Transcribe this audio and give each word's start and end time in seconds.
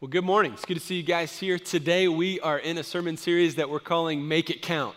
Well, 0.00 0.08
good 0.08 0.24
morning. 0.24 0.52
It's 0.52 0.64
good 0.64 0.74
to 0.74 0.80
see 0.80 0.94
you 0.94 1.02
guys 1.02 1.36
here. 1.36 1.58
Today, 1.58 2.06
we 2.06 2.38
are 2.38 2.60
in 2.60 2.78
a 2.78 2.84
sermon 2.84 3.16
series 3.16 3.56
that 3.56 3.68
we're 3.68 3.80
calling 3.80 4.28
Make 4.28 4.48
It 4.48 4.62
Count. 4.62 4.94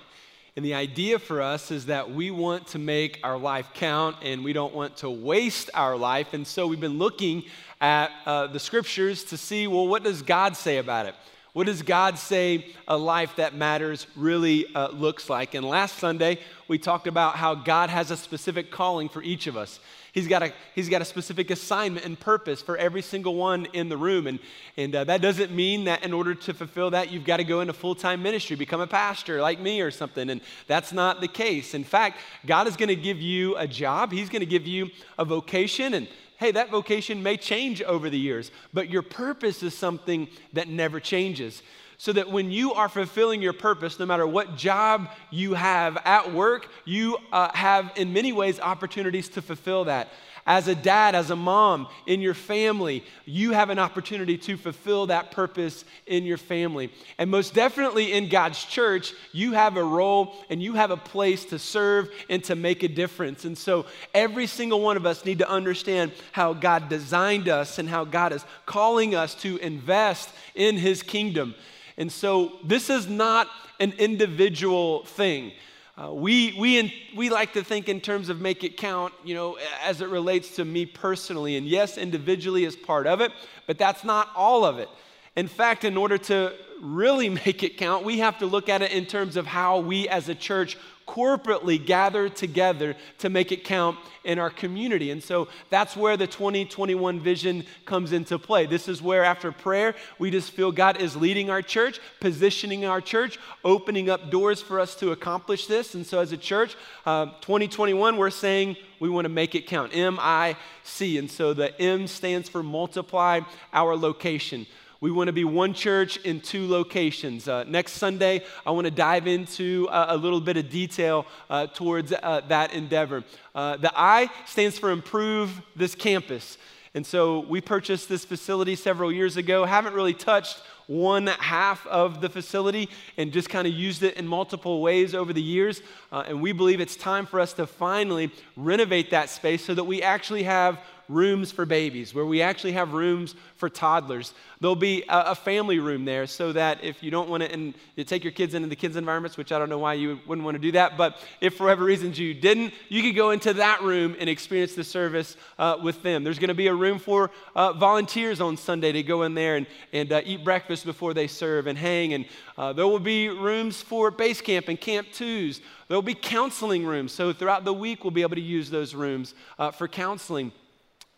And 0.56 0.64
the 0.64 0.76
idea 0.76 1.18
for 1.18 1.42
us 1.42 1.72
is 1.72 1.88
that 1.88 2.12
we 2.12 2.30
want 2.30 2.68
to 2.68 2.78
make 2.78 3.20
our 3.24 3.36
life 3.36 3.70
count 3.74 4.18
and 4.22 4.44
we 4.44 4.54
don't 4.54 4.76
want 4.76 4.98
to 4.98 5.10
waste 5.10 5.72
our 5.74 5.98
life. 5.98 6.36
And 6.36 6.46
so 6.46 6.68
we've 6.68 6.80
been 6.80 7.00
looking 7.00 7.46
at 7.82 8.12
uh, 8.28 8.46
the 8.46 8.60
scriptures 8.60 9.24
to 9.24 9.38
see, 9.38 9.66
well, 9.66 9.88
what 9.88 10.04
does 10.04 10.22
God 10.22 10.56
say 10.56 10.78
about 10.78 11.08
it? 11.08 11.16
What 11.54 11.66
does 11.66 11.82
God 11.82 12.20
say 12.20 12.68
a 12.88 12.96
life 12.96 13.38
that 13.38 13.56
matters 13.56 14.06
really 14.16 14.68
uh, 14.76 14.90
looks 14.90 15.32
like? 15.32 15.56
And 15.56 15.66
last 15.68 15.98
Sunday, 15.98 16.38
we 16.68 16.78
talked 16.78 17.08
about 17.08 17.38
how 17.38 17.56
God 17.56 17.90
has 17.90 18.12
a 18.12 18.18
specific 18.18 18.70
calling 18.70 19.10
for 19.10 19.24
each 19.24 19.48
of 19.48 19.58
us. 19.58 19.80
He's 20.14 20.28
got 20.28 20.44
a, 20.44 20.52
he's 20.76 20.90
got 20.90 21.02
a 21.02 21.06
specific 21.06 21.52
assignment 21.52 22.06
and 22.06 22.20
purpose 22.20 22.62
for 22.62 22.76
every 22.76 23.02
single 23.02 23.36
one 23.36 23.68
in 23.68 23.88
the 23.88 23.96
room. 23.96 24.28
And, 24.28 24.40
and 24.76 24.94
uh, 24.94 25.04
that 25.06 25.22
doesn't 25.22 25.52
mean 25.52 25.86
that 25.86 26.04
in 26.04 26.12
order 26.12 26.36
to 26.36 26.54
fulfill 26.54 26.92
that, 26.92 27.12
you've 27.12 27.24
got 27.24 27.38
to 27.38 27.46
go 27.46 27.62
into 27.62 27.72
full 27.72 27.96
time 27.96 28.22
ministry, 28.22 28.58
become 28.58 28.82
a 28.82 28.88
pastor 28.88 29.42
like 29.42 29.60
me 29.60 29.80
or 29.80 29.90
something. 29.90 30.30
And 30.30 30.42
that's 30.68 30.92
not 30.92 31.22
the 31.22 31.30
case. 31.30 31.74
In 31.74 31.86
fact, 31.86 32.20
God 32.46 32.68
is 32.68 32.76
going 32.76 32.90
to 32.90 32.96
give 32.96 33.22
you 33.22 33.56
a 33.56 33.68
job, 33.68 34.12
He's 34.12 34.30
going 34.30 34.42
to 34.42 34.46
give 34.46 34.68
you 34.68 34.90
a 35.18 35.24
vocation. 35.24 35.94
And 35.94 36.10
hey, 36.38 36.52
that 36.52 36.72
vocation 36.72 37.24
may 37.24 37.38
change 37.38 37.82
over 37.82 38.10
the 38.10 38.20
years, 38.20 38.52
but 38.74 38.90
your 38.90 39.04
purpose 39.04 39.64
is 39.64 39.78
something 39.78 40.28
that 40.52 40.68
never 40.68 41.00
changes 41.00 41.62
so 42.02 42.12
that 42.12 42.32
when 42.32 42.50
you 42.50 42.74
are 42.74 42.90
fulfilling 42.90 43.44
your 43.44 43.54
purpose, 43.54 44.00
no 44.00 44.08
matter 44.08 44.26
what 44.26 44.58
job 44.58 45.08
you 45.30 45.54
have 45.54 46.00
at 46.04 46.34
work, 46.34 46.68
you 46.84 47.16
uh, 47.32 47.54
have 47.54 47.92
in 47.96 48.12
many 48.12 48.34
ways 48.34 48.60
opportunities 48.60 49.30
to 49.30 49.40
fulfill 49.40 49.84
that. 49.84 50.10
As 50.48 50.68
a 50.68 50.74
dad, 50.74 51.14
as 51.14 51.30
a 51.30 51.36
mom, 51.36 51.88
in 52.08 52.20
your 52.20 52.34
family, 52.34 53.04
you 53.26 53.52
have 53.52 53.70
an 53.70 53.78
opportunity 53.78 54.36
to 54.40 54.58
fulfill 54.58 55.06
that 55.06 55.30
purpose 55.30 55.86
in 56.08 56.24
your 56.24 56.40
family. 56.40 56.92
And 57.20 57.30
most 57.30 57.54
definitely 57.54 58.14
in 58.14 58.30
God's 58.30 58.64
church, 58.64 59.14
you 59.32 59.52
have 59.52 59.78
a 59.78 59.84
role 59.84 60.34
and 60.50 60.60
you 60.60 60.74
have 60.74 60.90
a 60.90 60.98
place 60.98 61.46
to 61.46 61.60
serve 61.60 62.10
and 62.32 62.44
to 62.46 62.56
make 62.56 62.82
a 62.82 62.88
difference. 62.88 63.46
And 63.46 63.56
so 63.56 63.86
every 64.16 64.48
single 64.48 64.82
one 64.82 64.98
of 64.98 65.06
us 65.06 65.24
need 65.24 65.38
to 65.38 65.48
understand 65.48 66.14
how 66.32 66.54
God 66.54 66.90
designed 66.90 67.48
us 67.48 67.78
and 67.78 67.88
how 67.88 68.06
God 68.06 68.34
is 68.34 68.44
calling 68.66 69.14
us 69.14 69.36
to 69.36 69.58
invest 69.58 70.32
in 70.56 70.78
his 70.78 71.04
kingdom. 71.04 71.54
And 72.02 72.12
so 72.12 72.54
this 72.64 72.90
is 72.90 73.08
not 73.08 73.48
an 73.80 73.94
individual 74.00 75.06
thing. 75.06 75.52
Uh, 75.96 76.12
we, 76.12 76.56
we, 76.60 76.80
in, 76.80 76.92
we 77.16 77.30
like 77.30 77.54
to 77.54 77.64
think 77.64 77.90
in 77.90 78.02
terms 78.02 78.30
of 78.30 78.42
make 78.42 78.64
it 78.64 78.76
count, 78.76 79.14
you 79.24 79.36
know, 79.36 79.60
as 79.84 80.02
it 80.02 80.10
relates 80.10 80.56
to 80.56 80.66
me 80.66 80.88
personally. 80.88 81.58
And 81.58 81.68
yes, 81.68 82.00
individually 82.00 82.66
is 82.66 82.76
part 82.76 83.06
of 83.06 83.22
it, 83.22 83.32
but 83.68 83.78
that's 83.78 84.04
not 84.04 84.30
all 84.36 84.66
of 84.66 84.80
it. 84.80 84.90
In 85.36 85.48
fact, 85.48 85.86
in 85.86 85.98
order 85.98 86.18
to 86.18 86.54
really 86.82 87.30
make 87.46 87.64
it 87.64 87.78
count, 87.78 88.06
we 88.06 88.20
have 88.20 88.40
to 88.40 88.46
look 88.46 88.70
at 88.70 88.82
it 88.82 88.92
in 88.92 89.06
terms 89.06 89.38
of 89.38 89.48
how 89.48 89.80
we 89.80 90.08
as 90.10 90.30
a 90.30 90.36
church 90.36 90.78
corporately 91.08 91.84
gather 91.84 92.30
together 92.30 92.96
to 93.18 93.30
make 93.30 93.52
it 93.52 93.66
count 93.66 93.98
in 94.24 94.40
our 94.40 94.50
community. 94.50 95.12
And 95.12 95.22
so 95.22 95.50
that's 95.70 95.96
where 95.96 96.16
the 96.16 96.28
2021 96.28 97.20
vision 97.20 97.66
comes 97.86 98.14
into 98.14 98.40
play. 98.40 98.66
This 98.66 98.88
is 98.88 99.02
where, 99.02 99.24
after 99.24 99.52
prayer, 99.52 99.94
we 100.20 100.32
just 100.32 100.52
feel 100.52 100.72
God 100.72 101.02
is 101.02 101.18
leading 101.18 101.50
our 101.50 101.62
church, 101.62 102.00
positioning 102.22 102.86
our 102.86 103.02
church, 103.02 103.40
opening 103.66 104.10
up 104.10 104.32
doors 104.32 104.62
for 104.62 104.80
us 104.80 104.96
to 104.96 105.12
accomplish 105.12 105.68
this. 105.68 105.96
And 105.96 106.06
so, 106.06 106.20
as 106.20 106.32
a 106.32 106.38
church, 106.38 106.78
uh, 107.06 107.26
2021, 107.42 108.16
we're 108.16 108.30
saying 108.30 108.78
we 109.00 109.10
want 109.10 109.26
to 109.26 109.30
make 109.30 109.56
it 109.56 109.68
count 109.68 109.94
M 109.96 110.18
I 110.22 110.56
C. 110.84 111.18
And 111.18 111.30
so 111.30 111.54
the 111.54 111.80
M 111.82 112.08
stands 112.08 112.48
for 112.48 112.64
multiply 112.64 113.42
our 113.74 113.98
location. 113.98 114.66
We 115.02 115.10
want 115.10 115.30
to 115.30 115.34
be 115.34 115.46
one 115.46 115.74
church 115.74 116.18
in 116.18 116.42
two 116.42 116.70
locations. 116.70 117.48
Uh, 117.48 117.64
next 117.64 117.94
Sunday, 117.94 118.44
I 118.68 118.70
want 118.70 118.86
to 118.86 118.92
dive 118.92 119.26
into 119.26 119.88
uh, 119.90 120.06
a 120.10 120.16
little 120.16 120.40
bit 120.40 120.58
of 120.58 120.70
detail 120.70 121.26
uh, 121.50 121.66
towards 121.66 122.14
uh, 122.14 122.42
that 122.50 122.74
endeavor. 122.74 123.24
Uh, 123.56 123.78
the 123.78 123.92
I 123.96 124.30
stands 124.46 124.78
for 124.78 124.92
improve 124.92 125.60
this 125.76 125.96
campus. 125.96 126.60
And 126.94 127.04
so 127.04 127.40
we 127.40 127.62
purchased 127.62 128.10
this 128.10 128.26
facility 128.26 128.76
several 128.76 129.12
years 129.12 129.38
ago, 129.38 129.66
haven't 129.66 129.96
really 129.96 130.14
touched 130.14 130.62
one 130.86 131.26
half 131.28 131.88
of 131.88 132.22
the 132.22 132.30
facility 132.30 132.88
and 133.18 133.32
just 133.32 133.50
kind 133.50 133.66
of 133.66 133.74
used 133.74 134.04
it 134.04 134.18
in 134.18 134.28
multiple 134.28 134.82
ways 134.84 135.16
over 135.16 135.34
the 135.34 135.42
years. 135.42 135.82
Uh, 136.12 136.26
and 136.28 136.42
we 136.42 136.52
believe 136.52 136.80
it's 136.80 136.96
time 136.96 137.26
for 137.26 137.40
us 137.40 137.54
to 137.54 137.66
finally 137.66 138.30
renovate 138.56 139.10
that 139.10 139.32
space 139.32 139.66
so 139.66 139.74
that 139.74 139.86
we 139.86 140.04
actually 140.04 140.44
have 140.44 140.80
rooms 141.10 141.52
for 141.52 141.66
babies, 141.66 142.14
where 142.14 142.26
we 142.26 142.42
actually 142.42 142.74
have 142.74 142.94
rooms 142.94 143.36
for 143.56 143.70
toddlers. 143.70 144.34
There'll 144.60 144.76
be 144.76 145.04
a, 145.10 145.32
a 145.32 145.36
family 145.36 145.80
room 145.80 146.06
there 146.06 146.28
so 146.28 146.54
that 146.54 146.84
if 146.84 147.02
you 147.04 147.12
don't 147.12 147.30
want 147.30 147.44
to 147.44 147.52
and 147.52 147.74
you 147.96 148.04
take 148.04 148.24
your 148.24 148.34
kids 148.34 148.54
into 148.54 148.68
the 148.68 148.76
kids' 148.76 148.96
environments, 148.96 149.38
which 149.38 149.52
I 149.52 149.60
don't 149.60 149.70
know 149.70 149.80
why 149.80 149.96
you 149.96 150.20
wouldn't 150.28 150.46
want 150.46 150.56
to 150.56 150.62
do 150.62 150.72
that, 150.74 150.98
but 150.98 151.20
if 151.42 151.56
for 151.56 151.64
whatever 151.64 151.84
reasons 151.84 152.18
you 152.18 152.34
didn't, 152.34 152.74
you 152.90 153.02
could 153.02 153.16
go 153.16 153.32
into 153.32 153.54
that 153.54 153.82
room 153.82 154.16
and 154.20 154.30
experience 154.30 154.74
the 154.74 154.84
service 154.84 155.36
uh, 155.60 155.78
with 155.82 156.02
them. 156.04 156.24
There's 156.24 156.40
going 156.40 156.50
to 156.50 156.54
be 156.54 156.68
a 156.68 156.74
room 156.74 157.00
for 157.00 157.32
uh, 157.56 157.74
volunteers 157.74 158.42
on 158.42 158.58
Sunday 158.58 158.92
to 158.92 159.04
go 159.04 159.24
in 159.24 159.34
there 159.34 159.56
and, 159.56 159.68
and 159.94 160.12
uh, 160.12 160.22
eat 160.26 160.44
breakfast 160.44 160.86
before 160.86 161.14
they 161.14 161.28
serve 161.28 161.68
and 161.68 161.78
hang. 161.78 162.14
And 162.14 162.26
uh, 162.58 162.74
there 162.74 162.88
will 162.88 163.00
be 163.00 163.30
rooms 163.30 163.82
for 163.82 164.12
base 164.12 164.42
camp 164.42 164.68
and 164.68 164.80
camp 164.80 165.08
twos. 165.14 165.62
There 165.88 165.98
will 165.98 166.02
be 166.02 166.16
counseling 166.16 166.86
rooms. 166.86 167.12
So 167.12 167.34
throughout 167.34 167.66
the 167.66 167.74
week, 167.74 168.04
we'll 168.04 168.12
be 168.12 168.22
able 168.22 168.36
to 168.36 168.42
use 168.42 168.70
those 168.70 168.96
rooms 168.96 169.34
uh, 169.60 169.72
for 169.72 169.88
counseling. 169.88 170.52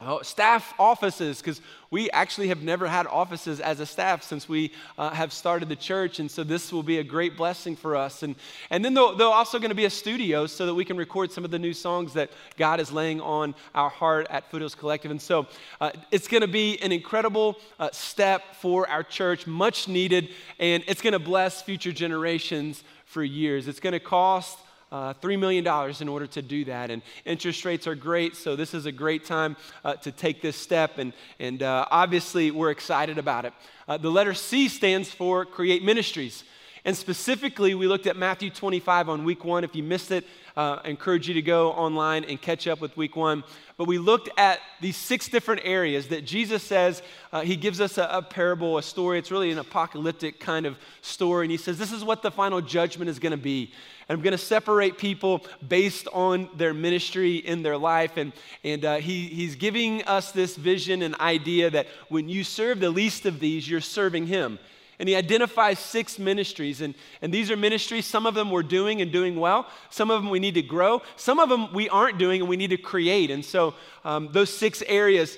Oh, 0.05 0.21
staff 0.21 0.73
offices, 0.77 1.39
because 1.39 1.61
we 1.89 2.09
actually 2.11 2.49
have 2.49 2.61
never 2.61 2.87
had 2.87 3.07
offices 3.07 3.61
as 3.61 3.79
a 3.79 3.85
staff 3.85 4.21
since 4.23 4.49
we 4.49 4.71
uh, 4.97 5.11
have 5.11 5.31
started 5.31 5.69
the 5.69 5.75
church. 5.75 6.19
And 6.19 6.29
so 6.29 6.43
this 6.43 6.73
will 6.73 6.83
be 6.83 6.97
a 6.97 7.03
great 7.03 7.37
blessing 7.37 7.75
for 7.75 7.95
us. 7.95 8.23
And, 8.23 8.35
and 8.69 8.83
then 8.83 8.93
there'll 8.93 9.21
also 9.21 9.59
going 9.59 9.69
to 9.69 9.75
be 9.75 9.85
a 9.85 9.89
studio 9.89 10.45
so 10.45 10.65
that 10.65 10.73
we 10.73 10.83
can 10.83 10.97
record 10.97 11.31
some 11.31 11.45
of 11.45 11.51
the 11.51 11.59
new 11.59 11.73
songs 11.73 12.13
that 12.13 12.31
God 12.57 12.79
is 12.79 12.91
laying 12.91 13.21
on 13.21 13.55
our 13.73 13.89
heart 13.89 14.27
at 14.29 14.49
Foothills 14.51 14.75
Collective. 14.75 15.11
And 15.11 15.21
so 15.21 15.47
uh, 15.79 15.91
it's 16.11 16.27
going 16.27 16.41
to 16.41 16.47
be 16.47 16.81
an 16.81 16.91
incredible 16.91 17.57
uh, 17.79 17.89
step 17.93 18.55
for 18.55 18.89
our 18.89 19.03
church, 19.03 19.47
much 19.47 19.87
needed, 19.87 20.29
and 20.59 20.83
it's 20.87 21.01
going 21.01 21.13
to 21.13 21.19
bless 21.19 21.61
future 21.61 21.91
generations 21.93 22.83
for 23.05 23.23
years. 23.23 23.67
It's 23.67 23.79
going 23.79 23.93
to 23.93 23.99
cost 23.99 24.57
uh, 24.93 25.13
$3 25.15 25.39
million 25.39 25.65
in 25.99 26.07
order 26.07 26.27
to 26.27 26.41
do 26.41 26.65
that. 26.65 26.91
And 26.91 27.01
interest 27.25 27.65
rates 27.65 27.87
are 27.87 27.95
great, 27.95 28.35
so 28.35 28.55
this 28.55 28.75
is 28.75 28.85
a 28.85 28.91
great 28.91 29.25
time 29.25 29.57
uh, 29.83 29.95
to 29.95 30.11
take 30.11 30.41
this 30.41 30.55
step. 30.55 30.99
And, 30.99 31.13
and 31.39 31.63
uh, 31.63 31.87
obviously, 31.89 32.51
we're 32.51 32.69
excited 32.69 33.17
about 33.17 33.45
it. 33.45 33.53
Uh, 33.87 33.97
the 33.97 34.11
letter 34.11 34.35
C 34.35 34.67
stands 34.69 35.11
for 35.11 35.45
Create 35.45 35.83
Ministries. 35.83 36.43
And 36.85 36.97
specifically, 36.97 37.75
we 37.75 37.87
looked 37.87 38.07
at 38.07 38.17
Matthew 38.17 38.49
25 38.49 39.07
on 39.07 39.23
week 39.23 39.45
one. 39.45 39.63
If 39.63 39.73
you 39.73 39.83
missed 39.83 40.11
it, 40.11 40.25
uh, 40.57 40.81
I 40.83 40.89
encourage 40.89 41.29
you 41.29 41.33
to 41.35 41.41
go 41.41 41.71
online 41.71 42.25
and 42.25 42.41
catch 42.41 42.67
up 42.67 42.81
with 42.81 42.97
week 42.97 43.15
one. 43.15 43.45
But 43.77 43.87
we 43.87 43.97
looked 43.97 44.29
at 44.37 44.59
these 44.81 44.97
six 44.97 45.29
different 45.29 45.61
areas 45.63 46.09
that 46.09 46.25
Jesus 46.25 46.61
says 46.61 47.01
uh, 47.31 47.41
he 47.41 47.55
gives 47.55 47.79
us 47.79 47.97
a, 47.97 48.03
a, 48.11 48.21
parable, 48.21 48.77
a 48.77 48.83
story. 48.83 49.17
It's 49.17 49.31
really 49.31 49.49
an 49.49 49.59
apocalyptic 49.59 50.41
kind 50.41 50.65
of 50.65 50.77
story. 51.01 51.45
And 51.45 51.51
he 51.51 51.57
says, 51.57 51.77
This 51.77 51.93
is 51.93 52.03
what 52.03 52.21
the 52.21 52.31
final 52.31 52.59
judgment 52.59 53.09
is 53.09 53.17
going 53.17 53.31
to 53.31 53.37
be. 53.37 53.71
And 54.09 54.17
I'm 54.17 54.21
going 54.21 54.33
to 54.33 54.37
separate 54.37 54.97
people 54.97 55.45
based 55.65 56.09
on 56.11 56.49
their 56.57 56.73
ministry 56.73 57.37
in 57.37 57.63
their 57.63 57.77
life. 57.77 58.17
And, 58.17 58.33
and 58.65 58.83
uh, 58.83 58.95
he, 58.97 59.27
he's 59.27 59.55
giving 59.55 60.03
us 60.03 60.33
this 60.33 60.57
vision 60.57 61.01
and 61.01 61.15
idea 61.15 61.69
that 61.69 61.87
when 62.09 62.27
you 62.27 62.43
serve 62.43 62.81
the 62.81 62.89
least 62.89 63.25
of 63.25 63.39
these, 63.39 63.69
you're 63.69 63.79
serving 63.79 64.27
him. 64.27 64.59
And 65.03 65.09
he 65.09 65.17
identifies 65.17 65.79
six 65.79 66.17
ministries. 66.17 66.79
And, 66.79 66.95
and 67.21 67.33
these 67.33 67.51
are 67.51 67.57
ministries, 67.57 68.05
some 68.05 68.25
of 68.25 68.35
them 68.35 68.49
we're 68.49 68.63
doing 68.63 69.01
and 69.01 69.11
doing 69.11 69.35
well. 69.35 69.67
Some 69.89 70.09
of 70.09 70.21
them 70.21 70.31
we 70.31 70.39
need 70.39 70.53
to 70.53 70.61
grow. 70.61 71.01
Some 71.17 71.41
of 71.41 71.49
them 71.49 71.73
we 71.73 71.89
aren't 71.89 72.17
doing 72.17 72.39
and 72.39 72.49
we 72.49 72.55
need 72.55 72.69
to 72.69 72.77
create. 72.77 73.29
And 73.29 73.43
so 73.43 73.73
um, 74.05 74.29
those 74.31 74.49
six 74.49 74.81
areas 74.83 75.37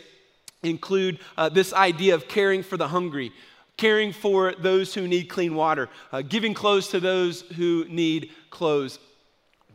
include 0.61 1.17
uh, 1.35 1.49
this 1.49 1.73
idea 1.73 2.13
of 2.13 2.27
caring 2.27 2.61
for 2.61 2.77
the 2.77 2.89
hungry, 2.89 3.31
caring 3.75 4.13
for 4.13 4.53
those 4.53 4.93
who 4.93 5.07
need 5.07 5.29
clean 5.29 5.55
water, 5.55 5.89
uh, 6.11 6.21
giving 6.21 6.53
clothes 6.53 6.89
to 6.89 6.99
those 6.99 7.41
who 7.41 7.87
need 7.89 8.29
clothes, 8.51 8.99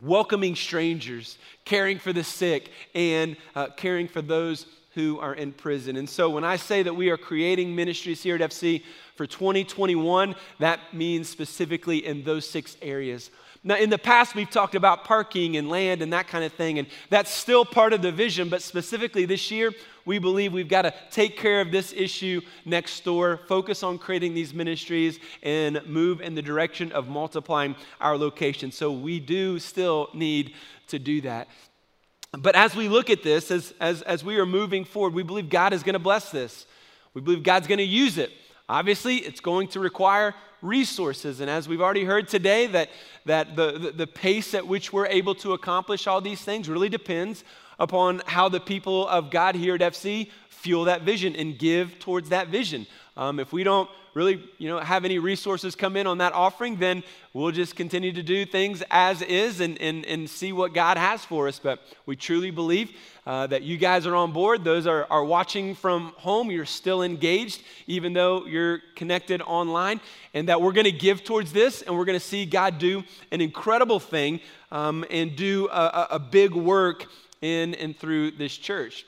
welcoming 0.01 0.55
strangers, 0.55 1.37
caring 1.65 1.99
for 1.99 2.13
the 2.13 2.23
sick, 2.23 2.71
and 2.95 3.35
uh, 3.57 3.67
caring 3.75 4.07
for 4.07 4.21
those 4.21 4.67
who 4.93 5.19
are 5.19 5.33
in 5.33 5.53
prison. 5.53 5.95
And 5.95 6.09
so 6.09 6.29
when 6.29 6.43
I 6.43 6.57
say 6.57 6.83
that 6.83 6.93
we 6.93 7.09
are 7.09 7.17
creating 7.17 7.75
ministries 7.75 8.21
here 8.21 8.35
at 8.35 8.41
FC 8.41 8.83
for 9.15 9.25
2021, 9.25 10.35
that 10.59 10.79
means 10.93 11.29
specifically 11.29 12.05
in 12.05 12.23
those 12.23 12.49
six 12.49 12.75
areas. 12.81 13.31
Now, 13.63 13.75
in 13.75 13.91
the 13.91 13.99
past, 13.99 14.33
we've 14.33 14.49
talked 14.49 14.73
about 14.73 15.05
parking 15.05 15.55
and 15.55 15.69
land 15.69 16.01
and 16.01 16.11
that 16.13 16.27
kind 16.27 16.43
of 16.43 16.51
thing, 16.53 16.79
and 16.79 16.87
that's 17.09 17.29
still 17.29 17.63
part 17.63 17.93
of 17.93 18.01
the 18.01 18.11
vision, 18.11 18.49
but 18.49 18.63
specifically 18.63 19.25
this 19.25 19.51
year, 19.51 19.71
we 20.03 20.17
believe 20.17 20.51
we've 20.51 20.67
got 20.67 20.81
to 20.81 20.93
take 21.11 21.37
care 21.37 21.61
of 21.61 21.71
this 21.71 21.93
issue 21.93 22.41
next 22.65 23.03
door, 23.05 23.39
focus 23.47 23.83
on 23.83 23.99
creating 23.99 24.33
these 24.33 24.51
ministries, 24.51 25.19
and 25.43 25.79
move 25.85 26.21
in 26.21 26.33
the 26.33 26.41
direction 26.41 26.91
of 26.91 27.07
multiplying 27.07 27.75
our 27.99 28.17
location. 28.17 28.71
So 28.71 28.91
we 28.91 29.19
do 29.19 29.59
still 29.59 30.09
need 30.15 30.55
to 30.87 30.97
do 30.97 31.21
that. 31.21 31.47
But 32.37 32.55
as 32.55 32.75
we 32.75 32.87
look 32.87 33.09
at 33.09 33.23
this, 33.23 33.51
as, 33.51 33.73
as, 33.79 34.01
as 34.03 34.23
we 34.23 34.37
are 34.37 34.45
moving 34.45 34.85
forward, 34.85 35.13
we 35.13 35.23
believe 35.23 35.49
God 35.49 35.73
is 35.73 35.83
going 35.83 35.93
to 35.93 35.99
bless 35.99 36.31
this. 36.31 36.65
We 37.13 37.21
believe 37.21 37.43
God's 37.43 37.67
going 37.67 37.79
to 37.79 37.83
use 37.83 38.17
it. 38.17 38.31
Obviously, 38.69 39.17
it's 39.17 39.41
going 39.41 39.67
to 39.69 39.81
require 39.81 40.33
resources. 40.61 41.41
And 41.41 41.49
as 41.49 41.67
we've 41.67 41.81
already 41.81 42.05
heard 42.05 42.29
today, 42.29 42.67
that, 42.67 42.89
that 43.25 43.57
the, 43.57 43.77
the, 43.77 43.91
the 43.91 44.07
pace 44.07 44.53
at 44.53 44.65
which 44.65 44.93
we're 44.93 45.07
able 45.07 45.35
to 45.35 45.51
accomplish 45.51 46.07
all 46.07 46.21
these 46.21 46.41
things 46.41 46.69
really 46.69 46.87
depends 46.87 47.43
upon 47.79 48.21
how 48.25 48.47
the 48.47 48.61
people 48.61 49.07
of 49.09 49.29
God 49.29 49.55
here 49.55 49.75
at 49.75 49.81
FC 49.81 50.29
fuel 50.47 50.85
that 50.85 51.01
vision 51.01 51.35
and 51.35 51.59
give 51.59 51.99
towards 51.99 52.29
that 52.29 52.47
vision. 52.47 52.87
Um, 53.17 53.39
if 53.39 53.51
we 53.51 53.63
don't 53.65 53.89
really, 54.13 54.43
you 54.57 54.67
know, 54.67 54.79
have 54.79 55.05
any 55.05 55.19
resources 55.19 55.75
come 55.75 55.95
in 55.95 56.07
on 56.07 56.17
that 56.17 56.33
offering, 56.33 56.77
then 56.77 57.03
we'll 57.33 57.51
just 57.51 57.75
continue 57.75 58.11
to 58.11 58.23
do 58.23 58.45
things 58.45 58.83
as 58.91 59.21
is 59.21 59.59
and, 59.59 59.79
and, 59.81 60.05
and 60.05 60.29
see 60.29 60.51
what 60.51 60.73
God 60.73 60.97
has 60.97 61.23
for 61.23 61.47
us. 61.47 61.59
But 61.59 61.79
we 62.05 62.15
truly 62.15 62.51
believe 62.51 62.91
uh, 63.25 63.47
that 63.47 63.63
you 63.63 63.77
guys 63.77 64.05
are 64.05 64.15
on 64.15 64.31
board. 64.31 64.63
Those 64.63 64.87
are, 64.87 65.07
are 65.09 65.23
watching 65.23 65.75
from 65.75 66.13
home. 66.17 66.51
You're 66.51 66.65
still 66.65 67.03
engaged, 67.03 67.63
even 67.87 68.13
though 68.13 68.45
you're 68.45 68.79
connected 68.95 69.41
online, 69.41 70.01
and 70.33 70.49
that 70.49 70.61
we're 70.61 70.73
going 70.73 70.85
to 70.85 70.91
give 70.91 71.23
towards 71.23 71.53
this 71.53 71.81
and 71.81 71.97
we're 71.97 72.05
going 72.05 72.19
to 72.19 72.25
see 72.25 72.45
God 72.45 72.79
do 72.79 73.03
an 73.31 73.41
incredible 73.41 73.99
thing 73.99 74.39
um, 74.71 75.05
and 75.09 75.35
do 75.35 75.67
a, 75.71 76.07
a 76.11 76.19
big 76.19 76.53
work 76.53 77.05
in 77.41 77.75
and 77.75 77.97
through 77.97 78.31
this 78.31 78.55
church. 78.57 79.05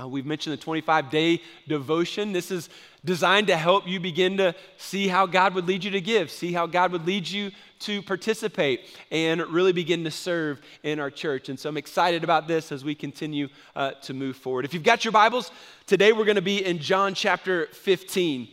Uh, 0.00 0.08
we've 0.08 0.26
mentioned 0.26 0.52
the 0.52 0.62
25 0.62 1.10
day 1.10 1.42
devotion. 1.68 2.32
This 2.32 2.50
is 2.50 2.68
designed 3.04 3.46
to 3.46 3.56
help 3.56 3.86
you 3.86 4.00
begin 4.00 4.36
to 4.36 4.54
see 4.76 5.08
how 5.08 5.26
God 5.26 5.54
would 5.54 5.66
lead 5.66 5.84
you 5.84 5.90
to 5.92 6.00
give, 6.00 6.30
see 6.30 6.52
how 6.52 6.66
God 6.66 6.92
would 6.92 7.06
lead 7.06 7.28
you 7.28 7.50
to 7.80 8.02
participate, 8.02 8.82
and 9.10 9.40
really 9.46 9.72
begin 9.72 10.04
to 10.04 10.10
serve 10.10 10.60
in 10.82 11.00
our 11.00 11.10
church. 11.10 11.48
And 11.48 11.58
so 11.58 11.68
I'm 11.68 11.76
excited 11.76 12.24
about 12.24 12.46
this 12.46 12.72
as 12.72 12.84
we 12.84 12.94
continue 12.94 13.48
uh, 13.74 13.92
to 14.02 14.12
move 14.12 14.36
forward. 14.36 14.64
If 14.64 14.74
you've 14.74 14.82
got 14.82 15.04
your 15.04 15.12
Bibles, 15.12 15.50
today 15.86 16.12
we're 16.12 16.26
going 16.26 16.36
to 16.36 16.42
be 16.42 16.64
in 16.64 16.78
John 16.78 17.14
chapter 17.14 17.66
15. 17.72 18.48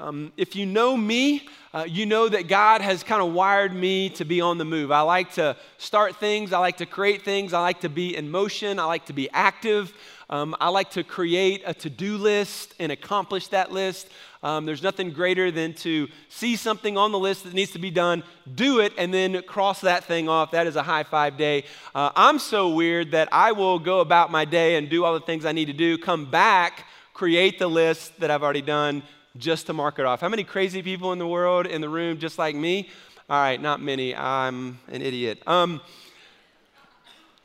Um, 0.00 0.32
if 0.36 0.56
you 0.56 0.66
know 0.66 0.96
me, 0.96 1.46
uh, 1.74 1.84
you 1.88 2.06
know 2.06 2.28
that 2.28 2.46
God 2.46 2.80
has 2.82 3.02
kind 3.02 3.20
of 3.20 3.32
wired 3.32 3.74
me 3.74 4.08
to 4.10 4.24
be 4.24 4.40
on 4.40 4.58
the 4.58 4.64
move. 4.64 4.92
I 4.92 5.00
like 5.00 5.32
to 5.34 5.56
start 5.76 6.14
things, 6.16 6.52
I 6.52 6.58
like 6.60 6.76
to 6.76 6.86
create 6.86 7.22
things, 7.22 7.52
I 7.52 7.60
like 7.62 7.80
to 7.80 7.88
be 7.88 8.16
in 8.16 8.30
motion, 8.30 8.78
I 8.78 8.84
like 8.84 9.06
to 9.06 9.12
be 9.12 9.28
active. 9.32 9.92
Um, 10.30 10.56
I 10.58 10.70
like 10.70 10.90
to 10.92 11.04
create 11.04 11.62
a 11.66 11.74
to 11.74 11.90
do 11.90 12.16
list 12.16 12.74
and 12.78 12.90
accomplish 12.90 13.48
that 13.48 13.72
list. 13.72 14.08
Um, 14.42 14.64
there's 14.66 14.82
nothing 14.82 15.10
greater 15.10 15.50
than 15.50 15.74
to 15.74 16.08
see 16.28 16.56
something 16.56 16.96
on 16.96 17.12
the 17.12 17.18
list 17.18 17.44
that 17.44 17.52
needs 17.52 17.72
to 17.72 17.78
be 17.78 17.90
done, 17.90 18.22
do 18.54 18.80
it, 18.80 18.92
and 18.96 19.12
then 19.12 19.42
cross 19.42 19.80
that 19.82 20.04
thing 20.04 20.28
off. 20.28 20.52
That 20.52 20.66
is 20.66 20.76
a 20.76 20.82
high 20.82 21.02
five 21.02 21.36
day. 21.36 21.64
Uh, 21.94 22.10
I'm 22.14 22.38
so 22.38 22.70
weird 22.70 23.10
that 23.10 23.28
I 23.32 23.52
will 23.52 23.78
go 23.78 24.00
about 24.00 24.30
my 24.30 24.44
day 24.44 24.76
and 24.76 24.88
do 24.88 25.04
all 25.04 25.12
the 25.12 25.20
things 25.26 25.44
I 25.44 25.52
need 25.52 25.66
to 25.66 25.72
do, 25.72 25.98
come 25.98 26.30
back, 26.30 26.86
create 27.12 27.58
the 27.58 27.68
list 27.68 28.20
that 28.20 28.30
I've 28.30 28.42
already 28.42 28.62
done 28.62 29.02
just 29.36 29.66
to 29.66 29.72
mark 29.72 29.98
it 29.98 30.06
off. 30.06 30.20
How 30.20 30.28
many 30.28 30.44
crazy 30.44 30.82
people 30.82 31.12
in 31.12 31.18
the 31.18 31.26
world 31.26 31.66
in 31.66 31.80
the 31.80 31.88
room 31.88 32.18
just 32.18 32.38
like 32.38 32.54
me? 32.54 32.88
All 33.28 33.40
right, 33.40 33.60
not 33.60 33.80
many. 33.80 34.14
I'm 34.14 34.78
an 34.88 35.02
idiot. 35.02 35.42
Um, 35.46 35.80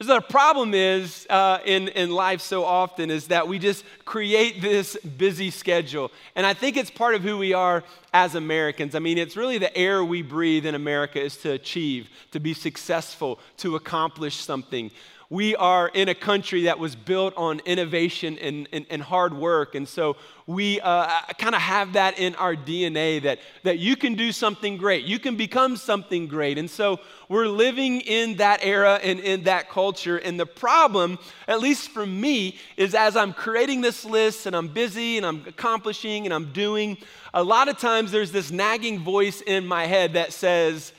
so 0.02 0.14
the 0.14 0.22
problem 0.22 0.74
is 0.74 1.28
uh, 1.30 1.60
in, 1.66 1.90
in 1.90 2.12
life 2.12 2.40
so 2.40 2.64
often 2.64 3.10
is 3.10 3.28
that 3.28 3.50
we 3.50 3.60
just 3.60 3.84
create 4.06 4.62
this 4.62 4.96
busy 4.96 5.52
schedule. 5.52 6.10
And 6.36 6.46
I 6.46 6.54
think 6.54 6.78
it's 6.78 6.90
part 6.90 7.16
of 7.16 7.22
who 7.22 7.38
we 7.38 7.52
are 7.52 7.84
as 8.14 8.36
Americans. 8.36 8.96
I 8.96 9.00
mean, 9.00 9.18
it's 9.18 9.36
really 9.36 9.58
the 9.58 9.76
air 9.78 10.06
we 10.06 10.22
breathe 10.22 10.66
in 10.66 10.74
America 10.74 11.22
is 11.22 11.36
to 11.38 11.52
achieve, 11.52 12.10
to 12.32 12.40
be 12.40 12.54
successful, 12.54 13.40
to 13.58 13.76
accomplish 13.76 14.38
something 14.38 14.90
we 15.30 15.56
are 15.56 15.90
in 15.90 16.10
a 16.10 16.16
country 16.16 16.64
that 16.64 16.80
was 16.80 16.96
built 16.96 17.36
on 17.38 17.60
innovation 17.66 18.38
and, 18.40 18.68
and, 18.74 18.88
and 18.90 19.02
hard 19.02 19.32
work. 19.32 19.76
And 19.76 19.88
so 19.88 20.18
we 20.48 20.82
uh, 20.82 21.22
kind 21.38 21.54
of 21.54 21.62
have 21.62 21.94
that 21.94 22.18
in 22.18 22.34
our 22.36 22.56
DNA 22.56 23.22
that, 23.22 23.40
that 23.64 23.78
you 23.78 23.96
can 23.96 24.16
do 24.16 24.32
something 24.32 24.78
great, 24.78 25.06
you 25.06 25.20
can 25.20 25.36
become 25.36 25.78
something 25.78 26.28
great. 26.28 26.58
And 26.58 26.68
so 26.68 27.00
we're 27.28 27.48
living 27.48 28.02
in 28.02 28.38
that 28.38 28.62
era 28.64 29.00
and 29.04 29.20
in 29.20 29.44
that 29.44 29.70
culture. 29.70 30.18
And 30.18 30.40
the 30.40 30.48
problem, 30.48 31.20
at 31.48 31.60
least 31.60 31.90
for 31.90 32.08
me, 32.08 32.58
is 32.76 32.96
as 32.96 33.16
I'm 33.16 33.34
creating 33.34 33.82
this 33.82 34.04
list 34.04 34.48
and 34.48 34.56
I'm 34.56 34.70
busy 34.70 35.18
and 35.18 35.26
I'm 35.26 35.46
accomplishing 35.46 36.26
and 36.26 36.34
I'm 36.34 36.52
doing, 36.54 36.98
a 37.36 37.44
lot 37.44 37.70
of 37.70 37.78
times 37.78 38.12
there's 38.12 38.32
this 38.32 38.50
nagging 38.50 39.00
voice 39.00 39.42
in 39.42 39.68
my 39.68 39.86
head 39.86 40.14
that 40.14 40.34
says, 40.34 40.92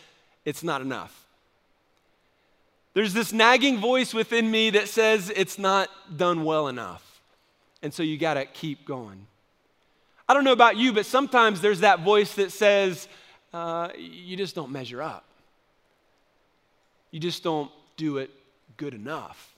it's 0.44 0.62
not 0.62 0.82
enough. 0.82 1.19
There's 2.92 3.12
this 3.12 3.32
nagging 3.32 3.78
voice 3.78 4.12
within 4.12 4.50
me 4.50 4.70
that 4.70 4.88
says 4.88 5.32
it's 5.34 5.58
not 5.58 5.88
done 6.16 6.44
well 6.44 6.68
enough. 6.68 7.20
And 7.82 7.94
so 7.94 8.02
you 8.02 8.18
got 8.18 8.34
to 8.34 8.46
keep 8.46 8.84
going. 8.84 9.26
I 10.28 10.34
don't 10.34 10.44
know 10.44 10.52
about 10.52 10.76
you, 10.76 10.92
but 10.92 11.06
sometimes 11.06 11.60
there's 11.60 11.80
that 11.80 12.00
voice 12.00 12.34
that 12.34 12.52
says, 12.52 13.08
uh, 13.52 13.88
you 13.96 14.36
just 14.36 14.54
don't 14.54 14.70
measure 14.70 15.02
up. 15.02 15.24
You 17.10 17.20
just 17.20 17.42
don't 17.42 17.70
do 17.96 18.18
it 18.18 18.30
good 18.76 18.94
enough. 18.94 19.54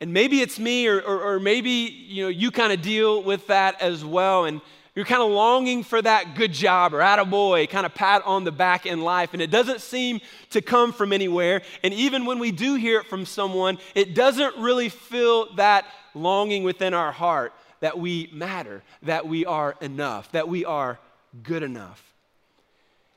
And 0.00 0.12
maybe 0.12 0.40
it's 0.40 0.58
me, 0.58 0.88
or, 0.88 1.00
or, 1.00 1.34
or 1.34 1.40
maybe 1.40 1.70
you 1.70 2.22
know 2.24 2.28
you 2.28 2.50
kind 2.50 2.72
of 2.72 2.80
deal 2.80 3.22
with 3.22 3.46
that 3.48 3.80
as 3.82 4.04
well. 4.04 4.46
And 4.46 4.62
you're 4.94 5.04
kind 5.04 5.22
of 5.22 5.30
longing 5.30 5.84
for 5.84 6.02
that 6.02 6.34
good 6.34 6.52
job 6.52 6.92
or 6.92 6.98
attaboy, 6.98 7.68
kind 7.68 7.86
of 7.86 7.94
pat 7.94 8.22
on 8.24 8.42
the 8.44 8.50
back 8.50 8.86
in 8.86 9.02
life, 9.02 9.32
and 9.32 9.40
it 9.40 9.50
doesn't 9.50 9.80
seem 9.80 10.20
to 10.50 10.60
come 10.60 10.92
from 10.92 11.12
anywhere. 11.12 11.62
And 11.84 11.94
even 11.94 12.24
when 12.24 12.38
we 12.40 12.50
do 12.50 12.74
hear 12.74 13.00
it 13.00 13.06
from 13.06 13.24
someone, 13.24 13.78
it 13.94 14.14
doesn't 14.14 14.56
really 14.56 14.88
fill 14.88 15.54
that 15.54 15.86
longing 16.14 16.64
within 16.64 16.92
our 16.92 17.12
heart 17.12 17.52
that 17.78 17.98
we 17.98 18.28
matter, 18.32 18.82
that 19.02 19.26
we 19.28 19.46
are 19.46 19.76
enough, 19.80 20.32
that 20.32 20.48
we 20.48 20.64
are 20.64 20.98
good 21.42 21.62
enough. 21.62 22.02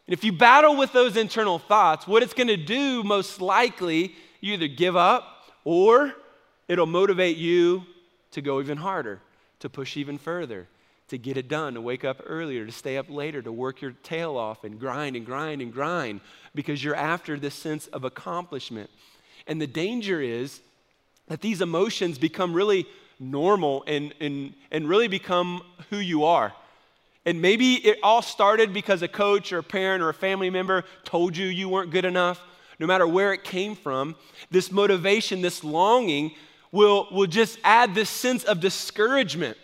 And 0.07 0.13
if 0.13 0.23
you 0.23 0.31
battle 0.31 0.75
with 0.75 0.93
those 0.93 1.17
internal 1.17 1.57
thoughts, 1.57 2.05
what 2.07 2.21
it's 2.21 2.33
going 2.33 2.47
to 2.47 2.57
do 2.57 3.03
most 3.03 3.41
likely, 3.41 4.13
you 4.41 4.53
either 4.53 4.67
give 4.67 4.95
up 4.95 5.45
or 5.63 6.13
it'll 6.67 6.85
motivate 6.85 7.37
you 7.37 7.83
to 8.31 8.41
go 8.41 8.59
even 8.59 8.77
harder, 8.77 9.21
to 9.59 9.69
push 9.69 9.97
even 9.97 10.17
further 10.19 10.67
to 11.13 11.17
get 11.19 11.37
it 11.37 11.47
done, 11.47 11.75
to 11.75 11.81
wake 11.81 12.03
up 12.03 12.21
earlier, 12.25 12.65
to 12.65 12.71
stay 12.71 12.97
up 12.97 13.09
later, 13.09 13.41
to 13.41 13.51
work 13.51 13.81
your 13.81 13.91
tail 14.03 14.35
off 14.35 14.63
and 14.63 14.79
grind 14.79 15.15
and 15.15 15.25
grind 15.25 15.61
and 15.61 15.71
grind 15.71 16.19
because 16.55 16.83
you're 16.83 16.95
after 16.95 17.39
this 17.39 17.53
sense 17.53 17.87
of 17.87 18.03
accomplishment. 18.03 18.89
And 19.45 19.61
the 19.61 19.67
danger 19.67 20.21
is 20.21 20.59
that 21.27 21.41
these 21.41 21.61
emotions 21.61 22.17
become 22.17 22.53
really 22.53 22.87
normal 23.19 23.83
and, 23.85 24.13
and, 24.19 24.53
and 24.71 24.89
really 24.89 25.07
become 25.07 25.61
who 25.91 25.97
you 25.97 26.25
are. 26.25 26.51
And 27.25 27.41
maybe 27.41 27.75
it 27.75 27.99
all 28.01 28.23
started 28.23 28.73
because 28.73 29.01
a 29.03 29.07
coach 29.07 29.53
or 29.53 29.59
a 29.59 29.63
parent 29.63 30.03
or 30.03 30.09
a 30.09 30.13
family 30.13 30.49
member 30.49 30.83
told 31.03 31.37
you 31.37 31.45
you 31.45 31.69
weren't 31.69 31.91
good 31.91 32.05
enough. 32.05 32.41
No 32.79 32.87
matter 32.87 33.07
where 33.07 33.33
it 33.33 33.43
came 33.43 33.75
from, 33.75 34.15
this 34.49 34.71
motivation, 34.71 35.41
this 35.41 35.63
longing 35.63 36.33
will, 36.71 37.07
will 37.11 37.27
just 37.27 37.59
add 37.63 37.93
this 37.93 38.09
sense 38.09 38.43
of 38.43 38.59
discouragement 38.59 39.57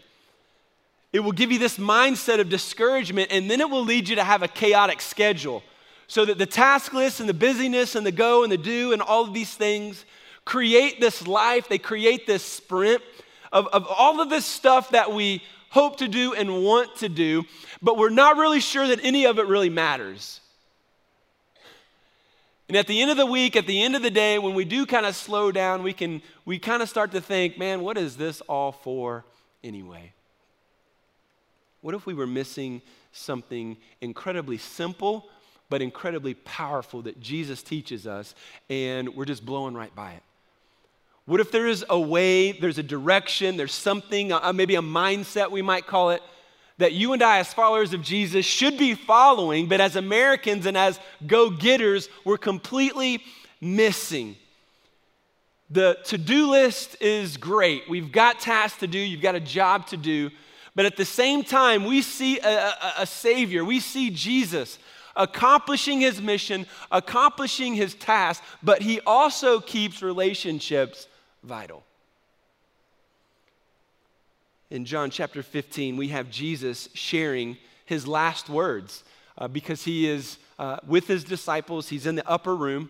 it 1.11 1.21
will 1.21 1.31
give 1.31 1.51
you 1.51 1.59
this 1.59 1.77
mindset 1.77 2.39
of 2.39 2.49
discouragement, 2.49 3.31
and 3.31 3.49
then 3.49 3.61
it 3.61 3.69
will 3.69 3.83
lead 3.83 4.07
you 4.09 4.15
to 4.15 4.23
have 4.23 4.43
a 4.43 4.47
chaotic 4.47 5.01
schedule. 5.01 5.63
So 6.07 6.25
that 6.25 6.37
the 6.37 6.45
task 6.45 6.93
list 6.93 7.19
and 7.19 7.29
the 7.29 7.33
busyness 7.33 7.95
and 7.95 8.05
the 8.05 8.11
go 8.11 8.43
and 8.43 8.51
the 8.51 8.57
do 8.57 8.93
and 8.93 9.01
all 9.01 9.23
of 9.23 9.33
these 9.33 9.53
things 9.53 10.05
create 10.43 10.99
this 10.99 11.27
life, 11.27 11.67
they 11.67 11.77
create 11.77 12.25
this 12.25 12.43
sprint 12.43 13.03
of, 13.51 13.67
of 13.67 13.85
all 13.87 14.21
of 14.21 14.29
this 14.29 14.45
stuff 14.45 14.89
that 14.91 15.11
we 15.11 15.43
hope 15.69 15.97
to 15.97 16.07
do 16.07 16.33
and 16.33 16.63
want 16.63 16.95
to 16.97 17.09
do, 17.09 17.45
but 17.81 17.97
we're 17.97 18.09
not 18.09 18.37
really 18.37 18.59
sure 18.59 18.87
that 18.87 18.99
any 19.03 19.25
of 19.25 19.37
it 19.37 19.47
really 19.47 19.69
matters. 19.69 20.41
And 22.67 22.77
at 22.77 22.87
the 22.87 23.01
end 23.01 23.09
of 23.09 23.17
the 23.17 23.25
week, 23.25 23.55
at 23.55 23.65
the 23.65 23.81
end 23.81 23.95
of 23.95 24.01
the 24.01 24.11
day, 24.11 24.37
when 24.37 24.53
we 24.53 24.65
do 24.65 24.85
kind 24.85 25.05
of 25.05 25.15
slow 25.15 25.51
down, 25.51 25.81
we 25.81 25.93
can 25.93 26.21
we 26.45 26.59
kind 26.59 26.83
of 26.83 26.89
start 26.89 27.11
to 27.11 27.21
think, 27.21 27.57
man, 27.57 27.81
what 27.81 27.97
is 27.97 28.15
this 28.15 28.41
all 28.41 28.71
for 28.71 29.25
anyway? 29.63 30.13
What 31.81 31.95
if 31.95 32.05
we 32.05 32.13
were 32.13 32.27
missing 32.27 32.81
something 33.11 33.77
incredibly 34.01 34.57
simple, 34.57 35.29
but 35.69 35.81
incredibly 35.81 36.33
powerful 36.33 37.01
that 37.03 37.19
Jesus 37.19 37.63
teaches 37.63 38.05
us, 38.05 38.35
and 38.69 39.15
we're 39.15 39.25
just 39.25 39.45
blowing 39.45 39.73
right 39.73 39.93
by 39.95 40.13
it? 40.13 40.23
What 41.25 41.39
if 41.39 41.51
there 41.51 41.67
is 41.67 41.85
a 41.89 41.99
way, 41.99 42.51
there's 42.53 42.79
a 42.79 42.83
direction, 42.83 43.55
there's 43.55 43.73
something, 43.73 44.33
uh, 44.33 44.51
maybe 44.51 44.75
a 44.75 44.81
mindset 44.81 45.51
we 45.51 45.61
might 45.61 45.85
call 45.85 46.09
it, 46.09 46.23
that 46.79 46.93
you 46.93 47.13
and 47.13 47.21
I, 47.21 47.39
as 47.39 47.53
followers 47.53 47.93
of 47.93 48.01
Jesus, 48.01 48.45
should 48.45 48.77
be 48.77 48.95
following, 48.95 49.67
but 49.67 49.79
as 49.79 49.95
Americans 49.95 50.65
and 50.65 50.75
as 50.75 50.99
go 51.27 51.49
getters, 51.49 52.09
we're 52.25 52.37
completely 52.37 53.23
missing? 53.61 54.37
The 55.69 55.99
to 56.05 56.17
do 56.17 56.49
list 56.49 56.99
is 56.99 57.37
great. 57.37 57.83
We've 57.87 58.11
got 58.11 58.39
tasks 58.39 58.79
to 58.79 58.87
do, 58.87 58.97
you've 58.97 59.21
got 59.21 59.35
a 59.35 59.39
job 59.39 59.87
to 59.87 59.97
do, 59.97 60.31
but 60.79 60.85
at 60.85 60.95
the 60.95 61.03
same 61.03 61.43
time, 61.43 61.83
we 61.83 62.01
see 62.01 62.39
a, 62.39 62.47
a, 62.47 62.93
a 62.99 63.05
Savior, 63.05 63.65
we 63.65 63.81
see 63.81 64.09
Jesus 64.09 64.79
accomplishing 65.13 65.99
his 65.99 66.21
mission, 66.21 66.65
accomplishing 66.89 67.75
his 67.75 67.95
task, 67.95 68.41
but 68.63 68.81
he 68.81 69.01
also 69.01 69.59
keeps 69.59 70.01
relationships 70.01 71.07
vital. 71.43 71.83
in 74.69 74.85
John 74.85 75.09
chapter 75.09 75.43
15, 75.43 75.97
we 75.97 76.07
have 76.07 76.31
Jesus 76.31 76.87
sharing 76.93 77.57
his 77.85 78.07
last 78.07 78.47
words 78.47 79.03
uh, 79.37 79.49
because 79.49 79.83
he 79.83 80.07
is 80.07 80.37
uh, 80.59 80.77
with 80.87 81.07
his 81.07 81.25
disciples. 81.25 81.89
He's 81.89 82.05
in 82.05 82.15
the 82.15 82.25
upper 82.25 82.55
room. 82.55 82.89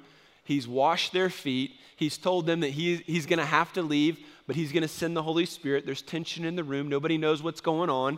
He's 0.50 0.68
washed 0.68 1.14
their 1.14 1.30
feet. 1.30 1.76
He's 1.96 2.18
told 2.18 2.48
them 2.48 2.62
that 2.62 2.72
he, 2.72 2.96
he's 3.06 3.28
going 3.28 3.38
to 3.38 3.46
have 3.46 3.72
to 3.74 3.84
leave, 3.84 4.18
but 4.48 4.56
he's 4.56 4.72
going 4.72 4.82
to 4.82 4.88
send 4.88 5.16
the 5.16 5.22
Holy 5.22 5.46
Spirit. 5.46 5.86
There's 5.86 6.02
tension 6.02 6.44
in 6.44 6.56
the 6.56 6.64
room. 6.64 6.90
Nobody 6.90 7.20
knows 7.20 7.44
what's 7.44 7.62
going 7.62 7.92
on, 7.92 8.18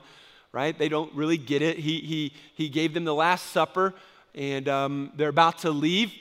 right? 0.53 0.77
They 0.77 0.87
don't 0.87 1.13
really 1.13 1.35
get 1.35 1.61
it. 1.61 1.77
He, 1.77 1.99
he, 1.99 2.33
he 2.55 2.69
gave 2.69 2.93
them 2.93 3.03
the 3.03 3.13
Last 3.13 3.47
Supper, 3.47 3.93
and 4.33 4.69
um, 4.69 5.11
they're 5.17 5.27
about 5.27 5.57
to 5.59 5.71
leave. 5.71 6.13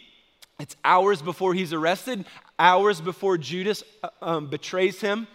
It's 0.59 0.75
hours 0.85 1.23
before 1.23 1.55
he's 1.55 1.73
arrested, 1.73 2.25
hours 2.59 3.01
before 3.01 3.39
Judas 3.39 3.85
uh, 4.03 4.09
um, 4.21 4.49
betrays 4.49 5.01
him 5.01 5.29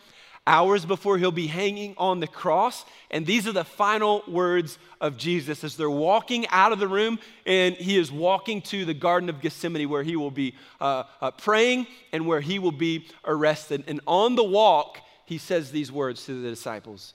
hours 0.47 0.85
before 0.85 1.17
he'll 1.17 1.31
be 1.31 1.47
hanging 1.47 1.95
on 1.97 2.19
the 2.19 2.27
cross. 2.27 2.85
And 3.09 3.25
these 3.25 3.47
are 3.47 3.51
the 3.51 3.63
final 3.63 4.23
words 4.27 4.77
of 5.01 5.17
Jesus 5.17 5.63
as 5.63 5.75
they're 5.75 5.89
walking 5.89 6.47
out 6.49 6.71
of 6.71 6.79
the 6.79 6.87
room, 6.87 7.19
and 7.45 7.75
he 7.75 7.97
is 7.97 8.11
walking 8.11 8.61
to 8.63 8.85
the 8.85 8.93
Garden 8.93 9.29
of 9.29 9.41
Gethsemane 9.41 9.89
where 9.89 10.03
he 10.03 10.15
will 10.15 10.31
be 10.31 10.55
uh, 10.79 11.03
uh, 11.21 11.31
praying 11.31 11.87
and 12.11 12.27
where 12.27 12.41
he 12.41 12.59
will 12.59 12.71
be 12.71 13.07
arrested. 13.25 13.83
And 13.87 14.01
on 14.05 14.35
the 14.35 14.43
walk, 14.43 14.99
he 15.25 15.37
says 15.37 15.71
these 15.71 15.91
words 15.91 16.25
to 16.25 16.41
the 16.41 16.49
disciples 16.49 17.13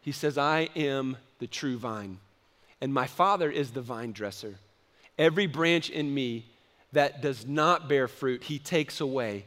He 0.00 0.12
says, 0.12 0.38
I 0.38 0.68
am 0.76 1.16
the 1.38 1.46
true 1.46 1.76
vine, 1.76 2.18
and 2.80 2.94
my 2.94 3.06
Father 3.06 3.50
is 3.50 3.72
the 3.72 3.82
vine 3.82 4.12
dresser. 4.12 4.56
Every 5.18 5.46
branch 5.46 5.90
in 5.90 6.12
me 6.14 6.46
that 6.92 7.22
does 7.22 7.46
not 7.46 7.88
bear 7.88 8.06
fruit, 8.06 8.44
he 8.44 8.58
takes 8.58 9.00
away 9.00 9.46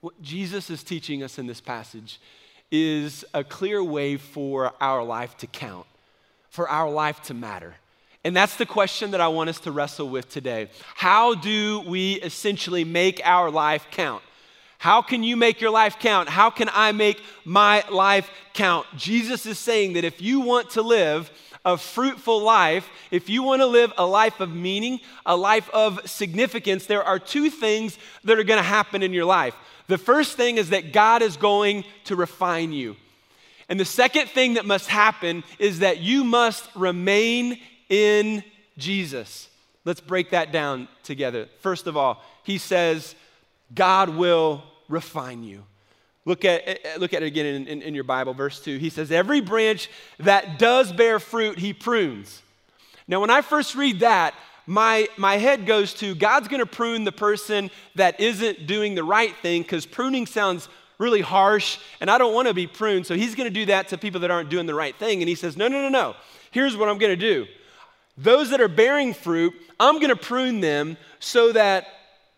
What 0.00 0.20
Jesus 0.22 0.70
is 0.70 0.84
teaching 0.84 1.24
us 1.24 1.38
in 1.38 1.48
this 1.48 1.60
passage 1.60 2.20
is 2.70 3.24
a 3.34 3.42
clear 3.42 3.82
way 3.82 4.16
for 4.16 4.72
our 4.80 5.02
life 5.02 5.36
to 5.38 5.48
count, 5.48 5.86
for 6.50 6.68
our 6.68 6.88
life 6.88 7.20
to 7.22 7.34
matter. 7.34 7.74
And 8.22 8.36
that's 8.36 8.56
the 8.56 8.66
question 8.66 9.10
that 9.10 9.20
I 9.20 9.26
want 9.28 9.50
us 9.50 9.58
to 9.60 9.72
wrestle 9.72 10.08
with 10.08 10.28
today. 10.28 10.70
How 10.94 11.34
do 11.34 11.80
we 11.80 12.14
essentially 12.14 12.84
make 12.84 13.20
our 13.24 13.50
life 13.50 13.86
count? 13.90 14.22
How 14.78 15.02
can 15.02 15.24
you 15.24 15.36
make 15.36 15.60
your 15.60 15.72
life 15.72 15.98
count? 15.98 16.28
How 16.28 16.50
can 16.50 16.68
I 16.72 16.92
make 16.92 17.20
my 17.44 17.82
life 17.90 18.30
count? 18.54 18.86
Jesus 18.96 19.46
is 19.46 19.58
saying 19.58 19.94
that 19.94 20.04
if 20.04 20.22
you 20.22 20.40
want 20.40 20.70
to 20.70 20.82
live 20.82 21.28
a 21.64 21.76
fruitful 21.76 22.40
life, 22.40 22.88
if 23.10 23.28
you 23.28 23.42
want 23.42 23.62
to 23.62 23.66
live 23.66 23.92
a 23.98 24.06
life 24.06 24.38
of 24.38 24.54
meaning, 24.54 25.00
a 25.26 25.36
life 25.36 25.68
of 25.70 26.08
significance, 26.08 26.86
there 26.86 27.02
are 27.02 27.18
two 27.18 27.50
things 27.50 27.98
that 28.22 28.38
are 28.38 28.44
going 28.44 28.58
to 28.58 28.62
happen 28.62 29.02
in 29.02 29.12
your 29.12 29.24
life. 29.24 29.54
The 29.88 29.98
first 29.98 30.36
thing 30.36 30.58
is 30.58 30.70
that 30.70 30.92
God 30.92 31.22
is 31.22 31.36
going 31.36 31.84
to 32.04 32.14
refine 32.16 32.72
you. 32.72 32.96
And 33.68 33.78
the 33.78 33.84
second 33.84 34.28
thing 34.28 34.54
that 34.54 34.64
must 34.64 34.88
happen 34.88 35.44
is 35.58 35.80
that 35.80 35.98
you 35.98 36.24
must 36.24 36.68
remain 36.74 37.58
in 37.88 38.44
Jesus. 38.78 39.48
Let's 39.84 40.00
break 40.00 40.30
that 40.30 40.52
down 40.52 40.88
together. 41.02 41.48
First 41.60 41.86
of 41.86 41.96
all, 41.96 42.22
he 42.44 42.58
says, 42.58 43.14
God 43.74 44.10
will 44.10 44.62
refine 44.88 45.42
you. 45.42 45.64
Look 46.24 46.44
at, 46.44 46.78
look 46.98 47.14
at 47.14 47.22
it 47.22 47.26
again 47.26 47.46
in, 47.46 47.66
in, 47.66 47.82
in, 47.82 47.94
your 47.94 48.04
Bible, 48.04 48.34
verse 48.34 48.60
2. 48.60 48.76
He 48.76 48.90
says, 48.90 49.10
Every 49.10 49.40
branch 49.40 49.88
that 50.18 50.58
does 50.58 50.92
bear 50.92 51.18
fruit, 51.18 51.58
he 51.58 51.72
prunes. 51.72 52.42
Now, 53.06 53.20
when 53.20 53.30
I 53.30 53.40
first 53.40 53.74
read 53.74 54.00
that, 54.00 54.34
my, 54.68 55.08
my 55.16 55.38
head 55.38 55.64
goes 55.64 55.94
to 55.94 56.14
God's 56.14 56.46
going 56.46 56.60
to 56.60 56.66
prune 56.66 57.04
the 57.04 57.12
person 57.12 57.70
that 57.94 58.20
isn't 58.20 58.66
doing 58.66 58.94
the 58.94 59.02
right 59.02 59.34
thing 59.40 59.62
because 59.62 59.86
pruning 59.86 60.26
sounds 60.26 60.68
really 60.98 61.22
harsh 61.22 61.78
and 62.02 62.10
I 62.10 62.18
don't 62.18 62.34
want 62.34 62.48
to 62.48 62.54
be 62.54 62.66
pruned. 62.66 63.06
So 63.06 63.14
he's 63.14 63.34
going 63.34 63.48
to 63.48 63.54
do 63.54 63.64
that 63.66 63.88
to 63.88 63.98
people 63.98 64.20
that 64.20 64.30
aren't 64.30 64.50
doing 64.50 64.66
the 64.66 64.74
right 64.74 64.94
thing. 64.94 65.22
And 65.22 65.28
he 65.28 65.36
says, 65.36 65.56
No, 65.56 65.68
no, 65.68 65.80
no, 65.80 65.88
no. 65.88 66.16
Here's 66.50 66.76
what 66.76 66.90
I'm 66.90 66.98
going 66.98 67.12
to 67.12 67.16
do. 67.16 67.46
Those 68.18 68.50
that 68.50 68.60
are 68.60 68.68
bearing 68.68 69.14
fruit, 69.14 69.54
I'm 69.80 69.94
going 70.00 70.10
to 70.10 70.16
prune 70.16 70.60
them 70.60 70.98
so 71.18 71.50
that 71.52 71.86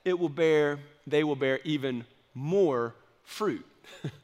it 0.05 0.17
will 0.17 0.29
bear, 0.29 0.79
they 1.09 1.25
will 1.25 1.37
bear 1.37 1.59
even 1.65 2.05
more 2.33 2.95
fruit. 3.25 3.67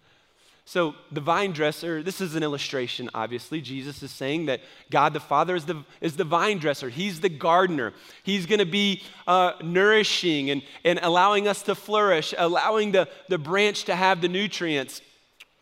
So, 0.68 0.96
the 1.12 1.20
vine 1.20 1.52
dresser, 1.52 2.02
this 2.02 2.20
is 2.20 2.34
an 2.34 2.42
illustration, 2.42 3.08
obviously. 3.14 3.60
Jesus 3.60 4.02
is 4.02 4.10
saying 4.10 4.46
that 4.46 4.62
God 4.90 5.12
the 5.12 5.20
Father 5.20 5.54
is 5.54 5.64
the, 5.64 5.84
is 6.00 6.16
the 6.16 6.24
vine 6.24 6.58
dresser. 6.58 6.88
He's 6.88 7.20
the 7.20 7.28
gardener. 7.28 7.92
He's 8.24 8.46
going 8.46 8.58
to 8.58 8.66
be 8.66 9.04
uh, 9.28 9.52
nourishing 9.62 10.50
and, 10.50 10.62
and 10.84 10.98
allowing 11.04 11.46
us 11.46 11.62
to 11.62 11.76
flourish, 11.76 12.34
allowing 12.36 12.90
the, 12.90 13.08
the 13.28 13.38
branch 13.38 13.84
to 13.84 13.94
have 13.94 14.20
the 14.20 14.26
nutrients. 14.26 15.02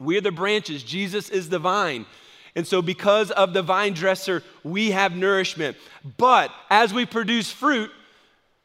We're 0.01 0.23
the 0.23 0.33
branches, 0.33 0.83
Jesus 0.83 1.29
is 1.29 1.51
the 1.51 1.59
vine. 1.59 2.07
And 2.57 2.67
so, 2.67 2.81
because 2.81 3.31
of 3.31 3.53
the 3.53 3.61
vine 3.61 3.93
dresser, 3.93 4.43
we 4.63 4.93
have 4.93 5.15
nourishment. 5.15 5.77
But 6.17 6.51
as 6.71 6.95
we 6.95 7.05
produce 7.05 7.53
fruit, 7.53 7.91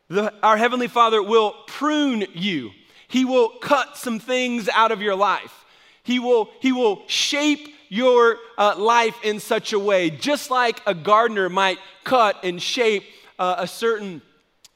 the, 0.07 0.33
our 0.41 0.55
Heavenly 0.55 0.87
Father 0.87 1.21
will 1.21 1.53
prune 1.67 2.27
you, 2.33 2.71
He 3.09 3.25
will 3.25 3.49
cut 3.49 3.97
some 3.97 4.21
things 4.21 4.69
out 4.69 4.93
of 4.93 5.01
your 5.01 5.15
life. 5.17 5.65
He 6.03 6.19
will, 6.19 6.49
he 6.59 6.71
will 6.71 7.03
shape 7.07 7.69
your 7.89 8.37
uh, 8.57 8.75
life 8.77 9.15
in 9.23 9.39
such 9.39 9.73
a 9.73 9.79
way, 9.79 10.09
just 10.09 10.51
like 10.51 10.81
a 10.85 10.93
gardener 10.93 11.49
might 11.49 11.79
cut 12.03 12.43
and 12.43 12.61
shape 12.61 13.03
uh, 13.37 13.55
a 13.59 13.67
certain 13.67 14.21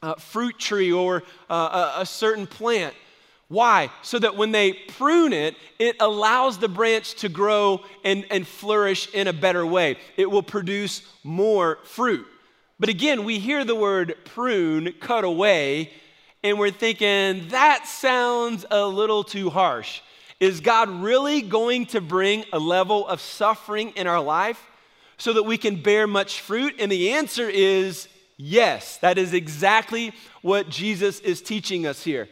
uh, 0.02 0.16
fruit 0.16 0.60
tree 0.60 0.92
or 0.92 1.24
uh, 1.50 1.94
a, 1.98 2.02
a 2.02 2.06
certain 2.06 2.48
plant. 2.48 2.94
Why? 3.50 3.92
So 4.02 4.18
that 4.20 4.36
when 4.36 4.52
they 4.52 4.74
prune 4.74 5.32
it, 5.32 5.56
it 5.78 5.98
allows 6.00 6.58
the 6.58 6.68
branch 6.68 7.14
to 7.16 7.30
grow 7.30 7.84
and, 8.04 8.26
and 8.32 8.48
flourish 8.48 9.14
in 9.14 9.28
a 9.28 9.34
better 9.34 9.66
way. 9.66 9.98
It 10.18 10.30
will 10.30 10.44
produce 10.44 11.04
more 11.24 11.78
fruit. 11.84 12.26
But 12.80 12.90
again, 12.90 13.24
we 13.24 13.38
hear 13.38 13.64
the 13.64 13.76
word 13.76 14.16
prune, 14.26 14.94
cut 15.00 15.24
away, 15.24 15.92
and 16.44 16.58
we're 16.58 16.72
thinking 16.72 17.48
that 17.50 17.86
sounds 17.86 18.66
a 18.72 18.86
little 18.86 19.24
too 19.24 19.50
harsh. 19.52 20.02
Is 20.44 20.60
God 20.60 20.90
really 20.90 21.42
going 21.42 21.86
to 21.86 22.02
bring 22.02 22.44
a 22.52 22.60
level 22.60 23.08
of 23.08 23.22
suffering 23.22 23.92
in 23.92 24.08
our 24.08 24.20
life 24.20 24.62
so 25.18 25.32
that 25.32 25.44
we 25.44 25.58
can 25.58 25.82
bear 25.82 26.06
much 26.06 26.42
fruit? 26.42 26.76
And 26.80 26.92
the 26.92 27.12
answer 27.12 27.48
is 27.50 28.10
yes. 28.36 28.98
That 28.98 29.18
is 29.18 29.34
exactly 29.34 30.12
what 30.42 30.68
Jesus 30.68 31.22
is 31.22 31.42
teaching 31.42 31.88
us 31.88 32.04
here. 32.04 32.28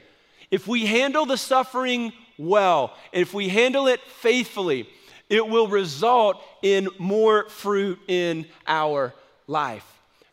If 0.51 0.67
we 0.67 0.85
handle 0.85 1.25
the 1.25 1.37
suffering 1.37 2.11
well, 2.37 2.97
if 3.13 3.33
we 3.33 3.47
handle 3.47 3.87
it 3.87 4.01
faithfully, 4.01 4.89
it 5.29 5.47
will 5.47 5.69
result 5.69 6.43
in 6.61 6.89
more 6.97 7.47
fruit 7.47 7.97
in 8.09 8.45
our 8.67 9.13
life. 9.47 9.85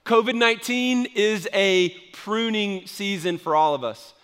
COVID 0.05 0.35
19 0.35 1.07
is 1.15 1.49
a 1.53 1.91
pruning 2.13 2.89
season 2.89 3.39
for 3.39 3.55
all 3.55 3.77
of 3.77 3.85
us. 3.85 4.15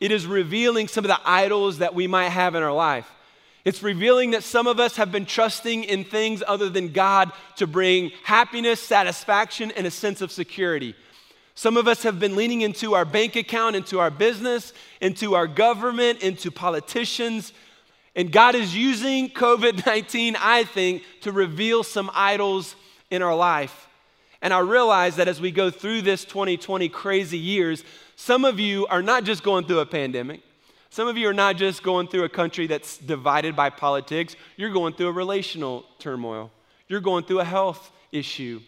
It 0.00 0.12
is 0.12 0.26
revealing 0.26 0.88
some 0.88 1.04
of 1.04 1.08
the 1.08 1.20
idols 1.24 1.78
that 1.78 1.94
we 1.94 2.06
might 2.06 2.28
have 2.28 2.54
in 2.54 2.62
our 2.62 2.72
life. 2.72 3.10
It's 3.64 3.82
revealing 3.82 4.30
that 4.30 4.44
some 4.44 4.66
of 4.66 4.80
us 4.80 4.96
have 4.96 5.12
been 5.12 5.26
trusting 5.26 5.84
in 5.84 6.04
things 6.04 6.42
other 6.46 6.70
than 6.70 6.92
God 6.92 7.32
to 7.56 7.66
bring 7.66 8.12
happiness, 8.24 8.80
satisfaction, 8.80 9.72
and 9.72 9.86
a 9.86 9.90
sense 9.90 10.20
of 10.20 10.32
security. 10.32 10.94
Some 11.54 11.76
of 11.76 11.88
us 11.88 12.04
have 12.04 12.20
been 12.20 12.36
leaning 12.36 12.60
into 12.60 12.94
our 12.94 13.04
bank 13.04 13.34
account, 13.34 13.74
into 13.74 13.98
our 13.98 14.10
business, 14.10 14.72
into 15.00 15.34
our 15.34 15.48
government, 15.48 16.22
into 16.22 16.52
politicians. 16.52 17.52
And 18.14 18.30
God 18.30 18.54
is 18.54 18.76
using 18.76 19.28
COVID 19.34 19.84
19, 19.84 20.36
I 20.40 20.62
think, 20.64 21.02
to 21.22 21.32
reveal 21.32 21.82
some 21.82 22.10
idols 22.14 22.76
in 23.10 23.22
our 23.22 23.34
life. 23.34 23.88
And 24.40 24.54
I 24.54 24.60
realize 24.60 25.16
that 25.16 25.26
as 25.26 25.40
we 25.40 25.50
go 25.50 25.68
through 25.68 26.02
this 26.02 26.24
2020 26.24 26.88
crazy 26.90 27.38
years, 27.38 27.82
some 28.20 28.44
of 28.44 28.58
you 28.58 28.84
are 28.88 29.00
not 29.00 29.22
just 29.22 29.44
going 29.44 29.64
through 29.64 29.78
a 29.78 29.86
pandemic. 29.86 30.40
Some 30.90 31.06
of 31.06 31.16
you 31.16 31.28
are 31.28 31.32
not 31.32 31.56
just 31.56 31.84
going 31.84 32.08
through 32.08 32.24
a 32.24 32.28
country 32.28 32.66
that's 32.66 32.98
divided 32.98 33.54
by 33.54 33.70
politics, 33.70 34.34
you're 34.56 34.72
going 34.72 34.94
through 34.94 35.06
a 35.06 35.12
relational 35.12 35.84
turmoil. 36.00 36.50
You're 36.88 37.00
going 37.00 37.22
through 37.22 37.38
a 37.38 37.44
health 37.44 37.92
issue. 38.10 38.60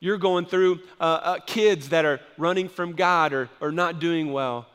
You're 0.00 0.18
going 0.18 0.46
through 0.46 0.80
uh, 1.00 1.04
uh, 1.04 1.38
kids 1.46 1.90
that 1.90 2.04
are 2.04 2.20
running 2.36 2.68
from 2.68 2.94
God 2.94 3.32
or, 3.32 3.48
or 3.60 3.70
not 3.70 4.00
doing 4.00 4.32
well. 4.32 4.66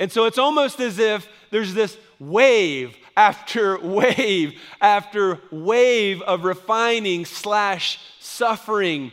And 0.00 0.10
so 0.10 0.24
it's 0.24 0.38
almost 0.38 0.80
as 0.80 0.98
if 0.98 1.28
there's 1.50 1.74
this 1.74 1.96
wave 2.18 2.96
after 3.16 3.78
wave 3.86 4.60
after 4.80 5.38
wave 5.52 6.22
of 6.22 6.42
refining 6.42 7.24
slash 7.24 8.00
suffering, 8.18 9.12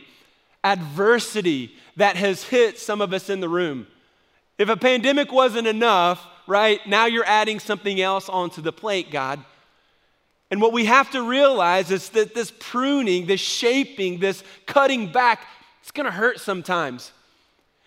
adversity 0.64 1.76
that 1.94 2.16
has 2.16 2.42
hit 2.42 2.80
some 2.80 3.00
of 3.00 3.12
us 3.12 3.30
in 3.30 3.38
the 3.38 3.48
room. 3.48 3.86
If 4.58 4.68
a 4.68 4.76
pandemic 4.76 5.32
wasn't 5.32 5.66
enough, 5.66 6.26
right, 6.46 6.80
now 6.86 7.06
you're 7.06 7.26
adding 7.26 7.60
something 7.60 8.00
else 8.00 8.28
onto 8.28 8.62
the 8.62 8.72
plate, 8.72 9.10
God. 9.10 9.44
And 10.50 10.60
what 10.60 10.72
we 10.72 10.84
have 10.84 11.10
to 11.10 11.22
realize 11.22 11.90
is 11.90 12.08
that 12.10 12.34
this 12.34 12.52
pruning, 12.58 13.26
this 13.26 13.40
shaping, 13.40 14.20
this 14.20 14.44
cutting 14.64 15.10
back, 15.10 15.46
it's 15.82 15.90
gonna 15.90 16.10
hurt 16.10 16.40
sometimes. 16.40 17.12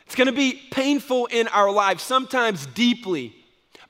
It's 0.06 0.16
gonna 0.16 0.32
be 0.32 0.62
painful 0.72 1.28
in 1.28 1.48
our 1.50 1.72
lives, 1.72 2.04
sometimes 2.04 2.66
deeply. 2.68 3.34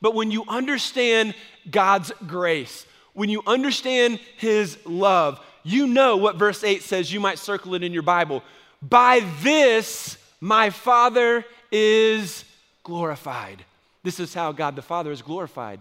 But 0.02 0.14
when 0.14 0.32
you 0.32 0.46
understand 0.48 1.34
God's 1.70 2.12
grace, 2.28 2.86
when 3.14 3.30
you 3.30 3.42
understand 3.46 4.20
His 4.38 4.78
love, 4.86 5.40
you 5.64 5.88
know 5.88 6.18
what 6.18 6.36
verse 6.36 6.64
8 6.64 6.84
says. 6.84 7.12
You 7.12 7.20
might 7.20 7.40
circle 7.40 7.74
it 7.74 7.84
in 7.84 7.92
your 7.92 8.04
Bible. 8.04 8.44
By 8.82 9.26
this, 9.42 10.18
my 10.40 10.70
Father 10.70 11.44
is 11.72 12.46
glorified. 12.90 13.64
This 14.04 14.20
is 14.20 14.34
how 14.34 14.52
God 14.52 14.76
the 14.76 14.82
Father 14.82 15.12
is 15.12 15.22
glorified. 15.22 15.80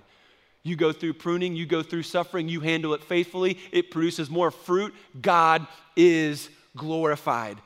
You 0.62 0.76
go 0.76 0.92
through 0.92 1.14
pruning, 1.14 1.56
you 1.56 1.64
go 1.64 1.82
through 1.82 2.02
suffering, 2.02 2.50
you 2.50 2.60
handle 2.60 2.92
it 2.92 3.02
faithfully, 3.02 3.58
it 3.72 3.90
produces 3.90 4.28
more 4.28 4.50
fruit. 4.50 4.94
God 5.18 5.66
is 5.96 6.50
glorified. 6.76 7.56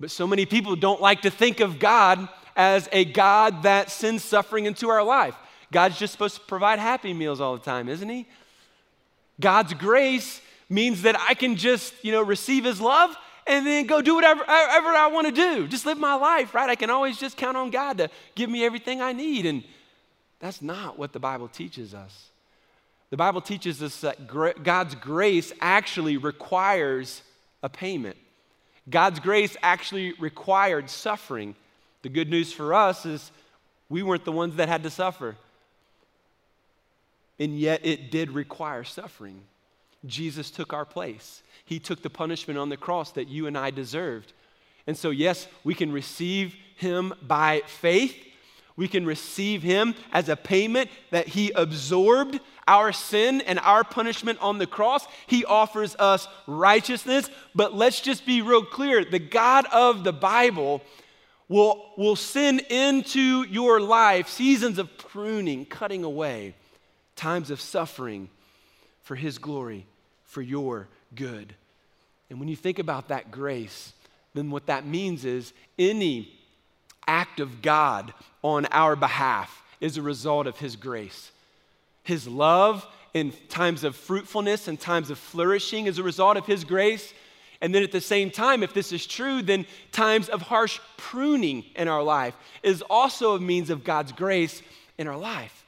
But 0.00 0.10
so 0.10 0.26
many 0.26 0.46
people 0.46 0.74
don't 0.74 1.00
like 1.00 1.22
to 1.22 1.30
think 1.30 1.60
of 1.60 1.78
God 1.78 2.28
as 2.56 2.88
a 2.90 3.04
God 3.04 3.62
that 3.62 3.88
sends 3.88 4.24
suffering 4.24 4.66
into 4.66 4.88
our 4.88 5.04
life. 5.04 5.36
God's 5.70 5.96
just 5.96 6.12
supposed 6.12 6.34
to 6.34 6.40
provide 6.40 6.80
happy 6.80 7.14
meals 7.14 7.40
all 7.40 7.56
the 7.56 7.62
time, 7.62 7.88
isn't 7.88 8.08
he? 8.08 8.26
God's 9.40 9.74
grace 9.74 10.40
means 10.68 11.02
that 11.02 11.16
I 11.20 11.34
can 11.34 11.54
just, 11.54 11.94
you 12.02 12.10
know, 12.10 12.22
receive 12.22 12.64
his 12.64 12.80
love 12.80 13.16
and 13.46 13.66
then 13.66 13.86
go 13.86 14.02
do 14.02 14.14
whatever, 14.14 14.40
whatever 14.40 14.88
I 14.88 15.08
want 15.08 15.26
to 15.26 15.32
do. 15.32 15.68
Just 15.68 15.86
live 15.86 15.98
my 15.98 16.14
life, 16.14 16.54
right? 16.54 16.68
I 16.68 16.74
can 16.74 16.90
always 16.90 17.18
just 17.18 17.36
count 17.36 17.56
on 17.56 17.70
God 17.70 17.98
to 17.98 18.10
give 18.34 18.50
me 18.50 18.64
everything 18.64 19.00
I 19.00 19.12
need. 19.12 19.46
And 19.46 19.62
that's 20.40 20.60
not 20.60 20.98
what 20.98 21.12
the 21.12 21.20
Bible 21.20 21.48
teaches 21.48 21.94
us. 21.94 22.30
The 23.10 23.16
Bible 23.16 23.40
teaches 23.40 23.82
us 23.82 24.00
that 24.00 24.26
God's 24.26 24.94
grace 24.96 25.52
actually 25.60 26.16
requires 26.16 27.22
a 27.62 27.68
payment. 27.68 28.16
God's 28.90 29.20
grace 29.20 29.56
actually 29.62 30.12
required 30.14 30.90
suffering. 30.90 31.54
The 32.02 32.08
good 32.08 32.28
news 32.28 32.52
for 32.52 32.74
us 32.74 33.06
is 33.06 33.30
we 33.88 34.02
weren't 34.02 34.24
the 34.24 34.32
ones 34.32 34.56
that 34.56 34.68
had 34.68 34.82
to 34.82 34.90
suffer. 34.90 35.36
And 37.38 37.58
yet 37.58 37.84
it 37.84 38.10
did 38.10 38.30
require 38.30 38.82
suffering. 38.82 39.40
Jesus 40.04 40.50
took 40.50 40.72
our 40.72 40.84
place. 40.84 41.42
He 41.66 41.80
took 41.80 42.00
the 42.00 42.08
punishment 42.08 42.58
on 42.58 42.68
the 42.68 42.76
cross 42.76 43.10
that 43.12 43.28
you 43.28 43.46
and 43.46 43.58
I 43.58 43.70
deserved. 43.70 44.32
And 44.86 44.96
so, 44.96 45.10
yes, 45.10 45.48
we 45.64 45.74
can 45.74 45.92
receive 45.92 46.54
him 46.76 47.12
by 47.20 47.62
faith. 47.66 48.16
We 48.76 48.86
can 48.86 49.04
receive 49.04 49.62
him 49.62 49.96
as 50.12 50.28
a 50.28 50.36
payment 50.36 50.90
that 51.10 51.26
he 51.26 51.50
absorbed 51.50 52.38
our 52.68 52.92
sin 52.92 53.40
and 53.40 53.58
our 53.58 53.82
punishment 53.82 54.38
on 54.40 54.58
the 54.58 54.66
cross. 54.66 55.06
He 55.26 55.44
offers 55.44 55.96
us 55.96 56.28
righteousness. 56.46 57.28
But 57.54 57.74
let's 57.74 58.00
just 58.00 58.24
be 58.24 58.42
real 58.42 58.64
clear 58.64 59.04
the 59.04 59.18
God 59.18 59.66
of 59.72 60.04
the 60.04 60.12
Bible 60.12 60.82
will, 61.48 61.90
will 61.96 62.16
send 62.16 62.60
into 62.70 63.42
your 63.42 63.80
life 63.80 64.28
seasons 64.28 64.78
of 64.78 64.96
pruning, 64.98 65.64
cutting 65.64 66.04
away, 66.04 66.54
times 67.16 67.50
of 67.50 67.60
suffering 67.60 68.28
for 69.02 69.16
his 69.16 69.38
glory, 69.38 69.86
for 70.24 70.42
your 70.42 70.86
good. 71.16 71.54
And 72.30 72.38
when 72.38 72.48
you 72.48 72.56
think 72.56 72.78
about 72.78 73.08
that 73.08 73.30
grace, 73.30 73.92
then 74.34 74.50
what 74.50 74.66
that 74.66 74.86
means 74.86 75.24
is 75.24 75.52
any 75.78 76.32
act 77.08 77.40
of 77.40 77.62
God 77.62 78.12
on 78.42 78.66
our 78.66 78.96
behalf 78.96 79.62
is 79.80 79.96
a 79.96 80.02
result 80.02 80.46
of 80.46 80.58
His 80.58 80.76
grace. 80.76 81.30
His 82.02 82.28
love 82.28 82.86
in 83.14 83.32
times 83.48 83.84
of 83.84 83.96
fruitfulness 83.96 84.68
and 84.68 84.78
times 84.78 85.10
of 85.10 85.18
flourishing 85.18 85.86
is 85.86 85.98
a 85.98 86.02
result 86.02 86.36
of 86.36 86.46
His 86.46 86.64
grace. 86.64 87.12
And 87.60 87.74
then 87.74 87.82
at 87.82 87.92
the 87.92 88.00
same 88.00 88.30
time, 88.30 88.62
if 88.62 88.74
this 88.74 88.92
is 88.92 89.06
true, 89.06 89.40
then 89.40 89.66
times 89.90 90.28
of 90.28 90.42
harsh 90.42 90.78
pruning 90.96 91.64
in 91.74 91.88
our 91.88 92.02
life 92.02 92.36
is 92.62 92.82
also 92.82 93.34
a 93.34 93.40
means 93.40 93.70
of 93.70 93.84
God's 93.84 94.12
grace 94.12 94.62
in 94.98 95.08
our 95.08 95.16
life. 95.16 95.64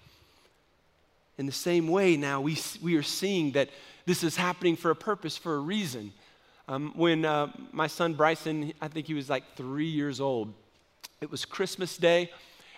In 1.39 1.47
the 1.47 1.53
same 1.53 1.89
way, 1.89 2.17
now 2.17 2.41
we, 2.41 2.59
we 2.83 2.97
are 2.97 3.03
seeing 3.03 3.53
that 3.53 3.71
this 4.09 4.25
is 4.25 4.37
happening 4.37 4.75
for 4.75 4.91
a 4.91 4.97
purpose, 4.97 5.37
for 5.37 5.57
a 5.57 5.59
reason. 5.59 6.15
Um, 6.67 6.93
when 6.97 7.27
uh, 7.27 7.49
my 7.73 7.89
son 7.89 8.15
Bryson, 8.15 8.73
I 8.81 8.89
think 8.89 9.07
he 9.07 9.13
was 9.13 9.29
like 9.29 9.45
three 9.55 9.91
years 9.91 10.19
old, 10.19 10.55
it 11.21 11.31
was 11.31 11.45
Christmas 11.45 11.99
Day, 11.99 12.31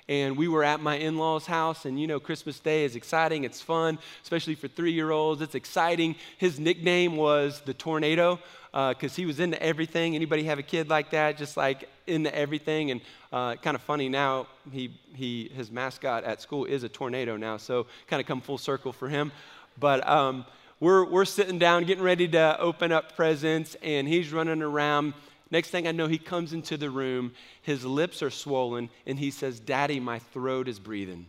and 0.08 0.36
we 0.36 0.48
were 0.48 0.64
at 0.64 0.80
my 0.80 0.96
in 0.96 1.18
law's 1.18 1.46
house. 1.46 1.84
And 1.84 2.00
you 2.00 2.08
know, 2.08 2.18
Christmas 2.18 2.58
Day 2.58 2.84
is 2.84 2.96
exciting, 2.96 3.44
it's 3.44 3.60
fun, 3.60 4.00
especially 4.24 4.56
for 4.56 4.66
three 4.66 4.90
year 4.90 5.12
olds. 5.12 5.40
It's 5.40 5.54
exciting. 5.54 6.16
His 6.36 6.58
nickname 6.58 7.14
was 7.14 7.60
the 7.60 7.74
Tornado 7.74 8.40
because 8.72 9.12
uh, 9.12 9.16
he 9.16 9.24
was 9.24 9.38
into 9.38 9.62
everything. 9.62 10.16
Anybody 10.16 10.42
have 10.44 10.58
a 10.58 10.64
kid 10.64 10.88
like 10.88 11.10
that, 11.12 11.38
just 11.38 11.56
like 11.56 11.88
into 12.08 12.34
everything? 12.34 12.90
And 12.90 13.00
uh, 13.32 13.54
kind 13.54 13.76
of 13.76 13.82
funny 13.82 14.08
now, 14.08 14.48
he, 14.72 14.98
he, 15.14 15.48
his 15.54 15.70
mascot 15.70 16.24
at 16.24 16.42
school 16.42 16.64
is 16.64 16.82
a 16.82 16.88
tornado 16.88 17.36
now, 17.36 17.56
so 17.56 17.86
kind 18.08 18.20
of 18.20 18.26
come 18.26 18.40
full 18.40 18.58
circle 18.58 18.92
for 18.92 19.08
him. 19.08 19.30
But 19.78 20.06
um, 20.08 20.44
we're, 20.80 21.04
we're 21.04 21.26
sitting 21.26 21.58
down, 21.58 21.84
getting 21.84 22.02
ready 22.02 22.26
to 22.28 22.58
open 22.58 22.90
up 22.90 23.14
presents, 23.14 23.76
and 23.82 24.08
he's 24.08 24.32
running 24.32 24.62
around. 24.62 25.12
Next 25.50 25.68
thing 25.68 25.86
I 25.86 25.92
know, 25.92 26.06
he 26.06 26.16
comes 26.16 26.54
into 26.54 26.78
the 26.78 26.88
room. 26.88 27.32
His 27.60 27.84
lips 27.84 28.22
are 28.22 28.30
swollen, 28.30 28.88
and 29.06 29.18
he 29.18 29.30
says, 29.30 29.60
Daddy, 29.60 30.00
my 30.00 30.18
throat 30.18 30.68
is 30.68 30.78
breathing. 30.78 31.26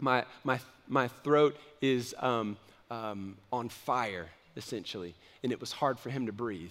My, 0.00 0.24
my, 0.42 0.58
my 0.88 1.08
throat 1.08 1.56
is 1.82 2.14
um, 2.18 2.56
um, 2.90 3.36
on 3.52 3.68
fire, 3.68 4.30
essentially, 4.56 5.14
and 5.42 5.52
it 5.52 5.60
was 5.60 5.70
hard 5.70 5.98
for 5.98 6.08
him 6.08 6.26
to 6.26 6.32
breathe. 6.32 6.70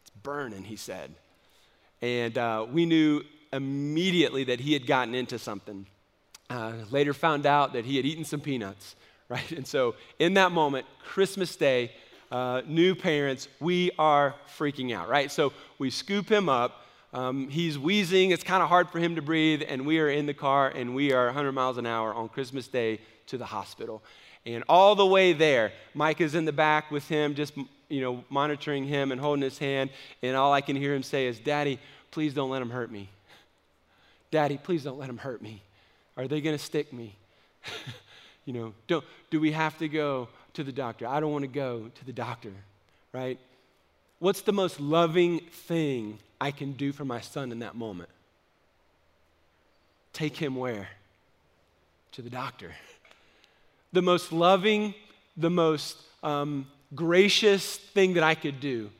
It's 0.00 0.10
burning, 0.22 0.64
he 0.64 0.76
said. 0.76 1.12
And 2.00 2.38
uh, 2.38 2.66
we 2.72 2.86
knew 2.86 3.22
immediately 3.52 4.44
that 4.44 4.60
he 4.60 4.72
had 4.72 4.86
gotten 4.86 5.14
into 5.14 5.38
something. 5.38 5.84
Uh, 6.48 6.72
later 6.90 7.12
found 7.12 7.44
out 7.44 7.74
that 7.74 7.84
he 7.84 7.96
had 7.96 8.06
eaten 8.06 8.24
some 8.24 8.40
peanuts 8.40 8.96
right? 9.30 9.52
And 9.52 9.66
so, 9.66 9.94
in 10.18 10.34
that 10.34 10.52
moment, 10.52 10.86
Christmas 11.04 11.56
Day, 11.56 11.92
uh, 12.30 12.62
new 12.66 12.94
parents, 12.94 13.48
we 13.60 13.92
are 13.98 14.34
freaking 14.58 14.94
out, 14.94 15.08
right? 15.08 15.30
So, 15.30 15.54
we 15.78 15.88
scoop 15.88 16.28
him 16.28 16.50
up. 16.50 16.84
Um, 17.14 17.48
he's 17.48 17.78
wheezing. 17.78 18.32
It's 18.32 18.44
kind 18.44 18.62
of 18.62 18.68
hard 18.68 18.90
for 18.90 18.98
him 18.98 19.14
to 19.14 19.22
breathe. 19.22 19.62
And 19.66 19.86
we 19.86 20.00
are 20.00 20.10
in 20.10 20.26
the 20.26 20.34
car 20.34 20.68
and 20.68 20.94
we 20.94 21.12
are 21.12 21.26
100 21.26 21.52
miles 21.52 21.78
an 21.78 21.86
hour 21.86 22.12
on 22.12 22.28
Christmas 22.28 22.68
Day 22.68 23.00
to 23.28 23.38
the 23.38 23.46
hospital. 23.46 24.02
And 24.46 24.64
all 24.68 24.94
the 24.94 25.06
way 25.06 25.32
there, 25.32 25.72
Mike 25.94 26.20
is 26.20 26.34
in 26.34 26.44
the 26.44 26.52
back 26.52 26.90
with 26.90 27.06
him, 27.08 27.34
just, 27.34 27.56
you 27.88 28.00
know, 28.00 28.24
monitoring 28.30 28.84
him 28.84 29.12
and 29.12 29.20
holding 29.20 29.42
his 29.42 29.58
hand. 29.58 29.90
And 30.22 30.36
all 30.36 30.52
I 30.52 30.60
can 30.60 30.76
hear 30.76 30.94
him 30.94 31.02
say 31.02 31.26
is, 31.26 31.38
Daddy, 31.38 31.78
please 32.10 32.34
don't 32.34 32.50
let 32.50 32.62
him 32.62 32.70
hurt 32.70 32.90
me. 32.90 33.08
Daddy, 34.30 34.58
please 34.62 34.84
don't 34.84 34.98
let 34.98 35.08
him 35.08 35.18
hurt 35.18 35.42
me. 35.42 35.62
Are 36.16 36.28
they 36.28 36.40
going 36.40 36.56
to 36.56 36.64
stick 36.64 36.92
me? 36.92 37.16
You 38.44 38.52
know, 38.52 38.74
do 38.86 39.02
do 39.30 39.40
we 39.40 39.52
have 39.52 39.78
to 39.78 39.88
go 39.88 40.28
to 40.54 40.64
the 40.64 40.72
doctor. 40.72 41.06
I 41.06 41.20
don't 41.20 41.32
want 41.32 41.42
to 41.42 41.48
go 41.48 41.90
to 41.94 42.04
the 42.04 42.12
doctor, 42.12 42.52
right? 43.12 43.38
What's 44.18 44.42
the 44.42 44.52
most 44.52 44.80
loving 44.80 45.40
thing 45.50 46.18
I 46.40 46.50
can 46.50 46.72
do 46.72 46.92
for 46.92 47.04
my 47.04 47.20
son 47.20 47.52
in 47.52 47.60
that 47.60 47.74
moment? 47.74 48.10
Take 50.12 50.36
him 50.36 50.56
where? 50.56 50.88
To 52.12 52.22
the 52.22 52.30
doctor. 52.30 52.72
The 53.92 54.02
most 54.02 54.32
loving, 54.32 54.94
the 55.36 55.50
most 55.50 55.96
um, 56.22 56.66
gracious 56.94 57.76
thing 57.76 58.14
that 58.14 58.22
I 58.22 58.34
could 58.34 58.60
do 58.60 58.90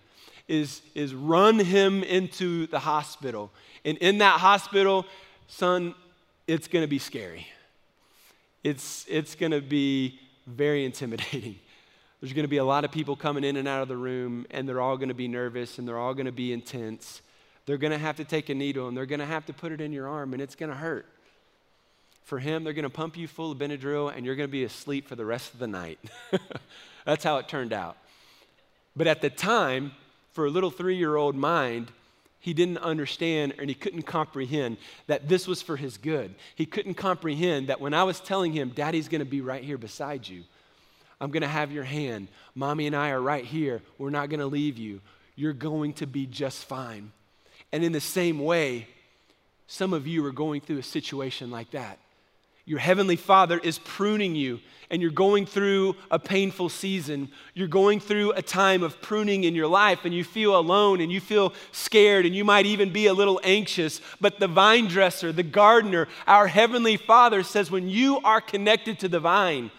is, 0.49 0.81
is 0.95 1.15
run 1.15 1.59
him 1.59 2.03
into 2.03 2.67
the 2.69 2.79
hospital. 2.79 3.51
And 3.85 3.99
in 3.99 4.19
that 4.19 4.41
hospital, 4.41 5.07
son, 5.49 5.95
it's 6.47 6.67
going 6.67 6.83
to 6.83 6.89
be 6.89 6.99
scary. 6.99 7.47
It's, 8.63 9.07
it's 9.09 9.35
going 9.35 9.53
to 9.53 9.61
be 9.61 10.21
very 10.47 10.85
intimidating. 10.85 11.59
There's 12.21 12.35
going 12.35 12.45
to 12.45 12.49
be 12.49 12.59
a 12.59 12.65
lot 12.65 12.85
of 12.85 12.93
people 12.93 13.17
coming 13.17 13.45
in 13.45 13.57
and 13.57 13.67
out 13.67 13.81
of 13.81 13.89
the 13.89 13.97
room, 13.97 14.47
and 14.51 14.69
they're 14.69 14.81
all 14.81 14.99
going 14.99 15.09
to 15.09 15.15
be 15.15 15.29
nervous 15.29 15.79
and 15.79 15.89
they're 15.89 15.99
all 15.99 16.13
going 16.13 16.27
to 16.27 16.33
be 16.33 16.53
intense. 16.53 17.23
They're 17.65 17.79
going 17.79 17.93
to 17.93 17.99
have 17.99 18.17
to 18.17 18.25
take 18.25 18.51
a 18.51 18.55
needle 18.55 18.89
and 18.89 18.97
they're 18.97 19.07
going 19.07 19.21
to 19.21 19.27
have 19.27 19.47
to 19.47 19.55
put 19.55 19.73
it 19.73 19.81
in 19.81 19.93
your 19.93 20.07
arm, 20.07 20.35
and 20.35 20.43
it's 20.43 20.55
going 20.55 20.71
to 20.71 20.77
hurt. 20.77 21.07
For 22.25 22.39
him, 22.39 22.63
they're 22.63 22.75
going 22.75 22.83
to 22.83 22.91
pump 22.91 23.17
you 23.17 23.27
full 23.27 23.53
of 23.53 23.59
Benadryl, 23.59 24.15
and 24.15 24.27
you're 24.27 24.37
going 24.37 24.49
to 24.49 24.53
be 24.53 24.65
asleep 24.65 25.09
for 25.09 25.17
the 25.17 25.25
rest 25.25 25.55
of 25.55 25.59
the 25.59 25.67
night. 25.67 25.99
That's 27.07 27.25
how 27.25 27.39
it 27.39 27.49
turned 27.49 27.73
out. 27.73 27.97
But 28.95 29.07
at 29.07 29.23
the 29.23 29.31
time, 29.31 29.93
for 30.33 30.47
a 30.47 30.51
little 30.51 30.71
three 30.71 30.97
year 30.97 31.17
old 31.17 31.35
mind, 31.35 31.91
he 32.41 32.55
didn't 32.55 32.79
understand 32.79 33.55
and 33.59 33.69
he 33.69 33.75
couldn't 33.75 34.03
comprehend 34.03 34.79
that 35.07 35.29
this 35.29 35.47
was 35.47 35.61
for 35.61 35.77
his 35.77 35.99
good. 35.99 36.35
He 36.55 36.67
couldn't 36.67 36.95
comprehend 36.95 37.69
that 37.69 37.81
when 37.81 37.95
I 37.95 38.05
was 38.05 38.19
telling 38.19 38.53
him, 38.53 38.71
Daddy's 38.71 39.09
to 39.21 39.27
be 39.27 39.43
right 39.43 39.63
here 39.63 39.79
beside 39.79 40.27
you, 40.27 40.45
I'm 41.21 41.31
to 41.43 41.49
have 41.49 41.71
your 41.71 41.85
hand. 41.85 42.29
Mommy 42.55 42.87
and 42.87 42.97
I 42.97 43.11
are 43.11 43.21
right 43.21 43.45
here. 43.45 43.83
We're 43.99 44.11
not 44.11 44.31
to 44.41 44.47
leave 44.47 44.79
you. 44.79 45.03
You're 45.37 45.53
going 45.53 45.93
to 45.95 46.07
be 46.07 46.25
just 46.27 46.65
fine. 46.65 47.13
And 47.73 47.85
in 47.85 47.93
the 47.93 48.01
same 48.01 48.39
way, 48.39 48.89
some 49.67 49.93
of 49.93 50.07
you 50.07 50.25
are 50.25 50.33
going 50.33 50.63
through 50.63 50.79
a 50.79 50.83
situation 50.83 51.51
like 51.51 51.73
that. 51.73 51.99
Your 52.71 52.79
heavenly 52.79 53.17
Father 53.17 53.59
is 53.59 53.81
pruning 53.81 54.37
you, 54.37 54.61
and 54.91 55.03
you're 55.03 55.11
going 55.11 55.45
through 55.45 55.97
a 56.09 56.21
painful 56.21 56.69
season. 56.69 57.29
You're 57.53 57.67
going 57.67 57.99
through 57.99 58.31
a 58.35 58.43
time 58.43 58.85
of 58.85 59.03
pruning 59.03 59.43
in 59.43 59.57
your 59.57 59.67
life, 59.67 60.05
and 60.05 60.15
you 60.15 60.23
feel 60.23 60.57
alone 60.57 61.01
and 61.01 61.11
you 61.11 61.21
feel 61.21 61.53
scared, 61.73 62.27
and 62.27 62.33
you 62.33 62.45
might 62.45 62.67
even 62.67 62.93
be 62.93 63.09
a 63.09 63.13
little 63.13 63.41
anxious. 63.43 64.01
But 64.21 64.39
the 64.39 64.47
vine 64.47 64.87
dresser, 64.87 65.33
the 65.33 65.43
gardener, 65.43 66.07
our 66.29 66.47
heavenly 66.47 66.97
Father 66.97 67.43
says, 67.43 67.73
when 67.73 67.89
you 67.89 68.21
are 68.21 68.41
connected 68.41 69.01
to 69.01 69.09
the 69.09 69.19
vine, 69.19 69.73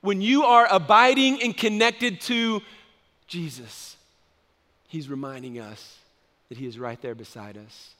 when 0.00 0.22
you 0.22 0.44
are 0.44 0.66
abiding 0.70 1.42
and 1.42 1.54
connected 1.54 2.22
to 2.22 2.62
Jesus, 3.26 3.98
He's 4.88 5.10
reminding 5.10 5.60
us 5.60 5.98
that 6.48 6.56
He 6.56 6.64
is 6.64 6.78
right 6.78 7.02
there 7.02 7.14
beside 7.14 7.58
us. 7.58 7.90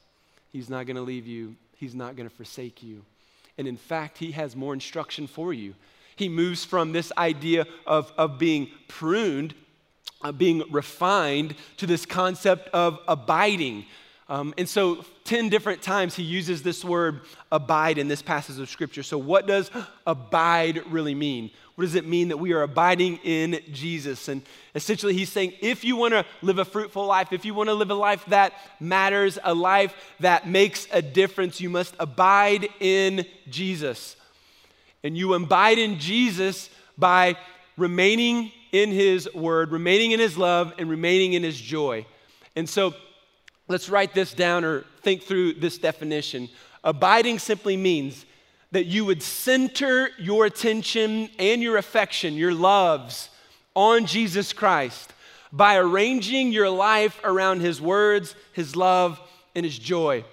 He's 0.51 0.67
not 0.67 0.87
going 0.87 0.95
to 0.95 1.03
leave 1.03 1.27
you, 1.27 1.55
He's 1.77 1.93
not 1.93 2.15
going 2.15 2.27
to 2.27 2.35
forsake 2.35 2.81
you. 2.81 3.05
And 3.59 3.67
in 3.67 3.77
fact, 3.77 4.17
He 4.17 4.31
has 4.31 4.55
more 4.55 4.73
instruction 4.73 5.27
for 5.27 5.53
you. 5.53 5.75
He 6.15 6.29
moves 6.29 6.63
from 6.63 6.93
this 6.93 7.11
idea 7.17 7.67
of, 7.85 8.11
of 8.17 8.39
being 8.39 8.69
pruned, 8.87 9.53
uh, 10.21 10.31
being 10.31 10.63
refined, 10.71 11.55
to 11.77 11.85
this 11.85 12.05
concept 12.05 12.69
of 12.69 12.99
abiding. 13.07 13.85
Um, 14.29 14.53
and 14.59 14.69
so, 14.69 15.03
10 15.23 15.49
different 15.49 15.81
times 15.81 16.15
he 16.15 16.21
uses 16.21 16.61
this 16.61 16.85
word 16.85 17.21
abide 17.51 17.97
in 17.97 18.07
this 18.07 18.21
passage 18.21 18.59
of 18.59 18.69
scripture. 18.69 19.01
So, 19.01 19.17
what 19.17 19.47
does 19.47 19.71
abide 20.05 20.83
really 20.91 21.15
mean? 21.15 21.49
What 21.73 21.85
does 21.85 21.95
it 21.95 22.05
mean 22.05 22.27
that 22.27 22.37
we 22.37 22.53
are 22.53 22.61
abiding 22.61 23.17
in 23.23 23.59
Jesus? 23.71 24.27
And 24.27 24.43
essentially, 24.75 25.15
he's 25.15 25.31
saying 25.31 25.53
if 25.61 25.83
you 25.83 25.95
want 25.95 26.13
to 26.13 26.25
live 26.43 26.59
a 26.59 26.65
fruitful 26.65 27.07
life, 27.07 27.33
if 27.33 27.43
you 27.43 27.55
want 27.55 27.69
to 27.69 27.73
live 27.73 27.89
a 27.89 27.95
life 27.95 28.23
that 28.27 28.53
matters, 28.79 29.39
a 29.43 29.55
life 29.55 29.95
that 30.19 30.47
makes 30.47 30.87
a 30.91 31.01
difference, 31.01 31.59
you 31.59 31.71
must 31.71 31.95
abide 31.99 32.69
in 32.79 33.25
Jesus. 33.49 34.15
And 35.03 35.17
you 35.17 35.33
abide 35.33 35.79
in 35.79 35.97
Jesus 35.97 36.69
by 36.99 37.35
remaining 37.77 38.51
in 38.71 38.91
his 38.91 39.33
word, 39.33 39.71
remaining 39.71 40.11
in 40.11 40.19
his 40.19 40.37
love, 40.37 40.73
and 40.77 40.87
remaining 40.87 41.33
in 41.33 41.41
his 41.41 41.59
joy. 41.59 42.05
And 42.55 42.69
so, 42.69 42.93
let's 43.69 43.87
write 43.87 44.13
this 44.13 44.33
down 44.33 44.65
or 44.65 44.81
think 45.01 45.23
through 45.23 45.53
this 45.53 45.77
definition. 45.77 46.49
Abiding 46.83 47.39
simply 47.39 47.77
means 47.77 48.25
that 48.71 48.85
you 48.85 49.05
would 49.05 49.23
center 49.23 50.09
your 50.19 50.45
attention 50.45 51.29
and 51.39 51.61
your 51.61 51.77
affection, 51.77 52.33
your 52.33 52.53
loves, 52.53 53.29
on 53.75 54.05
Jesus 54.05 54.51
Christ 54.51 55.13
by 55.51 55.77
arranging 55.77 56.51
your 56.51 56.69
life 56.69 57.19
around 57.23 57.61
His 57.61 57.81
words, 57.81 58.35
His 58.53 58.75
love, 58.75 59.19
and 59.55 59.65
His 59.65 59.79
joy. 59.79 60.23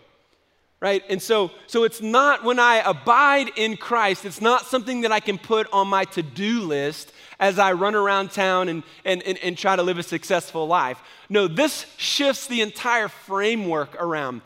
Right? 0.81 1.03
And 1.09 1.23
so, 1.23 1.51
so 1.67 1.85
it's 1.85 2.03
not 2.03 2.45
when 2.45 2.59
I 2.59 2.83
abide 2.85 3.51
in 3.57 3.77
Christ, 3.77 4.25
it's 4.25 4.43
not 4.43 4.67
something 4.67 5.03
that 5.03 5.13
I 5.13 5.21
can 5.21 5.39
put 5.39 5.73
on 5.73 5.89
my 5.89 6.05
to 6.05 6.23
do 6.23 6.61
list 6.63 7.13
as 7.39 7.59
I 7.59 7.73
run 7.73 7.95
around 7.95 8.31
town 8.31 8.69
and, 8.69 8.83
and, 9.05 9.23
and, 9.23 9.39
and 9.39 9.59
try 9.59 9.77
to 9.77 9.83
live 9.83 9.99
a 9.99 10.03
successful 10.03 10.67
life. 10.67 11.01
No, 11.29 11.49
this 11.49 11.87
shifts 11.97 12.47
the 12.47 12.63
entire 12.63 13.09
framework 13.09 13.95
around 14.01 14.43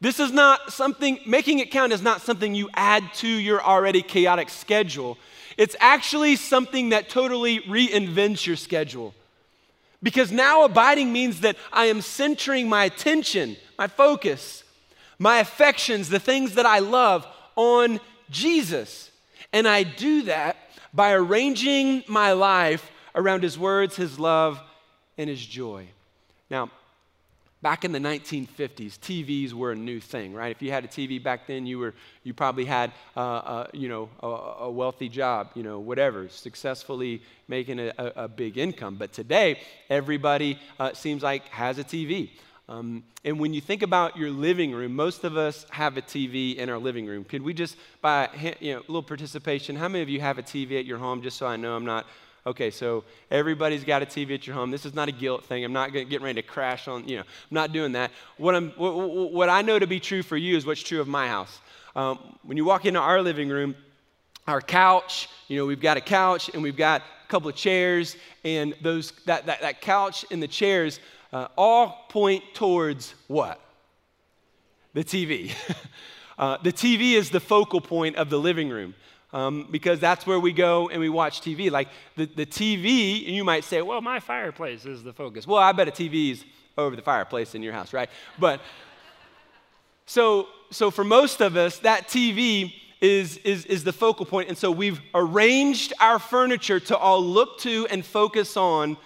this 0.00 0.20
is 0.20 0.30
not 0.30 0.72
something, 0.72 1.18
making 1.26 1.58
it 1.58 1.70
count 1.70 1.92
is 1.92 2.02
not 2.02 2.22
something 2.22 2.54
you 2.54 2.70
add 2.74 3.02
to 3.14 3.28
your 3.28 3.60
already 3.62 4.02
chaotic 4.02 4.48
schedule. 4.48 5.18
It's 5.56 5.74
actually 5.80 6.36
something 6.36 6.90
that 6.90 7.08
totally 7.08 7.60
reinvents 7.60 8.46
your 8.46 8.54
schedule. 8.54 9.12
Because 10.00 10.30
now 10.30 10.64
abiding 10.64 11.12
means 11.12 11.40
that 11.40 11.56
I 11.72 11.86
am 11.86 12.00
centering 12.00 12.68
my 12.68 12.84
attention, 12.84 13.56
my 13.76 13.88
focus, 13.88 14.62
my 15.18 15.40
affections, 15.40 16.08
the 16.08 16.20
things 16.20 16.54
that 16.54 16.66
I 16.66 16.78
love 16.78 17.26
on 17.56 17.98
Jesus. 18.30 19.10
And 19.52 19.66
I 19.66 19.82
do 19.82 20.22
that 20.22 20.56
by 20.92 21.12
arranging 21.12 22.04
my 22.08 22.32
life 22.32 22.90
around 23.14 23.42
His 23.42 23.58
words, 23.58 23.96
His 23.96 24.18
love, 24.18 24.60
and 25.16 25.28
His 25.28 25.44
joy. 25.44 25.86
Now, 26.50 26.70
Back 27.60 27.84
in 27.84 27.90
the 27.90 27.98
1950s, 27.98 28.98
TVs 29.00 29.52
were 29.52 29.72
a 29.72 29.76
new 29.76 29.98
thing, 29.98 30.32
right? 30.32 30.54
If 30.54 30.62
you 30.62 30.70
had 30.70 30.84
a 30.84 30.88
TV 30.88 31.20
back 31.20 31.48
then, 31.48 31.66
you 31.66 31.80
were 31.80 31.94
you 32.22 32.32
probably 32.32 32.64
had 32.64 32.92
uh, 33.16 33.20
uh, 33.20 33.66
you 33.72 33.88
know 33.88 34.08
a, 34.22 34.26
a, 34.66 34.70
wealthy 34.70 35.08
job, 35.08 35.50
you 35.56 35.64
know 35.64 35.80
whatever, 35.80 36.28
successfully 36.28 37.20
making 37.48 37.80
a, 37.80 37.92
a 37.98 38.28
big 38.28 38.58
income. 38.58 38.94
But 38.94 39.12
today, 39.12 39.58
everybody 39.90 40.56
uh, 40.78 40.92
seems 40.92 41.24
like 41.24 41.48
has 41.48 41.78
a 41.78 41.84
TV. 41.84 42.30
Um, 42.68 43.02
and 43.24 43.40
when 43.40 43.54
you 43.54 43.62
think 43.62 43.82
about 43.82 44.16
your 44.16 44.30
living 44.30 44.72
room, 44.72 44.94
most 44.94 45.24
of 45.24 45.36
us 45.36 45.64
have 45.70 45.96
a 45.96 46.02
TV 46.02 46.56
in 46.56 46.68
our 46.68 46.78
living 46.78 47.06
room. 47.06 47.24
Could 47.24 47.42
we 47.42 47.54
just, 47.54 47.76
by 48.02 48.28
you 48.60 48.74
know, 48.74 48.80
a 48.80 48.88
little 48.88 49.02
participation, 49.02 49.74
how 49.74 49.88
many 49.88 50.02
of 50.02 50.08
you 50.08 50.20
have 50.20 50.36
a 50.38 50.42
TV 50.42 50.78
at 50.78 50.84
your 50.84 50.98
home? 50.98 51.22
Just 51.22 51.38
so 51.38 51.46
I 51.46 51.56
know 51.56 51.74
I'm 51.74 51.86
not 51.86 52.06
Okay, 52.48 52.70
so 52.70 53.04
everybody's 53.30 53.84
got 53.84 54.00
a 54.00 54.06
TV 54.06 54.32
at 54.32 54.46
your 54.46 54.56
home. 54.56 54.70
This 54.70 54.86
is 54.86 54.94
not 54.94 55.06
a 55.06 55.12
guilt 55.12 55.44
thing. 55.44 55.64
I'm 55.66 55.72
not 55.74 55.92
getting 55.92 56.22
ready 56.22 56.40
to 56.40 56.48
crash 56.48 56.88
on, 56.88 57.06
you 57.06 57.16
know, 57.16 57.22
I'm 57.22 57.26
not 57.50 57.72
doing 57.72 57.92
that. 57.92 58.10
What, 58.38 58.54
I'm, 58.54 58.70
what, 58.70 59.32
what 59.32 59.50
I 59.50 59.60
know 59.60 59.78
to 59.78 59.86
be 59.86 60.00
true 60.00 60.22
for 60.22 60.38
you 60.38 60.56
is 60.56 60.64
what's 60.64 60.82
true 60.82 60.98
of 60.98 61.08
my 61.08 61.28
house. 61.28 61.60
Um, 61.94 62.38
when 62.44 62.56
you 62.56 62.64
walk 62.64 62.86
into 62.86 63.00
our 63.00 63.20
living 63.20 63.50
room, 63.50 63.74
our 64.46 64.62
couch, 64.62 65.28
you 65.48 65.58
know, 65.58 65.66
we've 65.66 65.80
got 65.80 65.98
a 65.98 66.00
couch 66.00 66.48
and 66.54 66.62
we've 66.62 66.76
got 66.76 67.02
a 67.02 67.28
couple 67.28 67.50
of 67.50 67.54
chairs, 67.54 68.16
and 68.44 68.74
those, 68.80 69.12
that, 69.26 69.44
that, 69.44 69.60
that 69.60 69.82
couch 69.82 70.24
and 70.30 70.42
the 70.42 70.48
chairs 70.48 71.00
uh, 71.32 71.48
all 71.56 72.06
point 72.08 72.42
towards 72.54 73.14
what? 73.26 73.60
The 74.94 75.04
TV. 75.04 75.52
uh, 76.38 76.58
the 76.62 76.72
TV 76.72 77.12
is 77.12 77.30
the 77.30 77.40
focal 77.40 77.80
point 77.80 78.16
of 78.16 78.30
the 78.30 78.38
living 78.38 78.70
room 78.70 78.94
um, 79.32 79.68
because 79.70 80.00
that's 80.00 80.26
where 80.26 80.40
we 80.40 80.52
go 80.52 80.88
and 80.88 81.00
we 81.00 81.08
watch 81.08 81.40
TV. 81.40 81.70
Like 81.70 81.88
the, 82.16 82.26
the 82.26 82.46
TV, 82.46 83.26
and 83.26 83.34
you 83.34 83.44
might 83.44 83.64
say, 83.64 83.82
well, 83.82 84.00
my 84.00 84.20
fireplace 84.20 84.86
is 84.86 85.02
the 85.02 85.12
focus. 85.12 85.46
Well, 85.46 85.58
I 85.58 85.72
bet 85.72 85.88
a 85.88 85.90
TV's 85.90 86.44
over 86.76 86.96
the 86.96 87.02
fireplace 87.02 87.54
in 87.54 87.62
your 87.62 87.72
house, 87.72 87.92
right? 87.92 88.08
But 88.38 88.60
so, 90.06 90.48
so 90.70 90.90
for 90.90 91.04
most 91.04 91.40
of 91.40 91.56
us, 91.56 91.78
that 91.80 92.08
TV 92.08 92.72
is, 93.00 93.36
is, 93.38 93.64
is 93.66 93.84
the 93.84 93.92
focal 93.92 94.26
point. 94.26 94.48
And 94.48 94.56
so 94.56 94.70
we've 94.70 95.00
arranged 95.14 95.92
our 96.00 96.18
furniture 96.18 96.80
to 96.80 96.96
all 96.96 97.22
look 97.22 97.58
to 97.60 97.86
and 97.90 98.04
focus 98.04 98.56
on 98.56 98.96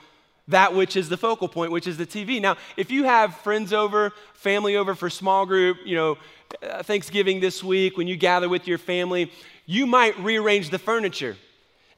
that 0.52 0.74
which 0.74 0.96
is 0.96 1.08
the 1.08 1.16
focal 1.16 1.48
point, 1.48 1.72
which 1.72 1.86
is 1.86 1.96
the 1.96 2.06
TV. 2.06 2.40
Now, 2.40 2.56
if 2.76 2.90
you 2.90 3.04
have 3.04 3.36
friends 3.36 3.72
over, 3.72 4.12
family 4.34 4.76
over 4.76 4.94
for 4.94 5.10
small 5.10 5.44
group, 5.44 5.78
you 5.84 5.96
know, 5.96 6.18
uh, 6.62 6.82
Thanksgiving 6.82 7.40
this 7.40 7.62
week, 7.62 7.96
when 7.96 8.06
you 8.06 8.16
gather 8.16 8.48
with 8.48 8.66
your 8.66 8.78
family, 8.78 9.30
you 9.66 9.86
might 9.86 10.18
rearrange 10.18 10.70
the 10.70 10.78
furniture. 10.78 11.36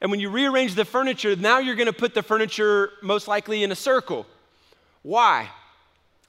And 0.00 0.10
when 0.10 0.20
you 0.20 0.30
rearrange 0.30 0.74
the 0.74 0.84
furniture, 0.84 1.36
now 1.36 1.58
you're 1.58 1.76
going 1.76 1.86
to 1.86 1.92
put 1.92 2.14
the 2.14 2.22
furniture 2.22 2.90
most 3.02 3.28
likely 3.28 3.62
in 3.62 3.72
a 3.72 3.76
circle. 3.76 4.26
Why? 5.02 5.48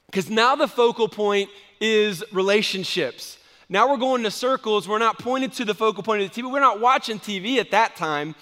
Because 0.06 0.30
now 0.30 0.54
the 0.54 0.68
focal 0.68 1.08
point 1.08 1.50
is 1.80 2.24
relationships. 2.32 3.38
Now 3.68 3.90
we're 3.90 3.98
going 3.98 4.22
to 4.22 4.30
circles. 4.30 4.88
We're 4.88 4.98
not 4.98 5.18
pointed 5.18 5.52
to 5.54 5.64
the 5.64 5.74
focal 5.74 6.02
point 6.02 6.22
of 6.22 6.32
the 6.32 6.42
TV. 6.42 6.50
We're 6.50 6.60
not 6.60 6.80
watching 6.80 7.18
TV 7.18 7.58
at 7.58 7.72
that 7.72 7.96
time, 7.96 8.34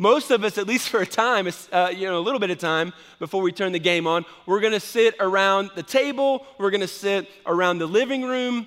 most 0.00 0.30
of 0.30 0.44
us, 0.44 0.56
at 0.56 0.66
least 0.66 0.88
for 0.88 1.02
a 1.02 1.06
time, 1.06 1.46
uh, 1.72 1.92
you 1.94 2.06
know, 2.06 2.18
a 2.18 2.20
little 2.20 2.40
bit 2.40 2.48
of 2.48 2.56
time 2.56 2.94
before 3.18 3.42
we 3.42 3.52
turn 3.52 3.72
the 3.72 3.78
game 3.78 4.06
on, 4.06 4.24
we're 4.46 4.60
going 4.60 4.72
to 4.72 4.80
sit 4.80 5.14
around 5.20 5.68
the 5.74 5.82
table, 5.82 6.46
we're 6.56 6.70
going 6.70 6.80
to 6.80 6.88
sit 6.88 7.28
around 7.44 7.76
the 7.76 7.86
living 7.86 8.22
room, 8.22 8.66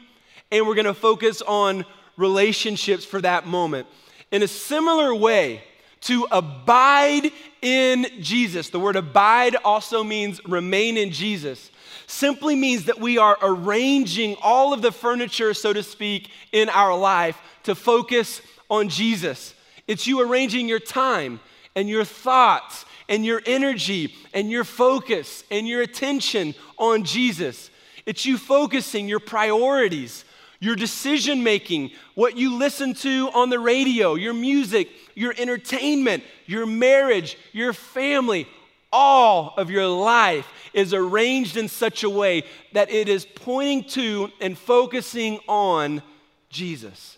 and 0.51 0.67
we're 0.67 0.75
going 0.75 0.85
to 0.85 0.93
focus 0.93 1.41
on 1.41 1.85
relationships 2.17 3.03
for 3.03 3.19
that 3.19 3.47
moment. 3.47 3.87
In 4.31 4.43
a 4.43 4.47
similar 4.47 5.15
way, 5.15 5.63
to 6.01 6.27
abide 6.31 7.31
in 7.63 8.05
Jesus, 8.19 8.69
the 8.69 8.79
word 8.79 8.95
abide 8.95 9.55
also 9.65 10.03
means 10.03 10.39
remain 10.45 10.97
in 10.97 11.09
Jesus, 11.09 11.71
simply 12.05 12.55
means 12.55 12.85
that 12.85 12.99
we 12.99 13.17
are 13.17 13.39
arranging 13.41 14.35
all 14.43 14.71
of 14.71 14.83
the 14.83 14.91
furniture, 14.91 15.55
so 15.55 15.73
to 15.73 15.81
speak, 15.81 16.29
in 16.51 16.69
our 16.69 16.95
life 16.95 17.41
to 17.63 17.73
focus 17.73 18.39
on 18.69 18.87
Jesus. 18.87 19.55
It's 19.87 20.07
you 20.07 20.21
arranging 20.21 20.67
your 20.67 20.79
time 20.79 21.39
and 21.75 21.89
your 21.89 22.05
thoughts 22.05 22.85
and 23.09 23.25
your 23.25 23.41
energy 23.45 24.15
and 24.33 24.49
your 24.49 24.63
focus 24.63 25.43
and 25.51 25.67
your 25.67 25.81
attention 25.81 26.55
on 26.77 27.03
Jesus. 27.03 27.69
It's 28.05 28.25
you 28.25 28.37
focusing 28.37 29.07
your 29.07 29.19
priorities, 29.19 30.25
your 30.59 30.75
decision 30.75 31.43
making, 31.43 31.91
what 32.15 32.37
you 32.37 32.55
listen 32.57 32.93
to 32.95 33.29
on 33.33 33.49
the 33.49 33.59
radio, 33.59 34.15
your 34.15 34.33
music, 34.33 34.89
your 35.15 35.33
entertainment, 35.37 36.23
your 36.45 36.65
marriage, 36.65 37.37
your 37.51 37.73
family. 37.73 38.47
All 38.91 39.53
of 39.57 39.69
your 39.69 39.87
life 39.87 40.47
is 40.73 40.93
arranged 40.93 41.57
in 41.57 41.67
such 41.67 42.03
a 42.03 42.09
way 42.09 42.43
that 42.73 42.91
it 42.91 43.09
is 43.09 43.25
pointing 43.25 43.83
to 43.85 44.29
and 44.39 44.57
focusing 44.57 45.39
on 45.47 46.03
Jesus. 46.49 47.17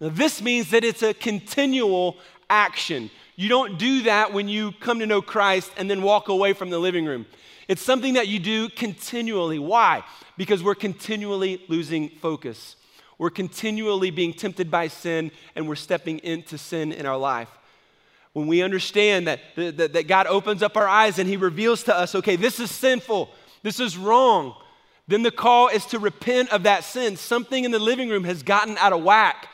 Now, 0.00 0.08
this 0.08 0.40
means 0.40 0.70
that 0.70 0.82
it's 0.82 1.02
a 1.02 1.12
continual 1.12 2.16
action. 2.48 3.10
You 3.36 3.48
don't 3.48 3.78
do 3.78 4.02
that 4.04 4.32
when 4.32 4.48
you 4.48 4.72
come 4.80 4.98
to 5.00 5.06
know 5.06 5.22
Christ 5.22 5.70
and 5.76 5.90
then 5.90 6.02
walk 6.02 6.28
away 6.28 6.52
from 6.52 6.70
the 6.70 6.78
living 6.78 7.04
room. 7.04 7.26
It's 7.68 7.82
something 7.82 8.14
that 8.14 8.26
you 8.26 8.38
do 8.38 8.68
continually. 8.68 9.58
Why? 9.58 10.02
Because 10.36 10.62
we're 10.62 10.74
continually 10.74 11.62
losing 11.68 12.08
focus. 12.08 12.76
We're 13.18 13.30
continually 13.30 14.10
being 14.10 14.32
tempted 14.32 14.70
by 14.70 14.88
sin 14.88 15.30
and 15.54 15.68
we're 15.68 15.76
stepping 15.76 16.18
into 16.20 16.56
sin 16.56 16.90
in 16.92 17.04
our 17.04 17.18
life. 17.18 17.48
When 18.32 18.46
we 18.46 18.62
understand 18.62 19.26
that, 19.26 19.40
that, 19.56 19.92
that 19.92 20.08
God 20.08 20.26
opens 20.26 20.62
up 20.62 20.76
our 20.76 20.88
eyes 20.88 21.18
and 21.18 21.28
He 21.28 21.36
reveals 21.36 21.82
to 21.84 21.94
us, 21.94 22.14
okay, 22.14 22.36
this 22.36 22.58
is 22.58 22.70
sinful, 22.70 23.30
this 23.62 23.78
is 23.78 23.98
wrong, 23.98 24.54
then 25.06 25.22
the 25.22 25.30
call 25.30 25.68
is 25.68 25.84
to 25.86 25.98
repent 25.98 26.50
of 26.50 26.62
that 26.62 26.84
sin. 26.84 27.16
Something 27.16 27.64
in 27.64 27.72
the 27.72 27.78
living 27.78 28.08
room 28.08 28.24
has 28.24 28.42
gotten 28.42 28.78
out 28.78 28.92
of 28.92 29.02
whack 29.02 29.48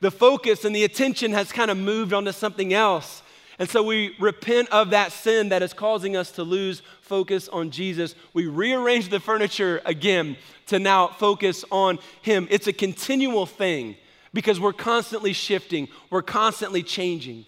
the 0.00 0.10
focus 0.10 0.64
and 0.64 0.74
the 0.74 0.84
attention 0.84 1.32
has 1.32 1.52
kind 1.52 1.70
of 1.70 1.76
moved 1.76 2.12
onto 2.12 2.32
something 2.32 2.72
else. 2.72 3.22
And 3.58 3.68
so 3.68 3.82
we 3.82 4.16
repent 4.18 4.70
of 4.70 4.90
that 4.90 5.12
sin 5.12 5.50
that 5.50 5.62
is 5.62 5.74
causing 5.74 6.16
us 6.16 6.30
to 6.32 6.42
lose 6.42 6.80
focus 7.02 7.46
on 7.48 7.70
Jesus. 7.70 8.14
We 8.32 8.46
rearrange 8.46 9.10
the 9.10 9.20
furniture 9.20 9.82
again 9.84 10.38
to 10.68 10.78
now 10.78 11.08
focus 11.08 11.64
on 11.70 11.98
Him. 12.22 12.48
It's 12.50 12.68
a 12.68 12.72
continual 12.72 13.44
thing 13.44 13.96
because 14.32 14.58
we're 14.58 14.72
constantly 14.72 15.34
shifting, 15.34 15.88
we're 16.08 16.22
constantly 16.22 16.82
changing. 16.82 17.44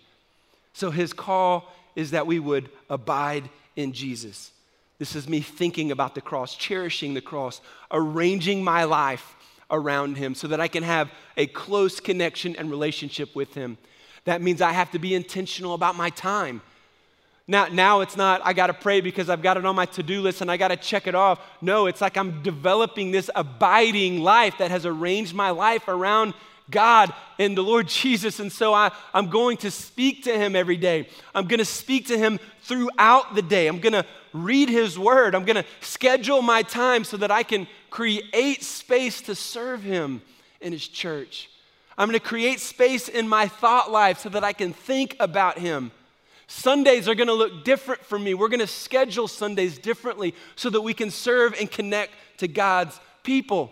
So 0.75 0.91
His 0.91 1.15
call 1.15 1.73
is 1.97 2.11
that 2.11 2.27
we 2.27 2.39
would 2.39 2.69
abide 2.91 3.49
in 3.77 3.93
Jesus. 3.93 4.51
This 4.99 5.17
is 5.17 5.29
me 5.29 5.41
thinking 5.41 5.91
about 5.91 6.15
the 6.15 6.21
cross, 6.21 6.55
cherishing 6.55 7.15
the 7.15 7.21
cross, 7.23 7.63
arranging 7.91 8.63
my 8.63 8.85
life 8.85 9.35
around 9.73 10.17
him 10.17 10.35
so 10.35 10.47
that 10.49 10.61
I 10.61 10.69
can 10.69 10.83
have 10.83 11.11
a 11.37 11.47
close 11.47 11.99
connection 11.99 12.55
and 12.57 12.71
relationship 12.71 13.35
with 13.35 13.55
him. 13.55 13.79
That 14.25 14.41
means 14.41 14.61
I 14.61 14.73
have 14.73 14.93
to 14.93 14.99
be 14.99 15.15
intentional 15.15 15.75
about 15.75 15.97
my 15.97 16.11
time. 16.11 16.63
Now, 17.49 17.67
now 17.67 18.01
it's 18.01 18.17
not, 18.17 18.41
I 18.45 18.53
got 18.53 18.69
to 18.69 18.75
pray 18.75 19.01
because 19.01 19.29
I've 19.29 19.43
got 19.43 19.57
it 19.57 19.67
on 19.67 19.75
my 19.75 19.87
to 19.87 20.03
do 20.03 20.21
list 20.21 20.43
and 20.43 20.51
I 20.51 20.57
got 20.57 20.69
to 20.69 20.77
check 20.77 21.09
it 21.09 21.15
off. 21.15 21.41
No, 21.61 21.87
it's 21.87 22.01
like 22.01 22.17
I'm 22.17 22.43
developing 22.43 23.11
this 23.11 23.29
abiding 23.35 24.21
life 24.23 24.59
that 24.59 24.71
has 24.71 24.87
arranged 24.87 25.35
my 25.35 25.51
life 25.51 25.89
around 25.89 26.35
God 26.71 27.13
and 27.39 27.57
the 27.57 27.63
Lord 27.63 27.89
Jesus. 27.89 28.41
And 28.41 28.51
so 28.51 28.73
I, 28.73 28.91
I'm 29.13 29.29
going 29.29 29.57
to 29.59 29.71
speak 29.71 30.25
to 30.25 30.37
Him 30.37 30.57
every 30.57 30.77
day. 30.77 31.09
I'm 31.35 31.47
going 31.47 31.59
to 31.59 31.65
speak 31.65 32.07
to 32.09 32.19
Him 32.19 32.39
throughout 32.63 33.35
the 33.35 33.43
day. 33.43 33.67
I'm 33.67 33.81
going 33.81 33.93
to 33.93 34.07
read 34.33 34.69
His 34.69 34.99
Word. 34.99 35.35
I'm 35.35 35.45
going 35.45 35.63
to 35.63 35.65
schedule 35.81 36.43
my 36.43 36.63
time 36.63 37.05
so 37.05 37.17
that 37.19 37.31
I 37.31 37.43
can 37.43 37.67
create 37.91 38.63
space 38.63 39.21
to 39.23 39.35
serve 39.35 39.83
Him 39.83 40.23
in 40.61 40.73
His 40.73 40.87
church. 40.87 41.51
I'm 41.99 42.09
going 42.09 42.19
to 42.19 42.27
create 42.27 42.61
space 42.61 43.09
in 43.09 43.29
my 43.29 43.49
thought 43.49 43.91
life 43.91 44.21
so 44.21 44.29
that 44.31 44.45
I 44.45 44.53
can 44.53 44.73
think 44.73 45.17
about 45.21 45.59
Him. 45.59 45.93
Sundays 46.47 47.09
are 47.09 47.15
going 47.15 47.29
to 47.29 47.35
look 47.35 47.65
different 47.65 48.03
for 48.05 48.19
me. 48.19 48.35
We're 48.35 48.49
going 48.49 48.61
to 48.61 48.67
schedule 48.67 49.27
Sundays 49.27 49.79
differently 49.79 50.35
so 50.55 50.69
that 50.71 50.83
we 50.83 50.95
can 50.95 51.11
serve 51.11 51.55
and 51.59 51.71
connect 51.71 52.13
to 52.39 52.49
God's 52.49 53.01
people. 53.23 53.71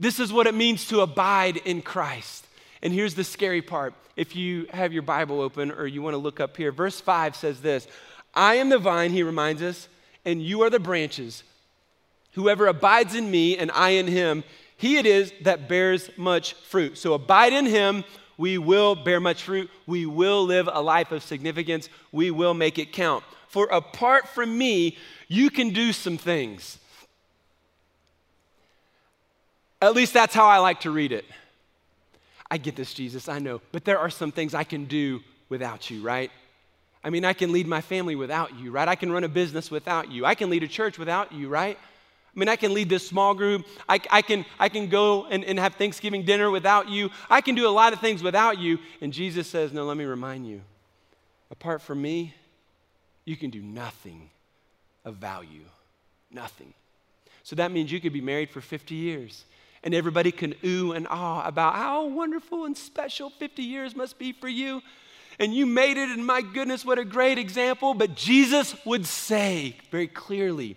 This 0.00 0.18
is 0.18 0.32
what 0.32 0.46
it 0.46 0.54
means 0.54 0.86
to 0.88 1.00
abide 1.00 1.58
in 1.58 1.82
Christ. 1.82 2.46
And 2.82 2.92
here's 2.92 3.14
the 3.14 3.24
scary 3.24 3.62
part. 3.62 3.94
If 4.16 4.36
you 4.36 4.66
have 4.70 4.92
your 4.92 5.02
Bible 5.02 5.40
open 5.40 5.70
or 5.70 5.86
you 5.86 6.02
want 6.02 6.14
to 6.14 6.18
look 6.18 6.40
up 6.40 6.56
here, 6.56 6.72
verse 6.72 7.00
5 7.00 7.36
says 7.36 7.60
this 7.60 7.88
I 8.34 8.56
am 8.56 8.68
the 8.68 8.78
vine, 8.78 9.12
he 9.12 9.22
reminds 9.22 9.62
us, 9.62 9.88
and 10.24 10.42
you 10.42 10.62
are 10.62 10.70
the 10.70 10.80
branches. 10.80 11.42
Whoever 12.32 12.66
abides 12.66 13.14
in 13.14 13.30
me 13.30 13.56
and 13.56 13.70
I 13.72 13.90
in 13.90 14.08
him, 14.08 14.42
he 14.76 14.96
it 14.96 15.06
is 15.06 15.32
that 15.42 15.68
bears 15.68 16.10
much 16.16 16.54
fruit. 16.54 16.98
So 16.98 17.14
abide 17.14 17.52
in 17.52 17.66
him, 17.66 18.04
we 18.36 18.58
will 18.58 18.96
bear 18.96 19.20
much 19.20 19.44
fruit. 19.44 19.70
We 19.86 20.06
will 20.06 20.44
live 20.44 20.68
a 20.70 20.82
life 20.82 21.12
of 21.12 21.22
significance. 21.22 21.88
We 22.10 22.32
will 22.32 22.54
make 22.54 22.78
it 22.78 22.92
count. 22.92 23.22
For 23.48 23.66
apart 23.66 24.28
from 24.28 24.58
me, 24.58 24.98
you 25.28 25.48
can 25.48 25.70
do 25.70 25.92
some 25.92 26.18
things. 26.18 26.78
At 29.84 29.94
least 29.94 30.14
that's 30.14 30.34
how 30.34 30.46
I 30.46 30.58
like 30.58 30.80
to 30.80 30.90
read 30.90 31.12
it. 31.12 31.24
I 32.50 32.56
get 32.58 32.76
this, 32.76 32.94
Jesus, 32.94 33.28
I 33.28 33.38
know, 33.38 33.60
but 33.72 33.84
there 33.84 33.98
are 33.98 34.10
some 34.10 34.32
things 34.32 34.54
I 34.54 34.64
can 34.64 34.84
do 34.86 35.20
without 35.48 35.90
you, 35.90 36.02
right? 36.02 36.30
I 37.02 37.10
mean, 37.10 37.24
I 37.24 37.34
can 37.34 37.52
lead 37.52 37.66
my 37.66 37.80
family 37.80 38.16
without 38.16 38.58
you, 38.58 38.70
right? 38.70 38.88
I 38.88 38.94
can 38.94 39.12
run 39.12 39.24
a 39.24 39.28
business 39.28 39.70
without 39.70 40.10
you. 40.10 40.24
I 40.24 40.34
can 40.34 40.48
lead 40.48 40.62
a 40.62 40.68
church 40.68 40.98
without 40.98 41.32
you, 41.32 41.48
right? 41.48 41.76
I 42.34 42.38
mean, 42.38 42.48
I 42.48 42.56
can 42.56 42.72
lead 42.72 42.88
this 42.88 43.06
small 43.06 43.34
group. 43.34 43.66
I, 43.88 44.00
I 44.10 44.22
can, 44.22 44.46
I 44.58 44.68
can 44.68 44.88
go 44.88 45.26
and, 45.26 45.44
and 45.44 45.58
have 45.58 45.74
Thanksgiving 45.74 46.24
dinner 46.24 46.50
without 46.50 46.88
you. 46.88 47.10
I 47.28 47.42
can 47.42 47.54
do 47.54 47.68
a 47.68 47.70
lot 47.70 47.92
of 47.92 48.00
things 48.00 48.22
without 48.22 48.58
you. 48.58 48.78
And 49.02 49.12
Jesus 49.12 49.46
says, 49.48 49.72
No, 49.72 49.84
let 49.84 49.96
me 49.96 50.04
remind 50.04 50.46
you 50.46 50.62
apart 51.50 51.82
from 51.82 52.00
me, 52.00 52.34
you 53.24 53.36
can 53.36 53.50
do 53.50 53.62
nothing 53.62 54.30
of 55.04 55.16
value. 55.16 55.64
Nothing. 56.30 56.72
So 57.42 57.54
that 57.56 57.70
means 57.70 57.92
you 57.92 58.00
could 58.00 58.12
be 58.12 58.20
married 58.22 58.50
for 58.50 58.60
50 58.60 58.94
years 58.94 59.44
and 59.84 59.94
everybody 59.94 60.32
can 60.32 60.54
ooh 60.64 60.92
and 60.92 61.06
ah 61.08 61.46
about 61.46 61.76
how 61.76 62.06
wonderful 62.06 62.64
and 62.64 62.76
special 62.76 63.30
50 63.30 63.62
years 63.62 63.94
must 63.94 64.18
be 64.18 64.32
for 64.32 64.48
you. 64.48 64.82
And 65.38 65.54
you 65.54 65.66
made 65.66 65.96
it, 65.96 66.10
and 66.10 66.24
my 66.24 66.42
goodness, 66.42 66.84
what 66.84 66.98
a 66.98 67.04
great 67.04 67.38
example. 67.38 67.92
But 67.92 68.14
Jesus 68.14 68.74
would 68.84 69.04
say 69.04 69.76
very 69.90 70.06
clearly, 70.06 70.76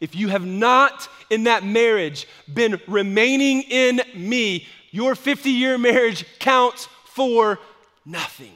if 0.00 0.14
you 0.14 0.28
have 0.28 0.44
not 0.44 1.08
in 1.30 1.44
that 1.44 1.64
marriage 1.64 2.26
been 2.52 2.80
remaining 2.86 3.62
in 3.62 4.02
me, 4.14 4.66
your 4.90 5.14
50 5.14 5.50
year 5.50 5.78
marriage 5.78 6.24
counts 6.38 6.88
for 7.06 7.58
nothing. 8.04 8.52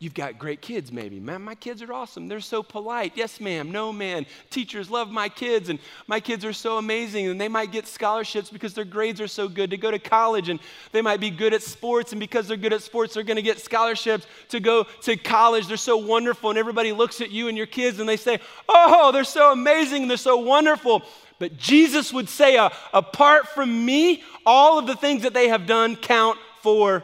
You've 0.00 0.14
got 0.14 0.38
great 0.38 0.60
kids, 0.60 0.92
maybe. 0.92 1.18
Man, 1.18 1.42
my 1.42 1.56
kids 1.56 1.82
are 1.82 1.92
awesome. 1.92 2.28
They're 2.28 2.38
so 2.38 2.62
polite. 2.62 3.14
Yes, 3.16 3.40
ma'am. 3.40 3.72
No, 3.72 3.92
man. 3.92 4.26
Teachers 4.48 4.90
love 4.90 5.10
my 5.10 5.28
kids, 5.28 5.70
and 5.70 5.80
my 6.06 6.20
kids 6.20 6.44
are 6.44 6.52
so 6.52 6.78
amazing. 6.78 7.26
And 7.26 7.40
they 7.40 7.48
might 7.48 7.72
get 7.72 7.88
scholarships 7.88 8.48
because 8.48 8.74
their 8.74 8.84
grades 8.84 9.20
are 9.20 9.26
so 9.26 9.48
good 9.48 9.70
to 9.70 9.76
go 9.76 9.90
to 9.90 9.98
college, 9.98 10.50
and 10.50 10.60
they 10.92 11.02
might 11.02 11.18
be 11.18 11.30
good 11.30 11.52
at 11.52 11.62
sports. 11.62 12.12
And 12.12 12.20
because 12.20 12.46
they're 12.46 12.56
good 12.56 12.72
at 12.72 12.82
sports, 12.82 13.14
they're 13.14 13.24
going 13.24 13.38
to 13.38 13.42
get 13.42 13.58
scholarships 13.58 14.24
to 14.50 14.60
go 14.60 14.84
to 15.02 15.16
college. 15.16 15.66
They're 15.66 15.76
so 15.76 15.96
wonderful. 15.96 16.50
And 16.50 16.60
everybody 16.60 16.92
looks 16.92 17.20
at 17.20 17.32
you 17.32 17.48
and 17.48 17.56
your 17.56 17.66
kids 17.66 17.98
and 17.98 18.08
they 18.08 18.16
say, 18.16 18.38
Oh, 18.68 19.10
they're 19.10 19.24
so 19.24 19.50
amazing. 19.50 20.06
They're 20.06 20.16
so 20.16 20.36
wonderful. 20.36 21.02
But 21.40 21.56
Jesus 21.56 22.12
would 22.12 22.28
say, 22.28 22.56
uh, 22.56 22.70
Apart 22.94 23.48
from 23.48 23.84
me, 23.84 24.22
all 24.46 24.78
of 24.78 24.86
the 24.86 24.94
things 24.94 25.22
that 25.22 25.34
they 25.34 25.48
have 25.48 25.66
done 25.66 25.96
count 25.96 26.38
for 26.62 27.02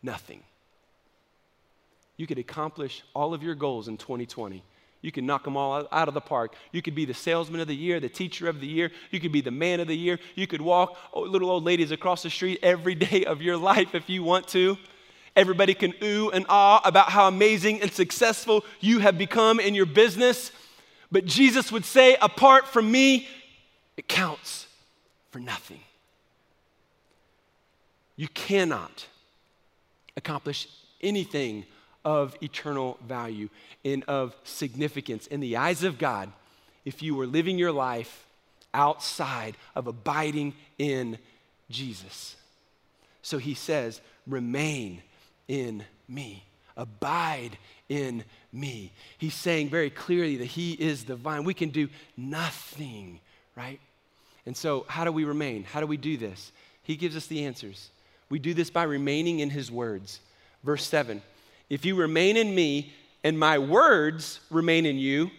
nothing. 0.00 0.44
You 2.16 2.26
could 2.26 2.38
accomplish 2.38 3.02
all 3.14 3.34
of 3.34 3.42
your 3.42 3.54
goals 3.54 3.88
in 3.88 3.96
2020. 3.96 4.62
You 5.04 5.12
could 5.12 5.24
knock 5.24 5.44
them 5.44 5.56
all 5.56 5.86
out 5.92 6.08
of 6.08 6.14
the 6.14 6.20
park. 6.20 6.54
You 6.72 6.80
could 6.80 6.94
be 6.94 7.04
the 7.04 7.12
salesman 7.12 7.60
of 7.60 7.68
the 7.68 7.76
year, 7.76 8.00
the 8.00 8.08
teacher 8.08 8.48
of 8.48 8.60
the 8.60 8.66
year. 8.66 8.90
You 9.10 9.20
could 9.20 9.32
be 9.32 9.42
the 9.42 9.50
man 9.50 9.80
of 9.80 9.88
the 9.88 9.96
year. 9.96 10.18
You 10.34 10.46
could 10.46 10.62
walk 10.62 10.96
little 11.14 11.50
old 11.50 11.62
ladies 11.62 11.90
across 11.90 12.22
the 12.22 12.30
street 12.30 12.60
every 12.62 12.94
day 13.08 13.24
of 13.24 13.42
your 13.42 13.56
life 13.56 13.94
if 13.94 14.08
you 14.08 14.22
want 14.22 14.48
to. 14.48 14.78
Everybody 15.36 15.74
can 15.74 15.92
ooh 16.02 16.30
and 16.30 16.46
ah 16.48 16.80
about 16.84 17.10
how 17.10 17.28
amazing 17.28 17.82
and 17.82 17.92
successful 17.92 18.64
you 18.80 19.00
have 19.00 19.18
become 19.18 19.60
in 19.60 19.74
your 19.74 19.84
business. 19.84 20.52
But 21.12 21.26
Jesus 21.26 21.70
would 21.70 21.84
say, 21.84 22.16
apart 22.22 22.68
from 22.68 22.90
me, 22.90 23.28
it 23.96 24.08
counts 24.08 24.68
for 25.30 25.38
nothing. 25.38 25.80
You 28.16 28.28
cannot 28.28 29.06
accomplish 30.16 30.68
anything 31.02 31.66
of 32.04 32.36
eternal 32.42 32.98
value 33.06 33.48
and 33.84 34.04
of 34.04 34.34
significance 34.44 35.26
in 35.26 35.40
the 35.40 35.56
eyes 35.56 35.82
of 35.82 35.98
God 35.98 36.30
if 36.84 37.02
you 37.02 37.14
were 37.14 37.26
living 37.26 37.58
your 37.58 37.72
life 37.72 38.26
outside 38.72 39.56
of 39.74 39.86
abiding 39.86 40.54
in 40.78 41.18
Jesus. 41.70 42.36
So 43.22 43.38
he 43.38 43.54
says, 43.54 44.00
remain 44.26 45.02
in 45.48 45.84
me, 46.08 46.44
abide 46.76 47.56
in 47.88 48.24
me. 48.52 48.92
He's 49.18 49.34
saying 49.34 49.70
very 49.70 49.90
clearly 49.90 50.36
that 50.36 50.46
he 50.46 50.72
is 50.72 51.04
the 51.04 51.16
vine. 51.16 51.44
We 51.44 51.54
can 51.54 51.70
do 51.70 51.88
nothing, 52.16 53.20
right? 53.56 53.80
And 54.46 54.56
so, 54.56 54.84
how 54.88 55.04
do 55.04 55.12
we 55.12 55.24
remain? 55.24 55.64
How 55.64 55.80
do 55.80 55.86
we 55.86 55.96
do 55.96 56.16
this? 56.16 56.52
He 56.82 56.96
gives 56.96 57.16
us 57.16 57.26
the 57.26 57.46
answers. 57.46 57.90
We 58.28 58.38
do 58.38 58.52
this 58.52 58.68
by 58.68 58.82
remaining 58.82 59.40
in 59.40 59.48
his 59.48 59.70
words. 59.70 60.20
Verse 60.62 60.84
7 60.86 61.22
If 61.70 61.84
you 61.84 61.94
remain 61.94 62.36
in 62.36 62.54
me 62.54 62.92
and 63.22 63.38
my 63.38 63.58
words 63.58 64.40
remain 64.50 64.86
in 64.86 64.98
you, 64.98 65.30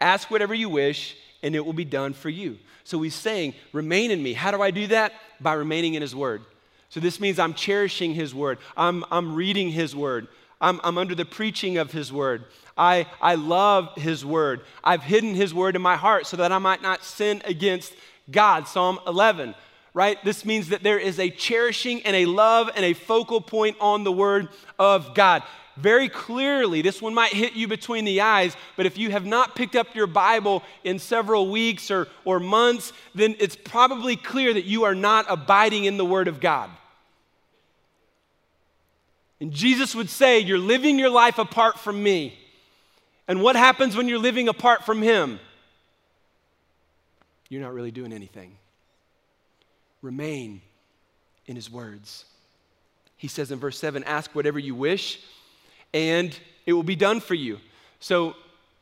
ask 0.00 0.30
whatever 0.30 0.54
you 0.54 0.68
wish 0.68 1.16
and 1.42 1.54
it 1.54 1.64
will 1.64 1.72
be 1.72 1.84
done 1.84 2.12
for 2.12 2.28
you. 2.28 2.58
So 2.84 3.00
he's 3.02 3.14
saying, 3.14 3.54
Remain 3.72 4.10
in 4.10 4.22
me. 4.22 4.32
How 4.32 4.50
do 4.50 4.62
I 4.62 4.70
do 4.70 4.86
that? 4.88 5.12
By 5.40 5.52
remaining 5.54 5.94
in 5.94 6.02
his 6.02 6.14
word. 6.14 6.42
So 6.88 7.00
this 7.00 7.20
means 7.20 7.38
I'm 7.38 7.54
cherishing 7.54 8.14
his 8.14 8.34
word, 8.34 8.58
I'm, 8.76 9.04
I'm 9.10 9.34
reading 9.34 9.70
his 9.70 9.94
word, 9.94 10.26
I'm, 10.60 10.80
I'm 10.82 10.98
under 10.98 11.14
the 11.14 11.24
preaching 11.24 11.78
of 11.78 11.92
his 11.92 12.12
word. 12.12 12.44
I, 12.76 13.06
I 13.20 13.34
love 13.34 13.90
his 13.96 14.24
word. 14.24 14.60
I've 14.84 15.02
hidden 15.02 15.34
his 15.34 15.52
word 15.52 15.74
in 15.74 15.82
my 15.82 15.96
heart 15.96 16.28
so 16.28 16.36
that 16.36 16.52
I 16.52 16.58
might 16.58 16.80
not 16.80 17.02
sin 17.02 17.42
against 17.44 17.92
God. 18.30 18.68
Psalm 18.68 19.00
11 19.06 19.54
right? 19.94 20.22
This 20.24 20.44
means 20.44 20.68
that 20.68 20.84
there 20.84 20.98
is 20.98 21.18
a 21.18 21.28
cherishing 21.28 22.02
and 22.02 22.14
a 22.14 22.24
love 22.26 22.70
and 22.76 22.84
a 22.84 22.92
focal 22.92 23.40
point 23.40 23.76
on 23.80 24.04
the 24.04 24.12
Word 24.12 24.48
of 24.78 25.12
God. 25.12 25.42
Very 25.80 26.08
clearly, 26.08 26.82
this 26.82 27.00
one 27.00 27.14
might 27.14 27.32
hit 27.32 27.54
you 27.54 27.68
between 27.68 28.04
the 28.04 28.20
eyes, 28.20 28.56
but 28.76 28.86
if 28.86 28.98
you 28.98 29.10
have 29.10 29.24
not 29.24 29.54
picked 29.54 29.76
up 29.76 29.94
your 29.94 30.06
Bible 30.06 30.62
in 30.84 30.98
several 30.98 31.50
weeks 31.50 31.90
or, 31.90 32.08
or 32.24 32.40
months, 32.40 32.92
then 33.14 33.36
it's 33.38 33.56
probably 33.56 34.16
clear 34.16 34.52
that 34.52 34.64
you 34.64 34.84
are 34.84 34.94
not 34.94 35.26
abiding 35.28 35.84
in 35.84 35.96
the 35.96 36.04
Word 36.04 36.28
of 36.28 36.40
God. 36.40 36.70
And 39.40 39.52
Jesus 39.52 39.94
would 39.94 40.10
say, 40.10 40.40
You're 40.40 40.58
living 40.58 40.98
your 40.98 41.10
life 41.10 41.38
apart 41.38 41.78
from 41.78 42.02
me. 42.02 42.36
And 43.28 43.42
what 43.42 43.56
happens 43.56 43.96
when 43.96 44.08
you're 44.08 44.18
living 44.18 44.48
apart 44.48 44.84
from 44.84 45.00
Him? 45.00 45.38
You're 47.48 47.62
not 47.62 47.72
really 47.72 47.92
doing 47.92 48.12
anything 48.12 48.56
remain 50.02 50.60
in 51.46 51.56
his 51.56 51.70
words. 51.70 52.24
He 53.16 53.28
says 53.28 53.50
in 53.50 53.58
verse 53.58 53.78
7 53.78 54.04
ask 54.04 54.34
whatever 54.34 54.58
you 54.58 54.74
wish, 54.74 55.20
and 55.92 56.38
it 56.66 56.72
will 56.72 56.82
be 56.82 56.96
done 56.96 57.20
for 57.20 57.34
you. 57.34 57.58
So, 58.00 58.34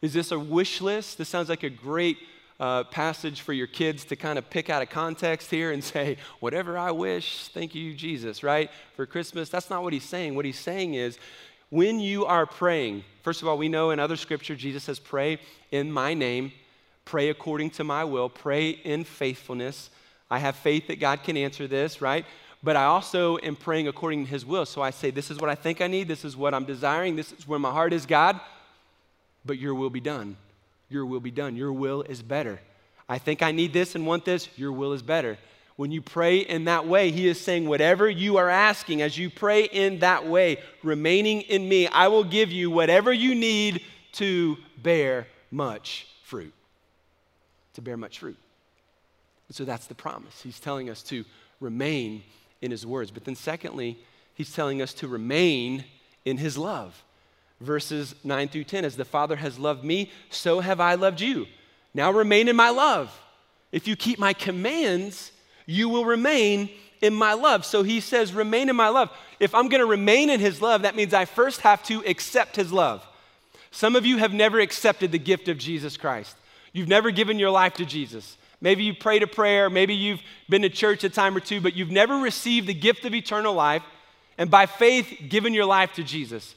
is 0.02 0.12
this 0.12 0.30
a 0.30 0.38
wish 0.38 0.80
list? 0.80 1.18
This 1.18 1.28
sounds 1.28 1.48
like 1.48 1.62
a 1.62 1.70
great 1.70 2.18
uh, 2.60 2.84
passage 2.84 3.40
for 3.40 3.52
your 3.52 3.66
kids 3.66 4.04
to 4.06 4.16
kind 4.16 4.38
of 4.38 4.48
pick 4.50 4.70
out 4.70 4.82
of 4.82 4.88
context 4.88 5.50
here 5.50 5.72
and 5.72 5.82
say, 5.94 6.16
whatever 6.40 6.78
I 6.78 6.90
wish, 6.90 7.48
thank 7.48 7.74
you, 7.74 7.94
Jesus, 7.94 8.42
right? 8.42 8.70
For 8.94 9.06
Christmas. 9.06 9.48
That's 9.48 9.70
not 9.70 9.82
what 9.82 9.92
he's 9.92 10.04
saying. 10.04 10.34
What 10.34 10.44
he's 10.44 10.58
saying 10.58 10.94
is, 10.94 11.18
when 11.70 11.98
you 11.98 12.26
are 12.26 12.46
praying, 12.46 13.04
first 13.22 13.42
of 13.42 13.48
all, 13.48 13.58
we 13.58 13.68
know 13.68 13.90
in 13.90 13.98
other 13.98 14.16
scripture, 14.16 14.54
Jesus 14.54 14.84
says, 14.84 15.00
pray 15.00 15.38
in 15.72 15.90
my 15.90 16.14
name, 16.14 16.52
pray 17.04 17.28
according 17.28 17.70
to 17.70 17.84
my 17.84 18.04
will, 18.04 18.28
pray 18.28 18.70
in 18.70 19.02
faithfulness. 19.02 19.90
I 20.30 20.38
have 20.38 20.56
faith 20.56 20.86
that 20.88 21.00
God 21.00 21.24
can 21.24 21.36
answer 21.36 21.66
this, 21.66 22.00
right? 22.00 22.24
But 22.62 22.76
I 22.76 22.84
also 22.84 23.38
am 23.38 23.56
praying 23.56 23.88
according 23.88 24.24
to 24.24 24.30
His 24.30 24.44
will. 24.44 24.66
So 24.66 24.82
I 24.82 24.90
say, 24.90 25.10
This 25.10 25.30
is 25.30 25.38
what 25.38 25.50
I 25.50 25.54
think 25.54 25.80
I 25.80 25.86
need. 25.86 26.08
This 26.08 26.24
is 26.24 26.36
what 26.36 26.54
I'm 26.54 26.64
desiring. 26.64 27.16
This 27.16 27.32
is 27.32 27.46
where 27.46 27.58
my 27.58 27.70
heart 27.70 27.92
is, 27.92 28.06
God. 28.06 28.40
But 29.44 29.58
your 29.58 29.74
will 29.74 29.90
be 29.90 30.00
done. 30.00 30.36
Your 30.88 31.06
will 31.06 31.20
be 31.20 31.30
done. 31.30 31.56
Your 31.56 31.72
will 31.72 32.02
is 32.02 32.22
better. 32.22 32.60
I 33.08 33.18
think 33.18 33.42
I 33.42 33.52
need 33.52 33.72
this 33.72 33.94
and 33.94 34.06
want 34.06 34.24
this. 34.24 34.48
Your 34.56 34.72
will 34.72 34.92
is 34.92 35.02
better. 35.02 35.38
When 35.76 35.92
you 35.92 36.00
pray 36.00 36.38
in 36.38 36.64
that 36.64 36.88
way, 36.88 37.10
He 37.10 37.28
is 37.28 37.40
saying, 37.40 37.68
Whatever 37.68 38.08
you 38.08 38.38
are 38.38 38.48
asking, 38.48 39.02
as 39.02 39.16
you 39.16 39.30
pray 39.30 39.64
in 39.64 40.00
that 40.00 40.26
way, 40.26 40.58
remaining 40.82 41.42
in 41.42 41.68
me, 41.68 41.86
I 41.86 42.08
will 42.08 42.24
give 42.24 42.50
you 42.50 42.70
whatever 42.70 43.12
you 43.12 43.34
need 43.34 43.82
to 44.12 44.56
bear 44.82 45.26
much 45.50 46.08
fruit. 46.24 46.54
To 47.74 47.82
bear 47.82 47.96
much 47.96 48.18
fruit. 48.18 48.38
So 49.50 49.64
that's 49.64 49.86
the 49.86 49.94
promise. 49.94 50.40
He's 50.42 50.58
telling 50.58 50.90
us 50.90 51.02
to 51.04 51.24
remain 51.60 52.22
in 52.60 52.70
his 52.70 52.86
words. 52.86 53.10
But 53.10 53.24
then, 53.24 53.36
secondly, 53.36 53.98
he's 54.34 54.52
telling 54.52 54.82
us 54.82 54.94
to 54.94 55.08
remain 55.08 55.84
in 56.24 56.38
his 56.38 56.58
love. 56.58 57.02
Verses 57.60 58.14
9 58.22 58.48
through 58.48 58.64
10 58.64 58.84
As 58.84 58.96
the 58.96 59.04
Father 59.04 59.36
has 59.36 59.58
loved 59.58 59.84
me, 59.84 60.10
so 60.30 60.60
have 60.60 60.80
I 60.80 60.94
loved 60.94 61.20
you. 61.20 61.46
Now 61.94 62.10
remain 62.10 62.48
in 62.48 62.56
my 62.56 62.70
love. 62.70 63.18
If 63.72 63.88
you 63.88 63.96
keep 63.96 64.18
my 64.18 64.32
commands, 64.32 65.32
you 65.64 65.88
will 65.88 66.04
remain 66.04 66.70
in 67.00 67.14
my 67.14 67.34
love. 67.34 67.64
So 67.64 67.82
he 67.82 68.00
says, 68.00 68.32
remain 68.32 68.68
in 68.68 68.76
my 68.76 68.88
love. 68.88 69.10
If 69.40 69.54
I'm 69.54 69.68
going 69.68 69.80
to 69.80 69.86
remain 69.86 70.30
in 70.30 70.40
his 70.40 70.62
love, 70.62 70.82
that 70.82 70.96
means 70.96 71.14
I 71.14 71.24
first 71.24 71.60
have 71.62 71.82
to 71.84 72.02
accept 72.06 72.56
his 72.56 72.72
love. 72.72 73.06
Some 73.70 73.96
of 73.96 74.06
you 74.06 74.18
have 74.18 74.32
never 74.32 74.60
accepted 74.60 75.12
the 75.12 75.18
gift 75.18 75.48
of 75.48 75.58
Jesus 75.58 75.96
Christ. 75.96 76.36
You've 76.72 76.88
never 76.88 77.10
given 77.10 77.38
your 77.38 77.50
life 77.50 77.74
to 77.74 77.84
Jesus. 77.84 78.36
Maybe 78.60 78.84
you 78.84 78.94
prayed 78.94 79.22
a 79.22 79.26
prayer, 79.26 79.68
maybe 79.68 79.94
you've 79.94 80.22
been 80.48 80.62
to 80.62 80.68
church 80.68 81.04
a 81.04 81.10
time 81.10 81.36
or 81.36 81.40
two, 81.40 81.60
but 81.60 81.74
you've 81.74 81.90
never 81.90 82.16
received 82.16 82.66
the 82.66 82.74
gift 82.74 83.04
of 83.04 83.14
eternal 83.14 83.54
life 83.54 83.82
and 84.38 84.50
by 84.50 84.66
faith 84.66 85.26
given 85.28 85.54
your 85.54 85.66
life 85.66 85.92
to 85.94 86.02
Jesus. 86.02 86.54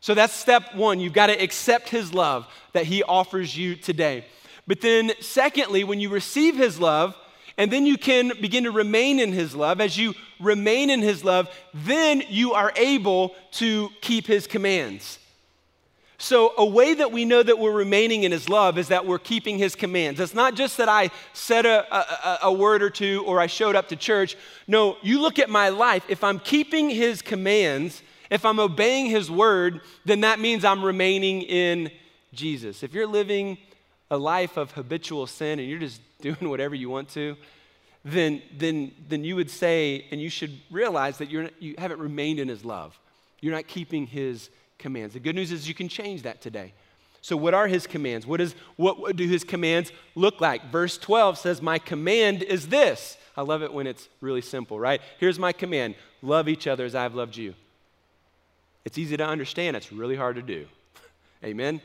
So 0.00 0.14
that's 0.14 0.32
step 0.32 0.74
one. 0.74 0.98
You've 0.98 1.12
got 1.12 1.28
to 1.28 1.40
accept 1.40 1.88
his 1.88 2.12
love 2.12 2.46
that 2.72 2.86
he 2.86 3.02
offers 3.02 3.56
you 3.56 3.76
today. 3.76 4.24
But 4.66 4.80
then, 4.80 5.12
secondly, 5.20 5.84
when 5.84 6.00
you 6.00 6.08
receive 6.08 6.56
his 6.56 6.80
love, 6.80 7.16
and 7.58 7.70
then 7.70 7.86
you 7.86 7.98
can 7.98 8.32
begin 8.40 8.64
to 8.64 8.70
remain 8.70 9.20
in 9.20 9.32
his 9.32 9.54
love. 9.54 9.80
As 9.80 9.96
you 9.96 10.14
remain 10.40 10.90
in 10.90 11.00
his 11.00 11.22
love, 11.22 11.48
then 11.74 12.22
you 12.28 12.54
are 12.54 12.72
able 12.76 13.34
to 13.52 13.90
keep 14.00 14.26
his 14.26 14.46
commands. 14.46 15.18
So, 16.22 16.52
a 16.56 16.64
way 16.64 16.94
that 16.94 17.10
we 17.10 17.24
know 17.24 17.42
that 17.42 17.58
we're 17.58 17.72
remaining 17.72 18.22
in 18.22 18.30
His 18.30 18.48
love 18.48 18.78
is 18.78 18.86
that 18.88 19.04
we're 19.04 19.18
keeping 19.18 19.58
His 19.58 19.74
commands. 19.74 20.20
It's 20.20 20.34
not 20.34 20.54
just 20.54 20.76
that 20.76 20.88
I 20.88 21.10
said 21.32 21.66
a, 21.66 21.92
a, 21.92 22.38
a, 22.44 22.52
word 22.52 22.80
or 22.80 22.90
two 22.90 23.24
or 23.26 23.40
I 23.40 23.48
showed 23.48 23.74
up 23.74 23.88
to 23.88 23.96
church. 23.96 24.36
No, 24.68 24.98
you 25.02 25.20
look 25.20 25.40
at 25.40 25.50
my 25.50 25.70
life. 25.70 26.04
If 26.08 26.22
I'm 26.22 26.38
keeping 26.38 26.90
His 26.90 27.22
commands, 27.22 28.04
if 28.30 28.44
I'm 28.44 28.60
obeying 28.60 29.06
His 29.06 29.32
word, 29.32 29.80
then 30.04 30.20
that 30.20 30.38
means 30.38 30.64
I'm 30.64 30.84
remaining 30.84 31.42
in 31.42 31.90
Jesus. 32.32 32.84
If 32.84 32.94
you're 32.94 33.08
living 33.08 33.58
a 34.08 34.16
life 34.16 34.56
of 34.56 34.70
habitual 34.70 35.26
sin 35.26 35.58
and 35.58 35.68
you're 35.68 35.80
just 35.80 36.00
doing 36.20 36.48
whatever 36.48 36.76
you 36.76 36.88
want 36.88 37.08
to, 37.14 37.36
then, 38.04 38.42
then, 38.56 38.92
then 39.08 39.24
you 39.24 39.34
would 39.34 39.50
say, 39.50 40.06
and 40.12 40.20
you 40.20 40.28
should 40.28 40.56
realize 40.70 41.18
that 41.18 41.30
you're, 41.30 41.50
you 41.58 41.74
haven't 41.78 41.98
remained 41.98 42.38
in 42.38 42.46
His 42.46 42.64
love. 42.64 42.96
You're 43.40 43.54
not 43.54 43.66
keeping 43.66 44.06
His 44.06 44.50
commands. 44.82 45.14
The 45.14 45.20
good 45.20 45.34
news 45.34 45.50
is 45.52 45.66
you 45.66 45.74
can 45.74 45.88
change 45.88 46.22
that 46.22 46.42
today. 46.42 46.74
So, 47.22 47.36
what 47.36 47.54
are 47.54 47.68
his 47.68 47.86
commands? 47.86 48.26
What, 48.26 48.40
is, 48.40 48.56
what 48.76 49.14
do 49.14 49.26
his 49.26 49.44
commands 49.44 49.92
look 50.16 50.40
like? 50.40 50.70
Verse 50.72 50.98
12 50.98 51.38
says, 51.38 51.62
My 51.62 51.78
command 51.78 52.42
is 52.42 52.68
this. 52.68 53.16
I 53.36 53.42
love 53.42 53.62
it 53.62 53.72
when 53.72 53.86
it's 53.86 54.08
really 54.20 54.42
simple, 54.42 54.78
right? 54.78 55.00
Here's 55.18 55.38
my 55.38 55.52
command 55.52 55.94
love 56.20 56.48
each 56.48 56.66
other 56.66 56.84
as 56.84 56.94
I've 56.94 57.14
loved 57.14 57.36
you. 57.36 57.54
It's 58.84 58.98
easy 58.98 59.16
to 59.16 59.24
understand, 59.24 59.76
it's 59.76 59.92
really 59.92 60.16
hard 60.16 60.34
to 60.36 60.42
do. 60.42 60.66
Amen? 61.44 61.80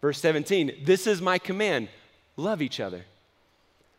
Verse 0.00 0.18
17, 0.18 0.82
this 0.84 1.06
is 1.06 1.20
my 1.20 1.38
command 1.38 1.88
love 2.36 2.62
each 2.62 2.80
other. 2.80 3.04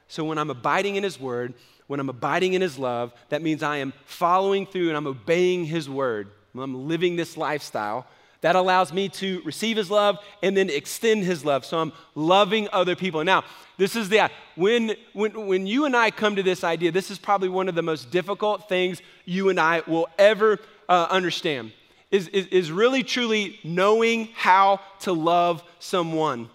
So, 0.08 0.24
when 0.24 0.40
I'm 0.40 0.50
abiding 0.50 0.96
in 0.96 1.04
his 1.04 1.20
word, 1.20 1.54
when 1.86 2.00
I'm 2.00 2.10
abiding 2.10 2.54
in 2.54 2.62
his 2.62 2.80
love, 2.80 3.14
that 3.30 3.44
means 3.44 3.62
I 3.62 3.78
am 3.78 3.94
following 4.06 4.66
through 4.66 4.88
and 4.88 4.98
I'm 4.98 5.08
obeying 5.08 5.66
his 5.66 5.88
word. 5.88 6.32
I'm 6.56 6.88
living 6.88 7.16
this 7.16 7.38
lifestyle 7.38 8.06
that 8.42 8.56
allows 8.56 8.92
me 8.92 9.08
to 9.08 9.42
receive 9.46 9.78
his 9.78 9.90
love 9.90 10.18
and 10.42 10.58
then 10.58 10.70
extend 10.70 11.24
his 11.24 11.46
love. 11.46 11.64
So 11.64 11.80
I'm 11.80 11.94
loving 12.16 12.68
other 12.74 12.96
people. 12.96 13.24
Now, 13.24 13.44
this 13.78 13.96
is 13.96 14.10
the 14.10 14.30
when 14.56 14.96
when 15.14 15.48
when 15.48 15.68
you 15.68 15.86
and 15.86 15.96
I 15.96 16.12
come 16.12 16.36
to 16.36 16.44
this 16.44 16.64
idea, 16.64 16.92
this 16.92 17.12
is 17.12 17.18
probably 17.18 17.50
one 17.50 17.70
of 17.70 17.76
the 17.76 17.82
most 17.82 18.12
difficult 18.12 18.68
things 18.68 19.02
you 19.26 19.50
and 19.50 19.60
I 19.60 19.84
will 19.88 20.08
ever 20.18 20.60
uh, 20.90 21.08
understand. 21.10 21.72
Is, 22.10 22.28
is, 22.28 22.48
is 22.48 22.72
really 22.74 23.04
truly 23.04 23.58
knowing 23.64 24.28
how 24.36 24.82
to 25.02 25.14
love 25.14 25.64
someone. 25.80 26.50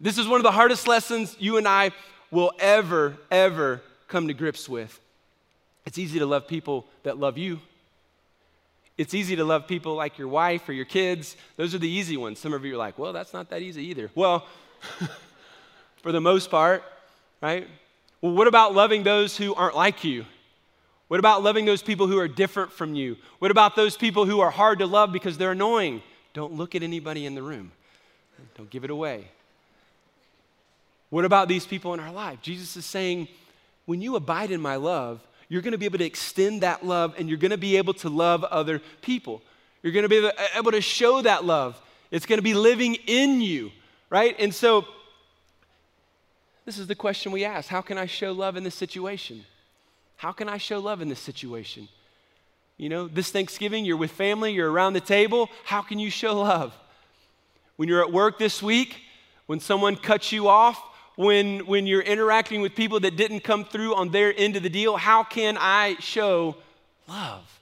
This 0.00 0.16
is 0.16 0.28
one 0.28 0.38
of 0.38 0.44
the 0.44 0.52
hardest 0.52 0.86
lessons 0.86 1.36
you 1.40 1.56
and 1.56 1.66
I 1.66 1.90
will 2.30 2.52
ever, 2.60 3.16
ever 3.32 3.82
come 4.06 4.28
to 4.28 4.34
grips 4.34 4.68
with. 4.68 5.00
It's 5.86 5.98
easy 5.98 6.20
to 6.20 6.26
love 6.26 6.46
people 6.46 6.86
that 7.02 7.18
love 7.18 7.36
you. 7.36 7.58
It's 9.02 9.14
easy 9.14 9.34
to 9.34 9.44
love 9.44 9.66
people 9.66 9.96
like 9.96 10.16
your 10.16 10.28
wife 10.28 10.68
or 10.68 10.72
your 10.72 10.84
kids. 10.84 11.36
Those 11.56 11.74
are 11.74 11.78
the 11.78 11.88
easy 11.88 12.16
ones. 12.16 12.38
Some 12.38 12.52
of 12.52 12.64
you 12.64 12.74
are 12.74 12.76
like, 12.76 13.00
well, 13.00 13.12
that's 13.12 13.32
not 13.32 13.50
that 13.50 13.60
easy 13.60 13.84
either. 13.86 14.12
Well, 14.14 14.46
for 16.02 16.12
the 16.12 16.20
most 16.20 16.52
part, 16.52 16.84
right? 17.40 17.66
Well, 18.20 18.32
what 18.32 18.46
about 18.46 18.76
loving 18.76 19.02
those 19.02 19.36
who 19.36 19.56
aren't 19.56 19.74
like 19.74 20.04
you? 20.04 20.24
What 21.08 21.18
about 21.18 21.42
loving 21.42 21.64
those 21.64 21.82
people 21.82 22.06
who 22.06 22.16
are 22.16 22.28
different 22.28 22.70
from 22.70 22.94
you? 22.94 23.16
What 23.40 23.50
about 23.50 23.74
those 23.74 23.96
people 23.96 24.24
who 24.24 24.38
are 24.38 24.52
hard 24.52 24.78
to 24.78 24.86
love 24.86 25.12
because 25.12 25.36
they're 25.36 25.50
annoying? 25.50 26.00
Don't 26.32 26.52
look 26.52 26.76
at 26.76 26.84
anybody 26.84 27.26
in 27.26 27.34
the 27.34 27.42
room. 27.42 27.72
Don't 28.56 28.70
give 28.70 28.84
it 28.84 28.90
away. 28.90 29.26
What 31.10 31.24
about 31.24 31.48
these 31.48 31.66
people 31.66 31.92
in 31.92 31.98
our 31.98 32.12
life? 32.12 32.40
Jesus 32.40 32.76
is 32.76 32.86
saying, 32.86 33.26
when 33.84 34.00
you 34.00 34.14
abide 34.14 34.52
in 34.52 34.60
my 34.60 34.76
love, 34.76 35.26
you're 35.48 35.62
going 35.62 35.72
to 35.72 35.78
be 35.78 35.86
able 35.86 35.98
to 35.98 36.04
extend 36.04 36.62
that 36.62 36.84
love 36.84 37.14
and 37.18 37.28
you're 37.28 37.38
going 37.38 37.50
to 37.50 37.58
be 37.58 37.76
able 37.76 37.94
to 37.94 38.08
love 38.08 38.44
other 38.44 38.80
people. 39.00 39.42
You're 39.82 39.92
going 39.92 40.04
to 40.04 40.08
be 40.08 40.30
able 40.54 40.72
to 40.72 40.80
show 40.80 41.22
that 41.22 41.44
love. 41.44 41.80
It's 42.10 42.26
going 42.26 42.38
to 42.38 42.42
be 42.42 42.54
living 42.54 42.96
in 43.06 43.40
you, 43.40 43.72
right? 44.10 44.36
And 44.38 44.54
so, 44.54 44.86
this 46.64 46.78
is 46.78 46.86
the 46.86 46.94
question 46.94 47.32
we 47.32 47.44
ask 47.44 47.68
How 47.68 47.80
can 47.80 47.98
I 47.98 48.06
show 48.06 48.32
love 48.32 48.56
in 48.56 48.64
this 48.64 48.74
situation? 48.74 49.44
How 50.16 50.30
can 50.30 50.48
I 50.48 50.58
show 50.58 50.78
love 50.78 51.00
in 51.00 51.08
this 51.08 51.18
situation? 51.18 51.88
You 52.76 52.88
know, 52.88 53.08
this 53.08 53.30
Thanksgiving, 53.30 53.84
you're 53.84 53.96
with 53.96 54.12
family, 54.12 54.52
you're 54.52 54.70
around 54.70 54.92
the 54.92 55.00
table. 55.00 55.50
How 55.64 55.82
can 55.82 55.98
you 55.98 56.10
show 56.10 56.40
love? 56.40 56.74
When 57.76 57.88
you're 57.88 58.02
at 58.02 58.12
work 58.12 58.38
this 58.38 58.62
week, 58.62 59.00
when 59.46 59.58
someone 59.58 59.96
cuts 59.96 60.30
you 60.30 60.48
off, 60.48 60.80
when, 61.16 61.66
when 61.66 61.86
you're 61.86 62.02
interacting 62.02 62.60
with 62.62 62.74
people 62.74 63.00
that 63.00 63.16
didn't 63.16 63.40
come 63.40 63.64
through 63.64 63.94
on 63.94 64.10
their 64.10 64.32
end 64.36 64.56
of 64.56 64.62
the 64.62 64.70
deal, 64.70 64.96
how 64.96 65.22
can 65.22 65.56
I 65.58 65.96
show 66.00 66.56
love? 67.08 67.60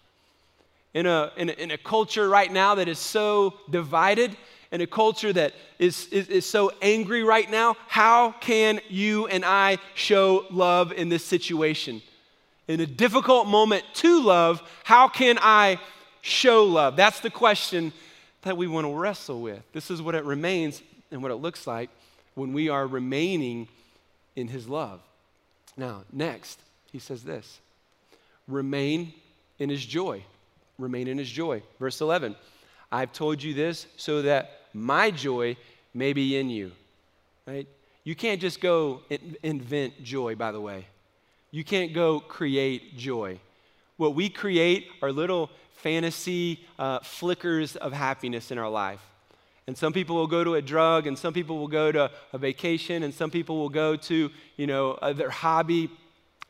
In 0.94 1.06
a, 1.06 1.30
in 1.36 1.48
a, 1.48 1.52
in 1.52 1.70
a 1.70 1.78
culture 1.78 2.28
right 2.28 2.52
now 2.52 2.76
that 2.76 2.88
is 2.88 2.98
so 2.98 3.54
divided, 3.70 4.36
in 4.72 4.80
a 4.80 4.86
culture 4.86 5.32
that 5.32 5.52
is, 5.78 6.06
is, 6.08 6.28
is 6.28 6.46
so 6.46 6.72
angry 6.82 7.22
right 7.22 7.50
now, 7.50 7.76
how 7.88 8.32
can 8.40 8.80
you 8.88 9.26
and 9.26 9.44
I 9.44 9.78
show 9.94 10.46
love 10.50 10.92
in 10.92 11.08
this 11.08 11.24
situation? 11.24 12.02
In 12.68 12.80
a 12.80 12.86
difficult 12.86 13.48
moment 13.48 13.84
to 13.94 14.22
love, 14.22 14.62
how 14.84 15.08
can 15.08 15.38
I 15.40 15.80
show 16.20 16.64
love? 16.64 16.96
That's 16.96 17.20
the 17.20 17.30
question 17.30 17.92
that 18.42 18.56
we 18.56 18.66
want 18.68 18.86
to 18.86 18.94
wrestle 18.94 19.40
with. 19.40 19.60
This 19.72 19.90
is 19.90 20.00
what 20.00 20.14
it 20.14 20.24
remains 20.24 20.82
and 21.10 21.22
what 21.22 21.32
it 21.32 21.36
looks 21.36 21.66
like 21.66 21.90
when 22.34 22.52
we 22.52 22.68
are 22.68 22.86
remaining 22.86 23.68
in 24.36 24.48
his 24.48 24.68
love. 24.68 25.00
Now, 25.76 26.02
next, 26.12 26.60
he 26.92 26.98
says 26.98 27.22
this 27.22 27.60
remain 28.48 29.12
in 29.58 29.70
his 29.70 29.84
joy. 29.84 30.24
Remain 30.78 31.08
in 31.08 31.18
his 31.18 31.30
joy. 31.30 31.62
Verse 31.78 32.00
11 32.00 32.36
I've 32.92 33.12
told 33.12 33.42
you 33.42 33.54
this 33.54 33.86
so 33.96 34.22
that 34.22 34.62
my 34.72 35.10
joy 35.10 35.56
may 35.94 36.12
be 36.12 36.36
in 36.36 36.50
you. 36.50 36.72
Right? 37.46 37.68
You 38.04 38.14
can't 38.14 38.40
just 38.40 38.60
go 38.60 39.02
invent 39.42 40.02
joy, 40.02 40.34
by 40.34 40.52
the 40.52 40.60
way. 40.60 40.86
You 41.50 41.64
can't 41.64 41.92
go 41.92 42.20
create 42.20 42.96
joy. 42.96 43.38
What 43.96 44.14
we 44.14 44.28
create 44.28 44.88
are 45.02 45.12
little 45.12 45.50
fantasy 45.76 46.60
uh, 46.78 47.00
flickers 47.00 47.76
of 47.76 47.92
happiness 47.92 48.50
in 48.50 48.58
our 48.58 48.70
life. 48.70 49.00
And 49.66 49.76
some 49.76 49.92
people 49.92 50.16
will 50.16 50.26
go 50.26 50.42
to 50.42 50.54
a 50.54 50.62
drug, 50.62 51.06
and 51.06 51.18
some 51.18 51.32
people 51.32 51.58
will 51.58 51.68
go 51.68 51.92
to 51.92 52.10
a 52.32 52.38
vacation, 52.38 53.02
and 53.02 53.14
some 53.14 53.30
people 53.30 53.58
will 53.58 53.68
go 53.68 53.96
to, 53.96 54.30
you 54.56 54.66
know, 54.66 54.92
uh, 54.92 55.12
their 55.12 55.30
hobby. 55.30 55.90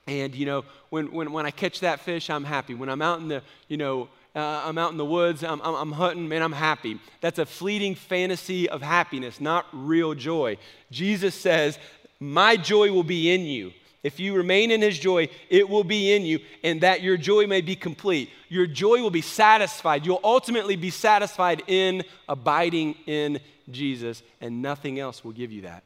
And, 0.06 0.34
you 0.34 0.46
know, 0.46 0.64
when, 0.88 1.12
when, 1.12 1.32
when 1.32 1.46
I 1.46 1.50
catch 1.50 1.80
that 1.80 2.00
fish, 2.00 2.30
I'm 2.30 2.44
happy. 2.44 2.74
When 2.74 2.88
I'm 2.88 3.02
out 3.02 3.20
in 3.20 3.28
the, 3.28 3.42
you 3.68 3.76
know, 3.76 4.08
uh, 4.34 4.62
I'm 4.64 4.78
out 4.78 4.92
in 4.92 4.96
the 4.96 5.04
woods, 5.04 5.42
I'm, 5.42 5.60
I'm, 5.62 5.74
I'm 5.74 5.92
hunting, 5.92 6.28
man, 6.28 6.42
I'm 6.42 6.52
happy. 6.52 7.00
That's 7.20 7.38
a 7.38 7.46
fleeting 7.46 7.94
fantasy 7.94 8.68
of 8.68 8.80
happiness, 8.80 9.40
not 9.40 9.66
real 9.72 10.14
joy. 10.14 10.56
Jesus 10.90 11.34
says, 11.34 11.78
My 12.20 12.56
joy 12.56 12.92
will 12.92 13.02
be 13.02 13.34
in 13.34 13.42
you. 13.42 13.72
If 14.02 14.18
you 14.18 14.34
remain 14.34 14.70
in 14.70 14.80
his 14.80 14.98
joy, 14.98 15.28
it 15.50 15.68
will 15.68 15.84
be 15.84 16.12
in 16.14 16.24
you, 16.24 16.40
and 16.64 16.80
that 16.80 17.02
your 17.02 17.16
joy 17.16 17.46
may 17.46 17.60
be 17.60 17.76
complete. 17.76 18.30
Your 18.48 18.66
joy 18.66 19.02
will 19.02 19.10
be 19.10 19.20
satisfied. 19.20 20.06
You'll 20.06 20.20
ultimately 20.24 20.76
be 20.76 20.90
satisfied 20.90 21.62
in 21.66 22.04
abiding 22.28 22.94
in 23.06 23.40
Jesus, 23.70 24.22
and 24.40 24.62
nothing 24.62 24.98
else 24.98 25.22
will 25.22 25.32
give 25.32 25.52
you 25.52 25.62
that. 25.62 25.84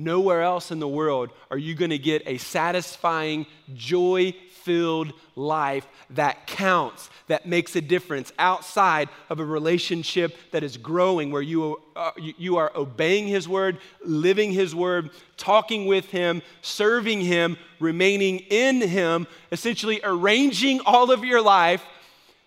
Nowhere 0.00 0.42
else 0.42 0.70
in 0.70 0.78
the 0.78 0.86
world 0.86 1.30
are 1.50 1.58
you 1.58 1.74
going 1.74 1.90
to 1.90 1.98
get 1.98 2.22
a 2.24 2.38
satisfying, 2.38 3.46
joy 3.74 4.32
filled 4.62 5.12
life 5.34 5.88
that 6.10 6.46
counts, 6.46 7.10
that 7.26 7.46
makes 7.46 7.74
a 7.74 7.80
difference 7.80 8.32
outside 8.38 9.08
of 9.28 9.40
a 9.40 9.44
relationship 9.44 10.36
that 10.52 10.62
is 10.62 10.76
growing, 10.76 11.32
where 11.32 11.42
you 11.42 11.72
are, 11.96 12.10
uh, 12.10 12.12
you 12.16 12.58
are 12.58 12.70
obeying 12.76 13.26
His 13.26 13.48
word, 13.48 13.78
living 14.04 14.52
His 14.52 14.72
word, 14.72 15.10
talking 15.36 15.86
with 15.86 16.04
Him, 16.10 16.42
serving 16.62 17.20
Him, 17.20 17.56
remaining 17.80 18.38
in 18.50 18.80
Him, 18.80 19.26
essentially 19.50 20.00
arranging 20.04 20.78
all 20.86 21.10
of 21.10 21.24
your 21.24 21.42
life. 21.42 21.84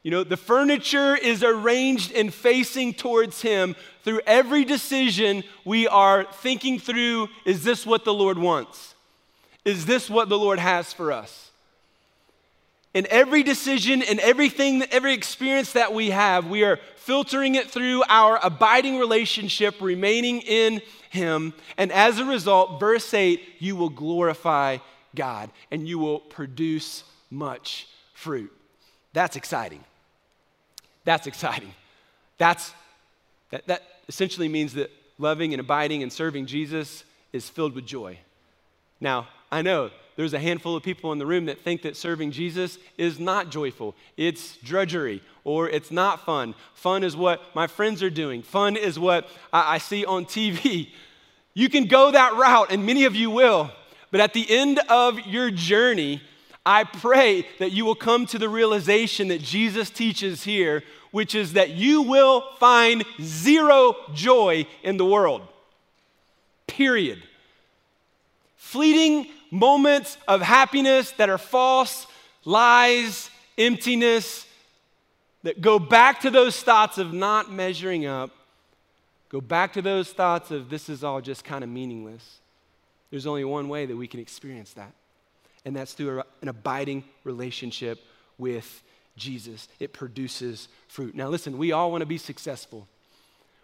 You 0.04 0.10
know, 0.10 0.24
the 0.24 0.38
furniture 0.38 1.16
is 1.16 1.44
arranged 1.44 2.12
and 2.12 2.34
facing 2.34 2.94
towards 2.94 3.42
Him 3.42 3.76
through 4.04 4.22
every 4.26 4.66
decision 4.66 5.44
we 5.64 5.88
are 5.88 6.24
thinking 6.24 6.80
through 6.80 7.30
is 7.46 7.64
this 7.64 7.86
what 7.86 8.04
the 8.04 8.14
Lord 8.14 8.38
wants? 8.40 8.96
Is 9.64 9.86
this 9.86 10.10
what 10.10 10.28
the 10.28 10.40
Lord 10.40 10.58
has 10.58 10.92
for 10.92 11.12
us? 11.12 11.52
In 12.96 13.08
every 13.10 13.44
decision 13.44 14.02
and 14.02 14.20
everything, 14.20 14.84
every 14.92 15.14
experience 15.14 15.74
that 15.74 15.94
we 15.94 16.10
have, 16.10 16.48
we 16.48 16.64
are 16.64 16.80
filtering 16.98 17.56
it 17.56 17.70
through 17.70 18.04
our 18.10 18.40
abiding 18.44 18.98
relationship, 18.98 19.76
remaining 19.80 20.42
in 20.42 20.82
Him. 21.12 21.54
And 21.78 21.92
as 21.92 22.18
a 22.18 22.26
result, 22.26 22.80
verse 22.80 23.14
8, 23.14 23.40
you 23.60 23.76
will 23.76 23.90
glorify 23.90 24.80
God 25.16 25.52
and 25.70 25.88
you 25.88 26.00
will 26.00 26.20
produce 26.20 27.04
much 27.30 27.88
fruit. 28.14 28.52
That's 29.14 29.36
exciting. 29.36 29.84
That's 31.04 31.28
exciting. 31.28 31.74
That's, 32.38 32.74
that, 33.52 33.68
that 33.68 33.84
essentially 34.08 34.48
means 34.48 34.74
that 34.74 34.92
loving 35.18 35.54
and 35.54 35.60
abiding 35.60 36.04
and 36.04 36.12
serving 36.12 36.46
Jesus 36.46 37.04
is 37.34 37.50
filled 37.50 37.76
with 37.76 37.86
joy. 37.86 38.18
Now, 39.00 39.28
I 39.52 39.62
know 39.62 39.92
there's 40.16 40.34
a 40.34 40.40
handful 40.40 40.76
of 40.76 40.84
people 40.84 41.12
in 41.12 41.20
the 41.20 41.26
room 41.26 41.46
that 41.46 41.62
think 41.62 41.82
that 41.84 41.98
serving 41.98 42.32
Jesus 42.32 42.78
is 42.98 43.20
not 43.20 43.50
joyful. 43.50 43.96
It's 44.18 44.58
drudgery 44.58 45.22
or 45.44 45.70
it's 45.70 45.92
not 45.92 46.26
fun. 46.26 46.54
Fun 46.74 47.04
is 47.04 47.16
what 47.16 47.42
my 47.56 47.68
friends 47.68 48.04
are 48.04 48.10
doing, 48.10 48.44
fun 48.44 48.76
is 48.76 49.00
what 49.00 49.28
I, 49.52 49.76
I 49.76 49.78
see 49.78 50.06
on 50.06 50.26
TV. 50.26 50.90
You 51.54 51.70
can 51.70 51.86
go 51.86 52.12
that 52.12 52.36
route, 52.36 52.72
and 52.72 52.86
many 52.86 53.04
of 53.04 53.14
you 53.14 53.30
will. 53.30 53.72
But 54.10 54.22
at 54.22 54.34
the 54.34 54.50
end 54.50 54.80
of 54.90 55.20
your 55.22 55.52
journey, 55.52 56.22
I 56.66 56.84
pray 56.84 57.48
that 57.60 57.72
you 57.72 57.86
will 57.86 57.96
come 57.96 58.26
to 58.28 58.38
the 58.38 58.50
realization 58.50 59.30
that 59.30 59.42
Jesus 59.42 59.90
teaches 59.90 60.44
here, 60.44 60.84
which 61.12 61.34
is 61.34 61.54
that 61.54 61.72
you 61.72 62.04
will 62.04 62.44
find 62.60 63.04
zero 63.22 63.96
joy 64.14 64.68
in 64.84 64.98
the 64.98 65.06
world. 65.06 65.42
Period. 66.68 67.22
Fleeting 68.58 69.28
moments 69.50 70.18
of 70.28 70.42
happiness 70.42 71.12
that 71.12 71.30
are 71.30 71.38
false, 71.38 72.08
lies, 72.46 73.30
emptiness, 73.58 74.46
that 75.44 75.62
go 75.62 75.80
back 75.80 76.22
to 76.22 76.30
those 76.30 76.62
thoughts 76.62 76.98
of 76.98 77.14
not 77.14 77.52
measuring 77.52 78.06
up, 78.06 78.32
go 79.30 79.42
back 79.42 79.74
to 79.74 79.82
those 79.82 80.12
thoughts 80.12 80.52
of 80.52 80.70
this 80.70 80.88
is 80.88 81.04
all 81.04 81.20
just 81.20 81.44
kind 81.44 81.64
of 81.64 81.70
meaningless. 81.70 82.38
There's 83.10 83.26
only 83.26 83.44
one 83.44 83.68
way 83.68 83.86
that 83.86 83.96
we 83.96 84.08
can 84.08 84.20
experience 84.20 84.74
that, 84.74 84.94
and 85.66 85.76
that's 85.76 85.94
through 85.94 86.24
an 86.42 86.48
abiding 86.48 87.04
relationship 87.24 88.00
with 88.38 88.84
Jesus. 89.18 89.68
It 89.80 89.94
produces 89.94 90.68
fruit. 90.88 91.16
Now, 91.16 91.30
listen, 91.30 91.58
we 91.58 91.72
all 91.72 91.92
want 91.92 92.02
to 92.02 92.08
be 92.08 92.18
successful. 92.18 92.88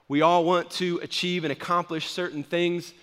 We 0.07 0.21
all 0.21 0.45
want 0.45 0.69
to 0.71 0.99
achieve 1.01 1.43
and 1.43 1.51
accomplish 1.51 2.07
certain 2.09 2.43
things. 2.43 2.93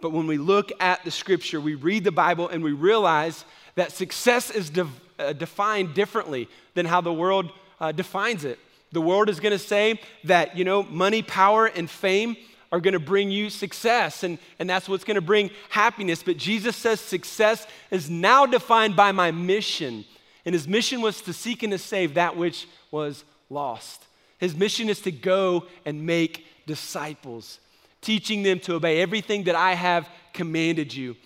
But 0.00 0.10
when 0.10 0.26
we 0.26 0.38
look 0.38 0.70
at 0.80 1.04
the 1.04 1.10
scripture, 1.10 1.60
we 1.60 1.74
read 1.74 2.04
the 2.04 2.12
Bible 2.12 2.48
and 2.48 2.62
we 2.62 2.72
realize 2.72 3.44
that 3.74 3.92
success 3.92 4.50
is 4.50 4.70
de- 4.70 4.88
uh, 5.18 5.32
defined 5.32 5.94
differently 5.94 6.48
than 6.74 6.86
how 6.86 7.00
the 7.00 7.12
world 7.12 7.50
uh, 7.80 7.92
defines 7.92 8.44
it. 8.44 8.58
The 8.92 9.00
world 9.00 9.28
is 9.28 9.40
going 9.40 9.52
to 9.52 9.58
say 9.58 10.00
that, 10.24 10.56
you 10.56 10.64
know, 10.64 10.84
money, 10.84 11.22
power, 11.22 11.66
and 11.66 11.90
fame 11.90 12.36
are 12.74 12.80
going 12.80 12.94
to 12.94 12.98
bring 12.98 13.30
you 13.30 13.50
success, 13.50 14.24
and, 14.24 14.36
and 14.58 14.68
that's 14.68 14.88
what's 14.88 15.04
going 15.04 15.14
to 15.14 15.20
bring 15.20 15.48
happiness. 15.68 16.24
But 16.24 16.38
Jesus 16.38 16.74
says 16.74 16.98
success 16.98 17.68
is 17.92 18.10
now 18.10 18.46
defined 18.46 18.96
by 18.96 19.12
my 19.12 19.30
mission. 19.30 20.04
And 20.44 20.54
his 20.54 20.66
mission 20.66 21.00
was 21.00 21.20
to 21.22 21.32
seek 21.32 21.62
and 21.62 21.70
to 21.70 21.78
save 21.78 22.14
that 22.14 22.36
which 22.36 22.66
was 22.90 23.24
lost. 23.48 24.04
His 24.38 24.56
mission 24.56 24.88
is 24.88 25.00
to 25.02 25.12
go 25.12 25.66
and 25.84 26.04
make 26.04 26.46
disciples 26.66 27.60
teaching 28.00 28.42
them 28.42 28.58
to 28.60 28.74
obey 28.74 29.00
everything 29.00 29.44
that 29.44 29.54
I 29.54 29.74
have 29.74 30.08
commanded 30.32 30.92
you. 30.92 31.16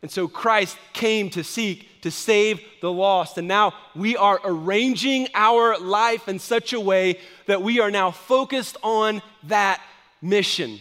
And 0.00 0.10
so 0.10 0.26
Christ 0.26 0.78
came 0.94 1.28
to 1.30 1.44
seek 1.44 2.02
to 2.02 2.10
save 2.10 2.60
the 2.80 2.90
lost. 2.90 3.38
And 3.38 3.46
now 3.46 3.74
we 3.94 4.16
are 4.16 4.40
arranging 4.42 5.28
our 5.34 5.78
life 5.78 6.28
in 6.28 6.38
such 6.38 6.72
a 6.72 6.80
way 6.80 7.20
that 7.46 7.62
we 7.62 7.78
are 7.78 7.90
now 7.90 8.10
focused 8.10 8.78
on 8.82 9.20
that 9.44 9.82
mission. 10.24 10.80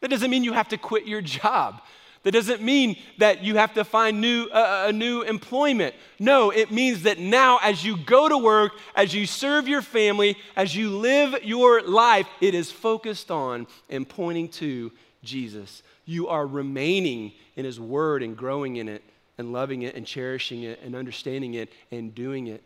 That 0.00 0.10
doesn't 0.10 0.30
mean 0.30 0.44
you 0.44 0.52
have 0.52 0.68
to 0.68 0.78
quit 0.78 1.06
your 1.06 1.22
job. 1.22 1.80
That 2.26 2.32
doesn't 2.32 2.60
mean 2.60 2.96
that 3.18 3.44
you 3.44 3.54
have 3.54 3.74
to 3.74 3.84
find 3.84 4.20
new, 4.20 4.46
uh, 4.46 4.86
a 4.88 4.92
new 4.92 5.22
employment. 5.22 5.94
No, 6.18 6.50
it 6.50 6.72
means 6.72 7.04
that 7.04 7.20
now, 7.20 7.60
as 7.62 7.84
you 7.84 7.96
go 7.96 8.28
to 8.28 8.36
work, 8.36 8.72
as 8.96 9.14
you 9.14 9.26
serve 9.26 9.68
your 9.68 9.80
family, 9.80 10.36
as 10.56 10.74
you 10.74 10.90
live 10.90 11.36
your 11.44 11.82
life, 11.82 12.26
it 12.40 12.52
is 12.52 12.68
focused 12.68 13.30
on 13.30 13.68
and 13.88 14.08
pointing 14.08 14.48
to 14.48 14.90
Jesus. 15.22 15.84
You 16.04 16.26
are 16.26 16.44
remaining 16.44 17.32
in 17.54 17.64
His 17.64 17.78
Word 17.78 18.24
and 18.24 18.36
growing 18.36 18.78
in 18.78 18.88
it 18.88 19.04
and 19.38 19.52
loving 19.52 19.82
it 19.82 19.94
and 19.94 20.04
cherishing 20.04 20.64
it 20.64 20.80
and 20.82 20.96
understanding 20.96 21.54
it 21.54 21.70
and 21.92 22.12
doing 22.12 22.48
it. 22.48 22.64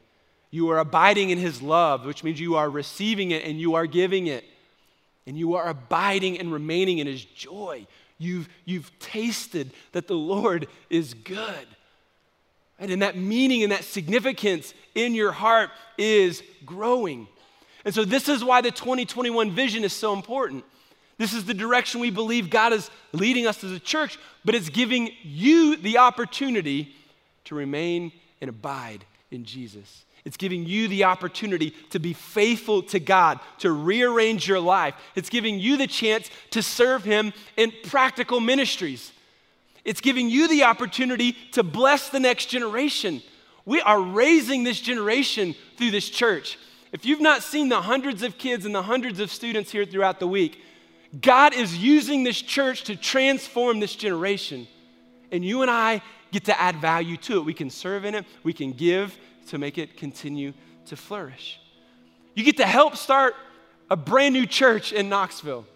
You 0.50 0.70
are 0.70 0.78
abiding 0.78 1.28
in 1.28 1.38
His 1.38 1.60
love, 1.60 2.06
which 2.06 2.24
means 2.24 2.40
you 2.40 2.56
are 2.56 2.70
receiving 2.70 3.30
it 3.30 3.44
and 3.44 3.60
you 3.60 3.74
are 3.74 3.86
giving 3.86 4.26
it. 4.26 4.44
And 5.26 5.36
you 5.36 5.54
are 5.54 5.68
abiding 5.68 6.38
and 6.38 6.52
remaining 6.52 6.98
in 6.98 7.06
His 7.06 7.24
joy. 7.24 7.86
You've, 8.18 8.48
you've 8.64 8.96
tasted 8.98 9.70
that 9.92 10.06
the 10.06 10.14
Lord 10.14 10.66
is 10.88 11.14
good. 11.14 11.66
And 12.78 12.90
in 12.90 13.00
that 13.00 13.16
meaning 13.16 13.62
and 13.62 13.72
that 13.72 13.84
significance 13.84 14.74
in 14.94 15.14
your 15.14 15.32
heart 15.32 15.70
is 15.98 16.42
growing. 16.64 17.28
And 17.84 17.94
so, 17.94 18.04
this 18.04 18.28
is 18.28 18.44
why 18.44 18.60
the 18.60 18.70
2021 18.70 19.50
vision 19.50 19.84
is 19.84 19.92
so 19.92 20.12
important. 20.12 20.64
This 21.18 21.34
is 21.34 21.44
the 21.44 21.54
direction 21.54 22.00
we 22.00 22.10
believe 22.10 22.48
God 22.48 22.72
is 22.72 22.90
leading 23.12 23.46
us 23.46 23.62
as 23.62 23.72
a 23.72 23.78
church, 23.78 24.18
but 24.42 24.54
it's 24.54 24.70
giving 24.70 25.10
you 25.22 25.76
the 25.76 25.98
opportunity 25.98 26.94
to 27.44 27.54
remain 27.54 28.12
and 28.40 28.48
abide 28.48 29.04
in 29.30 29.44
Jesus. 29.44 30.04
It's 30.24 30.36
giving 30.36 30.66
you 30.66 30.88
the 30.88 31.04
opportunity 31.04 31.70
to 31.90 31.98
be 31.98 32.12
faithful 32.12 32.82
to 32.84 33.00
God, 33.00 33.40
to 33.58 33.72
rearrange 33.72 34.46
your 34.46 34.60
life. 34.60 34.94
It's 35.14 35.30
giving 35.30 35.58
you 35.58 35.76
the 35.76 35.86
chance 35.86 36.30
to 36.50 36.62
serve 36.62 37.04
Him 37.04 37.32
in 37.56 37.72
practical 37.84 38.40
ministries. 38.40 39.12
It's 39.84 40.00
giving 40.00 40.28
you 40.28 40.46
the 40.48 40.64
opportunity 40.64 41.32
to 41.52 41.62
bless 41.62 42.10
the 42.10 42.20
next 42.20 42.46
generation. 42.46 43.22
We 43.64 43.80
are 43.80 44.00
raising 44.00 44.62
this 44.62 44.80
generation 44.80 45.54
through 45.76 45.90
this 45.90 46.08
church. 46.08 46.58
If 46.92 47.06
you've 47.06 47.20
not 47.20 47.42
seen 47.42 47.68
the 47.68 47.80
hundreds 47.80 48.22
of 48.22 48.36
kids 48.36 48.66
and 48.66 48.74
the 48.74 48.82
hundreds 48.82 49.20
of 49.20 49.30
students 49.30 49.70
here 49.70 49.86
throughout 49.86 50.20
the 50.20 50.26
week, 50.26 50.60
God 51.20 51.54
is 51.54 51.76
using 51.78 52.24
this 52.24 52.40
church 52.40 52.84
to 52.84 52.96
transform 52.96 53.80
this 53.80 53.96
generation. 53.96 54.66
And 55.32 55.44
you 55.44 55.62
and 55.62 55.70
I 55.70 56.02
get 56.30 56.44
to 56.44 56.60
add 56.60 56.76
value 56.76 57.16
to 57.16 57.38
it. 57.38 57.44
We 57.44 57.54
can 57.54 57.70
serve 57.70 58.04
in 58.04 58.14
it, 58.14 58.24
we 58.42 58.52
can 58.52 58.72
give, 58.72 59.16
to 59.50 59.58
make 59.58 59.78
it 59.78 59.96
continue 59.96 60.52
to 60.86 60.96
flourish. 60.96 61.60
You 62.34 62.44
get 62.44 62.56
to 62.58 62.66
help 62.66 62.96
start 62.96 63.34
a 63.90 63.96
brand 63.96 64.32
new 64.32 64.46
church 64.46 64.92
in 64.92 65.08
Knoxville. 65.08 65.66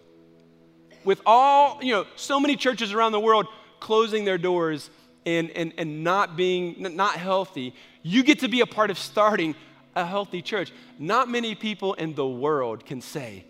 With 1.03 1.21
all, 1.25 1.79
you 1.83 1.91
know, 1.91 2.05
so 2.15 2.39
many 2.39 2.55
churches 2.55 2.93
around 2.93 3.11
the 3.11 3.19
world 3.19 3.47
closing 3.79 4.25
their 4.25 4.37
doors 4.37 4.89
and, 5.25 5.51
and, 5.51 5.73
and 5.77 6.03
not 6.03 6.35
being 6.35 6.75
not 6.95 7.15
healthy, 7.15 7.75
you 8.01 8.23
get 8.23 8.39
to 8.39 8.47
be 8.47 8.61
a 8.61 8.65
part 8.65 8.89
of 8.89 8.97
starting 8.97 9.55
a 9.95 10.05
healthy 10.05 10.41
church. 10.41 10.71
Not 10.97 11.29
many 11.29 11.53
people 11.53 11.93
in 11.95 12.15
the 12.15 12.27
world 12.27 12.85
can 12.85 13.01
say 13.01 13.45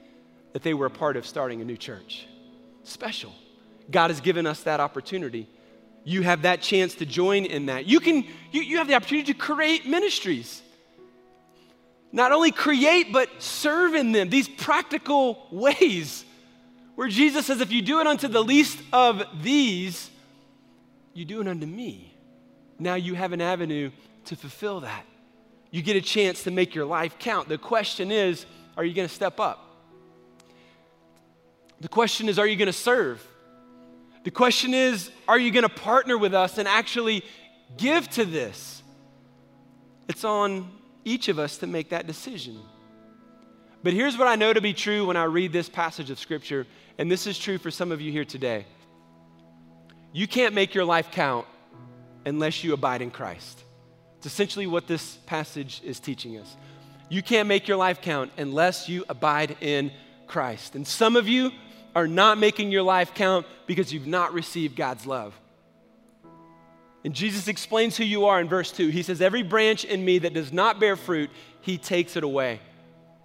that 0.53 0.63
they 0.63 0.73
were 0.73 0.88
a 0.88 0.91
part 0.91 1.17
of 1.17 1.26
starting 1.26 1.61
a 1.61 1.65
new 1.65 1.78
church. 1.78 2.28
Special. 2.84 3.34
God 3.91 4.09
has 4.09 4.21
given 4.21 4.47
us 4.47 4.63
that 4.63 4.80
opportunity 4.80 5.47
you 6.06 6.22
have 6.22 6.43
that 6.43 6.62
chance 6.62 6.95
to 6.95 7.06
join 7.06 7.45
in 7.45 7.66
that. 7.66 7.86
You 7.88 7.99
can 7.99 8.24
you, 8.51 8.62
you 8.62 8.78
have 8.78 8.88
the 8.88 8.93
opportunity 8.93 9.34
to 9.34 9.38
create 9.38 9.86
ministries. 9.86 10.62
Not 12.12 12.32
only 12.32 12.51
create, 12.51 13.12
but 13.12 13.30
serve 13.39 13.93
in 13.93 14.14
them, 14.14 14.30
these 14.30 14.47
practical 14.47 15.47
ways 15.51 16.24
where 16.95 17.10
Jesus 17.10 17.47
says, 17.47 17.60
if 17.60 17.74
you 17.74 17.82
do 17.82 17.99
it 17.99 18.08
unto 18.08 18.30
the 18.30 18.41
least 18.41 18.80
of 18.93 19.22
these, 19.41 20.10
you 21.14 21.26
do 21.26 21.41
it 21.41 21.47
unto 21.47 21.66
me. 21.66 22.14
Now 22.80 22.95
you 22.95 23.16
have 23.16 23.34
an 23.34 23.41
avenue 23.41 23.91
to 24.26 24.36
fulfill 24.38 24.82
that. 24.82 25.06
You 25.72 25.82
get 25.82 25.97
a 25.97 26.01
chance 26.01 26.43
to 26.43 26.51
make 26.51 26.74
your 26.74 26.86
life 26.86 27.20
count. 27.20 27.49
The 27.49 27.58
question 27.58 28.12
is, 28.12 28.45
are 28.78 28.86
you 28.86 28.93
going 28.93 29.08
to 29.08 29.14
step 29.14 29.39
up? 29.39 29.62
The 31.82 31.89
question 31.89 32.30
is, 32.30 32.39
are 32.39 32.47
you 32.47 32.56
going 32.56 32.68
to 32.68 32.74
serve? 32.74 33.26
The 34.26 34.32
question 34.32 34.73
is 34.73 35.11
are 35.28 35.39
you 35.39 35.51
going 35.51 35.63
to 35.63 35.69
partner 35.69 36.17
with 36.17 36.34
us 36.34 36.57
and 36.57 36.67
actually 36.67 37.23
give 37.78 38.09
to 38.09 38.26
this? 38.26 38.84
It's 40.09 40.26
on 40.26 40.69
each 41.05 41.30
of 41.30 41.39
us 41.39 41.59
to 41.59 41.67
make 41.67 41.89
that 41.89 42.07
decision. 42.07 42.59
But 43.84 43.93
here's 43.93 44.17
what 44.17 44.28
I 44.28 44.36
know 44.36 44.51
to 44.51 44.61
be 44.61 44.73
true 44.73 45.05
when 45.05 45.15
I 45.15 45.26
read 45.26 45.53
this 45.53 45.69
passage 45.69 46.09
of 46.09 46.17
Scripture, 46.17 46.65
and 46.97 47.09
this 47.09 47.28
is 47.28 47.38
true 47.38 47.59
for 47.59 47.69
some 47.69 47.91
of 47.91 48.01
you 48.01 48.11
here 48.11 48.26
today. 48.26 48.65
You 50.11 50.28
can't 50.28 50.55
make 50.55 50.73
your 50.73 50.86
life 50.86 51.11
count 51.11 51.45
unless 52.26 52.63
you 52.63 52.73
abide 52.73 53.03
in 53.03 53.11
Christ. 53.11 53.63
It's 54.17 54.26
essentially 54.26 54.65
what 54.65 54.88
this 54.88 55.17
passage 55.28 55.82
is 55.84 55.99
teaching 55.99 56.39
us. 56.39 56.55
You 57.09 57.21
can't 57.21 57.47
make 57.47 57.67
your 57.67 57.78
life 57.78 58.01
count 58.01 58.32
unless 58.39 58.89
you 58.89 59.05
abide 59.07 59.55
in 59.61 59.91
Christ. 60.26 60.73
And 60.73 60.88
some 60.88 61.15
of 61.15 61.28
you, 61.28 61.51
are 61.96 62.08
not 62.08 62.38
making 62.38 62.72
your 62.72 62.84
life 62.84 63.14
count 63.14 63.48
because 63.66 63.93
you've 63.93 64.06
not 64.06 64.34
received 64.34 64.76
God's 64.76 65.06
love. 65.06 65.34
And 67.06 67.14
Jesus 67.14 67.48
explains 67.48 67.96
who 67.96 68.04
you 68.04 68.26
are 68.26 68.41
in 68.41 68.50
verse 68.50 68.72
2. 68.72 68.89
He 68.89 69.04
says, 69.04 69.22
Every 69.22 69.43
branch 69.43 69.86
in 69.86 70.04
me 70.04 70.20
that 70.20 70.34
does 70.34 70.52
not 70.52 70.80
bear 70.80 70.96
fruit, 70.96 71.30
he 71.62 71.78
takes 71.78 72.16
it 72.18 72.24
away. 72.24 72.60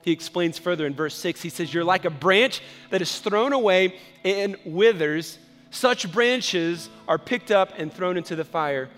He 0.03 0.13
explains 0.13 0.59
further 0.59 0.87
in 0.87 0.95
verse 0.95 1.15
6. 1.15 1.43
He 1.43 1.49
says, 1.49 1.75
You're 1.75 1.85
like 1.85 2.05
a 2.05 2.11
branch 2.11 2.63
that 2.91 3.03
is 3.03 3.19
thrown 3.19 3.53
away 3.53 3.97
and 4.23 4.57
withers. 4.65 5.39
Such 5.71 6.11
branches 6.13 6.89
are 7.09 7.19
picked 7.19 7.51
up 7.51 7.73
and 7.77 7.93
thrown 7.93 8.17
into 8.17 8.37
the 8.37 8.45
fire 8.45 8.89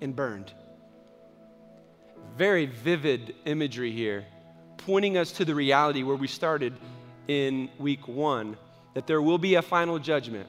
and 0.00 0.16
burned. 0.16 0.52
Very 2.36 2.66
vivid 2.66 3.34
imagery 3.44 3.92
here, 3.92 4.24
pointing 4.78 5.18
us 5.18 5.32
to 5.32 5.44
the 5.44 5.54
reality 5.54 6.02
where 6.02 6.16
we 6.16 6.26
started 6.26 6.72
in 7.28 7.68
week 7.78 8.08
one 8.08 8.56
that 8.94 9.06
there 9.06 9.22
will 9.22 9.38
be 9.38 9.54
a 9.54 9.62
final 9.62 9.98
judgment. 9.98 10.48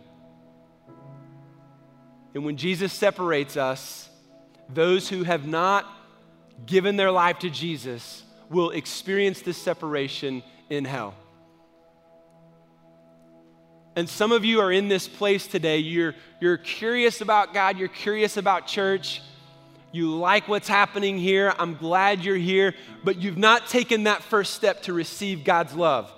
And 2.34 2.46
when 2.46 2.58
Jesus 2.58 2.94
separates 2.94 3.58
us, 3.58 4.10
those 4.70 5.10
who 5.10 5.24
have 5.24 5.46
not 5.46 5.86
given 6.66 6.96
their 6.96 7.12
life 7.12 7.40
to 7.40 7.50
Jesus 7.50 8.24
will 8.50 8.70
experience 8.72 9.42
this 9.42 9.58
separation 9.58 10.44
in 10.70 10.86
hell. 10.86 11.14
And 13.96 14.08
some 14.08 14.32
of 14.32 14.46
you 14.46 14.62
are 14.62 14.72
in 14.72 14.88
this 14.88 15.08
place 15.08 15.48
today. 15.48 15.80
You're, 15.80 16.16
you're 16.40 16.58
curious 16.58 17.20
about 17.20 17.54
God, 17.54 17.78
you're 17.78 17.90
curious 17.90 18.38
about 18.38 18.66
church, 18.66 19.22
you 19.92 20.16
like 20.16 20.48
what's 20.48 20.70
happening 20.70 21.18
here. 21.18 21.54
I'm 21.60 21.76
glad 21.76 22.24
you're 22.24 22.38
here, 22.38 22.74
but 23.04 23.18
you've 23.18 23.38
not 23.38 23.68
taken 23.68 24.04
that 24.04 24.24
first 24.24 24.54
step 24.54 24.84
to 24.84 24.94
receive 24.94 25.44
God's 25.44 25.74
love. 25.74 26.12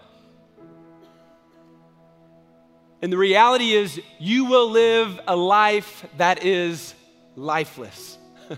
And 3.03 3.11
the 3.11 3.17
reality 3.17 3.73
is, 3.73 3.99
you 4.17 4.45
will 4.45 4.71
live 4.71 5.19
a 5.27 5.35
life 5.35 6.05
that 6.15 6.45
is 6.45 6.95
lifeless 7.35 8.17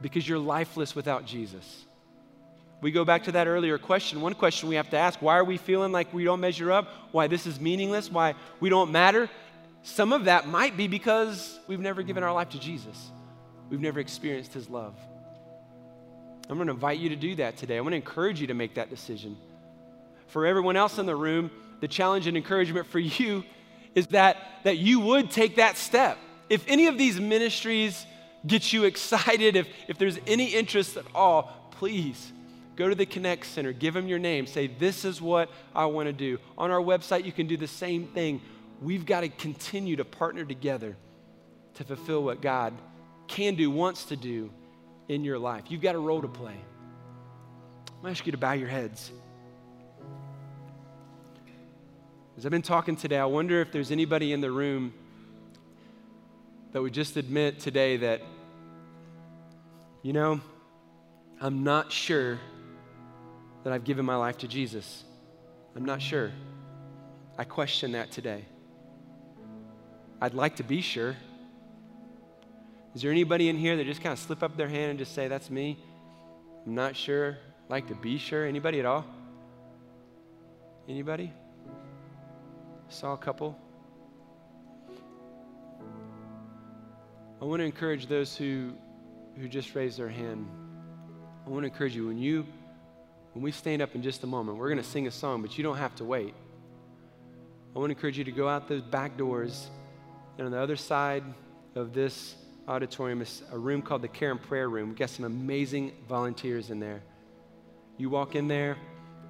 because 0.00 0.26
you're 0.26 0.38
lifeless 0.38 0.94
without 0.94 1.26
Jesus. 1.26 1.84
We 2.80 2.92
go 2.92 3.04
back 3.04 3.24
to 3.24 3.32
that 3.32 3.48
earlier 3.48 3.76
question. 3.76 4.20
One 4.20 4.34
question 4.34 4.68
we 4.68 4.76
have 4.76 4.90
to 4.90 4.96
ask 4.96 5.20
why 5.20 5.36
are 5.36 5.42
we 5.42 5.56
feeling 5.56 5.90
like 5.90 6.14
we 6.14 6.22
don't 6.22 6.38
measure 6.38 6.70
up? 6.70 6.86
Why 7.10 7.26
this 7.26 7.44
is 7.44 7.58
meaningless? 7.58 8.08
Why 8.08 8.36
we 8.60 8.68
don't 8.68 8.92
matter? 8.92 9.28
Some 9.82 10.12
of 10.12 10.26
that 10.26 10.46
might 10.46 10.76
be 10.76 10.86
because 10.86 11.58
we've 11.66 11.80
never 11.80 12.04
given 12.04 12.22
our 12.22 12.32
life 12.32 12.50
to 12.50 12.60
Jesus, 12.60 13.10
we've 13.68 13.80
never 13.80 13.98
experienced 13.98 14.54
His 14.54 14.70
love. 14.70 14.94
I'm 16.48 16.56
going 16.56 16.68
to 16.68 16.72
invite 16.72 17.00
you 17.00 17.08
to 17.08 17.16
do 17.16 17.34
that 17.34 17.56
today. 17.56 17.78
I'm 17.78 17.82
going 17.82 17.90
to 17.90 17.96
encourage 17.96 18.40
you 18.40 18.46
to 18.46 18.54
make 18.54 18.76
that 18.76 18.90
decision. 18.90 19.36
For 20.28 20.46
everyone 20.46 20.76
else 20.76 20.98
in 20.98 21.06
the 21.06 21.16
room, 21.16 21.50
the 21.80 21.88
challenge 21.88 22.26
and 22.26 22.36
encouragement 22.36 22.86
for 22.86 22.98
you 22.98 23.44
is 23.94 24.08
that, 24.08 24.36
that 24.64 24.78
you 24.78 25.00
would 25.00 25.30
take 25.30 25.56
that 25.56 25.76
step. 25.76 26.18
If 26.48 26.64
any 26.68 26.86
of 26.86 26.98
these 26.98 27.18
ministries 27.18 28.06
get 28.46 28.72
you 28.72 28.84
excited, 28.84 29.56
if, 29.56 29.68
if 29.88 29.98
there's 29.98 30.18
any 30.26 30.46
interest 30.46 30.96
at 30.96 31.04
all, 31.14 31.70
please 31.72 32.32
go 32.76 32.88
to 32.88 32.94
the 32.94 33.06
Connect 33.06 33.46
Center, 33.46 33.72
give 33.72 33.94
them 33.94 34.08
your 34.08 34.18
name, 34.18 34.46
say, 34.46 34.66
This 34.66 35.04
is 35.04 35.20
what 35.20 35.50
I 35.74 35.86
want 35.86 36.06
to 36.06 36.12
do. 36.12 36.38
On 36.56 36.70
our 36.70 36.80
website, 36.80 37.24
you 37.24 37.32
can 37.32 37.46
do 37.46 37.56
the 37.56 37.66
same 37.66 38.06
thing. 38.08 38.40
We've 38.80 39.04
got 39.04 39.20
to 39.20 39.28
continue 39.28 39.96
to 39.96 40.04
partner 40.04 40.44
together 40.44 40.96
to 41.74 41.84
fulfill 41.84 42.24
what 42.24 42.40
God 42.40 42.72
can 43.28 43.54
do, 43.54 43.70
wants 43.70 44.06
to 44.06 44.16
do 44.16 44.50
in 45.08 45.24
your 45.24 45.38
life. 45.38 45.64
You've 45.68 45.82
got 45.82 45.94
a 45.94 45.98
role 45.98 46.22
to 46.22 46.28
play. 46.28 46.56
I'm 47.88 48.02
going 48.02 48.14
to 48.14 48.18
ask 48.18 48.26
you 48.26 48.32
to 48.32 48.38
bow 48.38 48.52
your 48.52 48.68
heads. 48.68 49.12
As 52.40 52.46
I've 52.46 52.52
been 52.52 52.62
talking 52.62 52.96
today, 52.96 53.18
I 53.18 53.26
wonder 53.26 53.60
if 53.60 53.70
there's 53.70 53.90
anybody 53.90 54.32
in 54.32 54.40
the 54.40 54.50
room 54.50 54.94
that 56.72 56.80
would 56.80 56.94
just 56.94 57.18
admit 57.18 57.60
today 57.60 57.98
that, 57.98 58.22
you 60.02 60.14
know, 60.14 60.40
I'm 61.38 61.64
not 61.64 61.92
sure 61.92 62.40
that 63.62 63.74
I've 63.74 63.84
given 63.84 64.06
my 64.06 64.16
life 64.16 64.38
to 64.38 64.48
Jesus. 64.48 65.04
I'm 65.76 65.84
not 65.84 66.00
sure. 66.00 66.32
I 67.36 67.44
question 67.44 67.92
that 67.92 68.10
today. 68.10 68.46
I'd 70.18 70.32
like 70.32 70.56
to 70.56 70.62
be 70.62 70.80
sure. 70.80 71.16
Is 72.94 73.02
there 73.02 73.10
anybody 73.10 73.50
in 73.50 73.58
here 73.58 73.76
that 73.76 73.84
just 73.84 74.00
kind 74.00 74.14
of 74.14 74.18
slip 74.18 74.42
up 74.42 74.56
their 74.56 74.70
hand 74.70 74.92
and 74.92 74.98
just 74.98 75.14
say, 75.14 75.28
That's 75.28 75.50
me? 75.50 75.78
I'm 76.64 76.74
not 76.74 76.96
sure. 76.96 77.36
Like 77.68 77.88
to 77.88 77.94
be 77.94 78.16
sure. 78.16 78.46
Anybody 78.46 78.80
at 78.80 78.86
all? 78.86 79.04
Anybody? 80.88 81.34
Saw 82.90 83.12
a 83.12 83.16
couple. 83.16 83.56
I 87.40 87.44
want 87.44 87.60
to 87.60 87.64
encourage 87.64 88.08
those 88.08 88.36
who, 88.36 88.72
who 89.38 89.48
just 89.48 89.76
raised 89.76 89.96
their 89.96 90.08
hand. 90.08 90.48
I 91.46 91.50
want 91.50 91.62
to 91.62 91.68
encourage 91.68 91.94
you 91.94 92.08
when 92.08 92.18
you 92.18 92.46
when 93.32 93.44
we 93.44 93.52
stand 93.52 93.80
up 93.80 93.94
in 93.94 94.02
just 94.02 94.24
a 94.24 94.26
moment, 94.26 94.58
we're 94.58 94.68
going 94.68 94.82
to 94.82 94.88
sing 94.88 95.06
a 95.06 95.10
song, 95.10 95.40
but 95.40 95.56
you 95.56 95.62
don't 95.62 95.76
have 95.76 95.94
to 95.96 96.04
wait. 96.04 96.34
I 97.76 97.78
want 97.78 97.90
to 97.90 97.96
encourage 97.96 98.18
you 98.18 98.24
to 98.24 98.32
go 98.32 98.48
out 98.48 98.68
those 98.68 98.82
back 98.82 99.16
doors, 99.16 99.68
and 100.36 100.46
on 100.46 100.52
the 100.52 100.58
other 100.58 100.74
side 100.74 101.22
of 101.76 101.92
this 101.92 102.34
auditorium 102.66 103.22
is 103.22 103.44
a 103.52 103.58
room 103.58 103.82
called 103.82 104.02
the 104.02 104.08
Care 104.08 104.32
and 104.32 104.42
Prayer 104.42 104.68
Room. 104.68 104.88
We've 104.88 104.98
got 104.98 105.10
some 105.10 105.24
amazing 105.24 105.92
volunteers 106.08 106.70
in 106.70 106.80
there. 106.80 107.02
You 107.98 108.10
walk 108.10 108.34
in 108.34 108.48
there, 108.48 108.76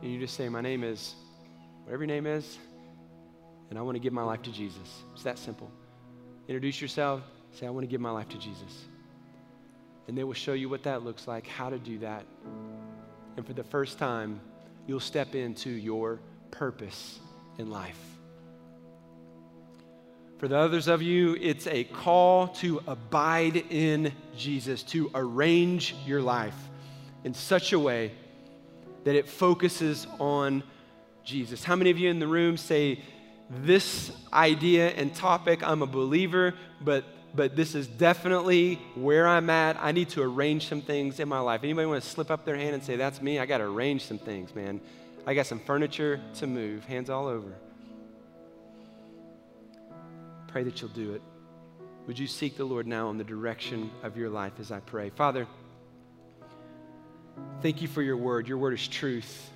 and 0.01 0.11
you 0.11 0.19
just 0.19 0.35
say, 0.35 0.49
My 0.49 0.63
name 0.63 0.83
is 0.83 1.15
whatever 1.85 2.05
your 2.05 2.15
name 2.15 2.27
is, 2.27 2.57
and 3.71 3.79
I 3.79 3.83
want 3.83 3.95
to 3.95 4.01
give 4.01 4.13
my 4.13 4.23
life 4.23 4.43
to 4.43 4.53
Jesus. 4.53 5.03
It's 5.15 5.23
that 5.23 5.39
simple. 5.39 5.71
Introduce 6.49 6.81
yourself, 6.81 7.23
say, 7.53 7.67
I 7.67 7.71
want 7.71 7.85
to 7.85 7.91
give 7.91 8.01
my 8.01 8.11
life 8.11 8.29
to 8.31 8.39
Jesus. 8.39 8.87
And 10.09 10.19
they 10.19 10.25
will 10.25 10.35
show 10.35 10.53
you 10.55 10.69
what 10.69 10.83
that 10.83 11.05
looks 11.05 11.29
like, 11.29 11.47
how 11.47 11.71
to 11.71 11.79
do 11.79 11.99
that. 12.01 12.25
And 13.37 13.47
for 13.47 13.53
the 13.53 13.63
first 13.63 13.99
time, 13.99 14.41
you'll 14.87 14.99
step 14.99 15.37
into 15.37 15.71
your 15.71 16.19
purpose 16.51 17.21
in 17.59 17.71
life. 17.71 18.01
For 20.39 20.49
the 20.49 20.57
others 20.57 20.89
of 20.89 21.03
you, 21.03 21.37
it's 21.41 21.67
a 21.67 21.85
call 21.85 22.49
to 22.49 22.83
abide 22.87 23.57
in 23.71 24.13
Jesus, 24.37 24.83
to 24.85 25.11
arrange 25.15 25.95
your 26.07 26.23
life 26.23 26.57
in 27.25 27.35
such 27.35 27.73
a 27.73 27.79
way 27.79 28.11
that 29.05 29.15
it 29.15 29.29
focuses 29.29 30.07
on 30.19 30.63
Jesus. 31.25 31.63
How 31.63 31.77
many 31.77 31.91
of 31.91 31.99
you 31.99 32.11
in 32.11 32.19
the 32.19 32.27
room 32.27 32.57
say, 32.57 33.01
This 33.51 34.13
idea 34.33 34.91
and 34.91 35.15
topic, 35.15 35.67
I'm 35.67 35.83
a 35.83 35.87
believer, 35.87 36.55
but 36.81 37.05
but 37.35 37.55
this 37.55 37.75
is 37.75 37.87
definitely 37.87 38.75
where 38.95 39.27
I'm 39.27 39.51
at. 39.51 39.77
I 39.81 39.93
need 39.93 40.09
to 40.11 40.23
arrange 40.23 40.67
some 40.67 40.83
things 40.83 41.21
in 41.21 41.29
my 41.29 41.39
life. 41.39 41.63
Anybody 41.63 41.87
want 41.87 42.03
to 42.03 42.09
slip 42.09 42.31
up 42.31 42.45
their 42.45 42.57
hand 42.57 42.75
and 42.75 42.83
say, 42.83 42.97
That's 42.97 43.23
me? 43.23 43.39
I 43.39 43.47
got 43.47 43.59
to 43.59 43.65
arrange 43.65 44.05
some 44.05 44.19
things, 44.19 44.55
man. 44.55 44.81
I 45.27 45.35
got 45.35 45.47
some 45.47 45.61
furniture 45.61 46.21
to 46.35 46.47
move, 46.47 46.85
hands 46.85 47.11
all 47.11 47.27
over. 47.27 47.53
Pray 50.49 50.65
that 50.65 50.81
you'll 50.81 50.91
do 50.91 51.15
it. 51.15 51.23
Would 52.07 52.19
you 52.19 52.27
seek 52.27 52.57
the 52.57 52.65
Lord 52.65 52.87
now 52.87 53.11
in 53.11 53.19
the 53.19 53.25
direction 53.25 53.91
of 54.03 54.17
your 54.17 54.31
life 54.31 54.55
as 54.59 54.73
I 54.73 54.81
pray? 54.81 55.11
Father, 55.11 55.47
thank 57.63 57.83
you 57.83 57.87
for 57.87 58.03
your 58.03 58.17
word. 58.17 58.49
Your 58.49 58.59
word 58.59 58.75
is 58.75 58.89
truth. 58.89 59.51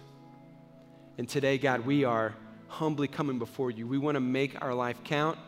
And 1.18 1.28
today, 1.28 1.58
God, 1.58 1.84
we 1.86 2.04
are 2.04 2.34
humbly 2.68 3.08
coming 3.08 3.38
before 3.38 3.70
you. 3.70 3.86
We 3.86 3.98
want 3.98 4.16
to 4.16 4.20
make 4.20 4.60
our 4.62 4.74
life 4.74 5.02
count. 5.04 5.38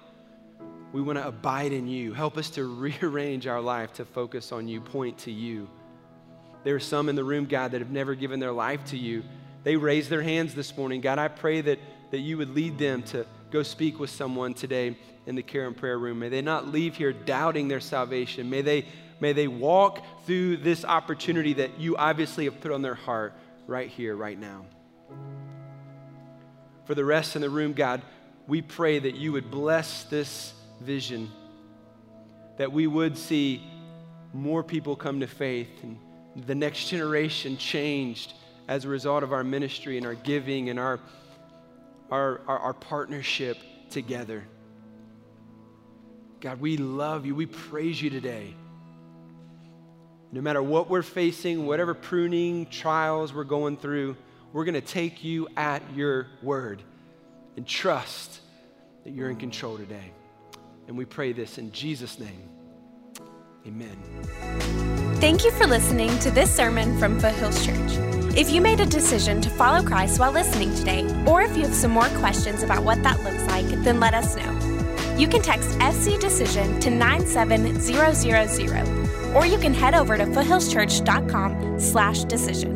We 0.92 1.02
want 1.02 1.18
to 1.18 1.26
abide 1.26 1.72
in 1.72 1.88
you. 1.88 2.12
Help 2.12 2.36
us 2.36 2.50
to 2.50 2.64
rearrange 2.80 3.46
our 3.46 3.60
life 3.60 3.92
to 3.94 4.04
focus 4.04 4.52
on 4.52 4.68
you, 4.68 4.80
point 4.80 5.18
to 5.18 5.30
you. 5.30 5.68
There 6.64 6.74
are 6.74 6.80
some 6.80 7.08
in 7.08 7.16
the 7.16 7.24
room, 7.24 7.46
God, 7.46 7.72
that 7.72 7.80
have 7.80 7.90
never 7.90 8.14
given 8.14 8.40
their 8.40 8.52
life 8.52 8.84
to 8.86 8.96
you. 8.96 9.22
They 9.62 9.76
raised 9.76 10.10
their 10.10 10.22
hands 10.22 10.54
this 10.54 10.76
morning. 10.76 11.00
God, 11.00 11.18
I 11.18 11.28
pray 11.28 11.60
that, 11.60 11.78
that 12.10 12.18
you 12.18 12.38
would 12.38 12.50
lead 12.50 12.78
them 12.78 13.02
to 13.04 13.26
go 13.50 13.62
speak 13.62 13.98
with 13.98 14.10
someone 14.10 14.54
today 14.54 14.96
in 15.26 15.34
the 15.34 15.42
care 15.42 15.66
and 15.66 15.76
prayer 15.76 15.98
room. 15.98 16.18
May 16.18 16.28
they 16.28 16.42
not 16.42 16.68
leave 16.68 16.96
here 16.96 17.12
doubting 17.12 17.68
their 17.68 17.80
salvation. 17.80 18.48
May 18.48 18.62
they, 18.62 18.86
may 19.20 19.32
they 19.32 19.48
walk 19.48 20.04
through 20.24 20.58
this 20.58 20.84
opportunity 20.84 21.52
that 21.54 21.78
you 21.78 21.96
obviously 21.96 22.44
have 22.44 22.60
put 22.60 22.72
on 22.72 22.82
their 22.82 22.94
heart 22.94 23.34
right 23.66 23.88
here, 23.88 24.14
right 24.16 24.38
now. 24.38 24.64
For 26.87 26.95
the 26.95 27.05
rest 27.05 27.37
in 27.37 27.43
the 27.43 27.51
room, 27.51 27.72
God, 27.72 28.03
we 28.47 28.62
pray 28.62 28.99
that 28.99 29.14
you 29.14 29.32
would 29.32 29.51
bless 29.51 30.05
this 30.05 30.55
vision, 30.80 31.30
that 32.59 32.72
we 32.72 32.87
would 32.87 33.18
see 33.18 33.62
more 34.32 34.62
people 34.62 34.97
come 34.97 35.20
to 35.20 35.26
faith 35.26 35.68
and 35.82 35.99
the 36.47 36.55
next 36.55 36.89
generation 36.89 37.57
changed 37.57 38.34
as 38.68 38.84
a 38.84 38.89
result 38.89 39.22
of 39.22 39.32
our 39.32 39.43
ministry 39.43 39.97
and 39.97 40.07
our 40.07 40.14
giving 40.14 40.68
and 40.68 40.78
our, 40.78 41.01
our, 42.11 42.41
our, 42.47 42.59
our 42.59 42.74
partnership 42.74 43.57
together. 43.91 44.45
God, 46.41 46.61
we 46.61 46.76
love 46.76 47.24
you. 47.24 47.34
We 47.34 47.47
praise 47.47 48.01
you 48.01 48.11
today. 48.11 48.55
No 50.30 50.43
matter 50.43 50.62
what 50.62 50.91
we're 50.91 51.03
facing, 51.03 51.64
whatever 51.66 51.95
pruning 51.95 52.66
trials 52.66 53.32
we're 53.32 53.45
going 53.45 53.78
through, 53.78 54.16
we're 54.57 54.64
going 54.64 54.72
to 54.72 54.80
take 54.80 55.22
you 55.22 55.46
at 55.59 55.82
your 55.94 56.28
word 56.42 56.82
and 57.59 57.66
trust 57.66 58.40
that 59.04 59.11
you're 59.11 59.28
in 59.28 59.36
control 59.36 59.76
today. 59.76 60.11
And 60.88 60.96
we 60.96 61.04
pray 61.04 61.34
this 61.34 61.59
in 61.59 61.70
Jesus' 61.72 62.18
name. 62.18 62.48
Amen. 63.66 63.94
Thank 65.20 65.44
you 65.44 65.50
for 65.50 65.66
listening 65.66 66.18
to 66.20 66.30
this 66.30 66.50
sermon 66.50 66.98
from 66.98 67.20
Foothills 67.20 67.66
Church. 67.66 67.98
If 68.34 68.48
you 68.48 68.62
made 68.62 68.80
a 68.80 68.86
decision 68.86 69.42
to 69.42 69.50
follow 69.50 69.86
Christ 69.86 70.18
while 70.18 70.32
listening 70.32 70.74
today, 70.74 71.04
or 71.26 71.42
if 71.42 71.54
you 71.54 71.64
have 71.64 71.74
some 71.74 71.90
more 71.90 72.09
questions 72.20 72.62
about 72.62 72.82
what 72.82 73.02
that 73.02 73.22
looks 73.24 73.44
like, 73.48 73.66
then 73.84 74.00
let 74.00 74.14
us 74.14 74.36
know. 74.36 74.52
You 75.18 75.28
can 75.28 75.42
text 75.42 75.68
FC 75.80 76.18
Decision 76.18 76.80
to 76.80 76.88
97000, 76.88 79.36
or 79.36 79.44
you 79.44 79.59
can 79.59 79.74
head 79.74 79.94
over 79.94 80.16
to 80.16 80.24
foothillschurch.com 80.24 81.78
slash 81.78 82.24
decision. 82.24 82.76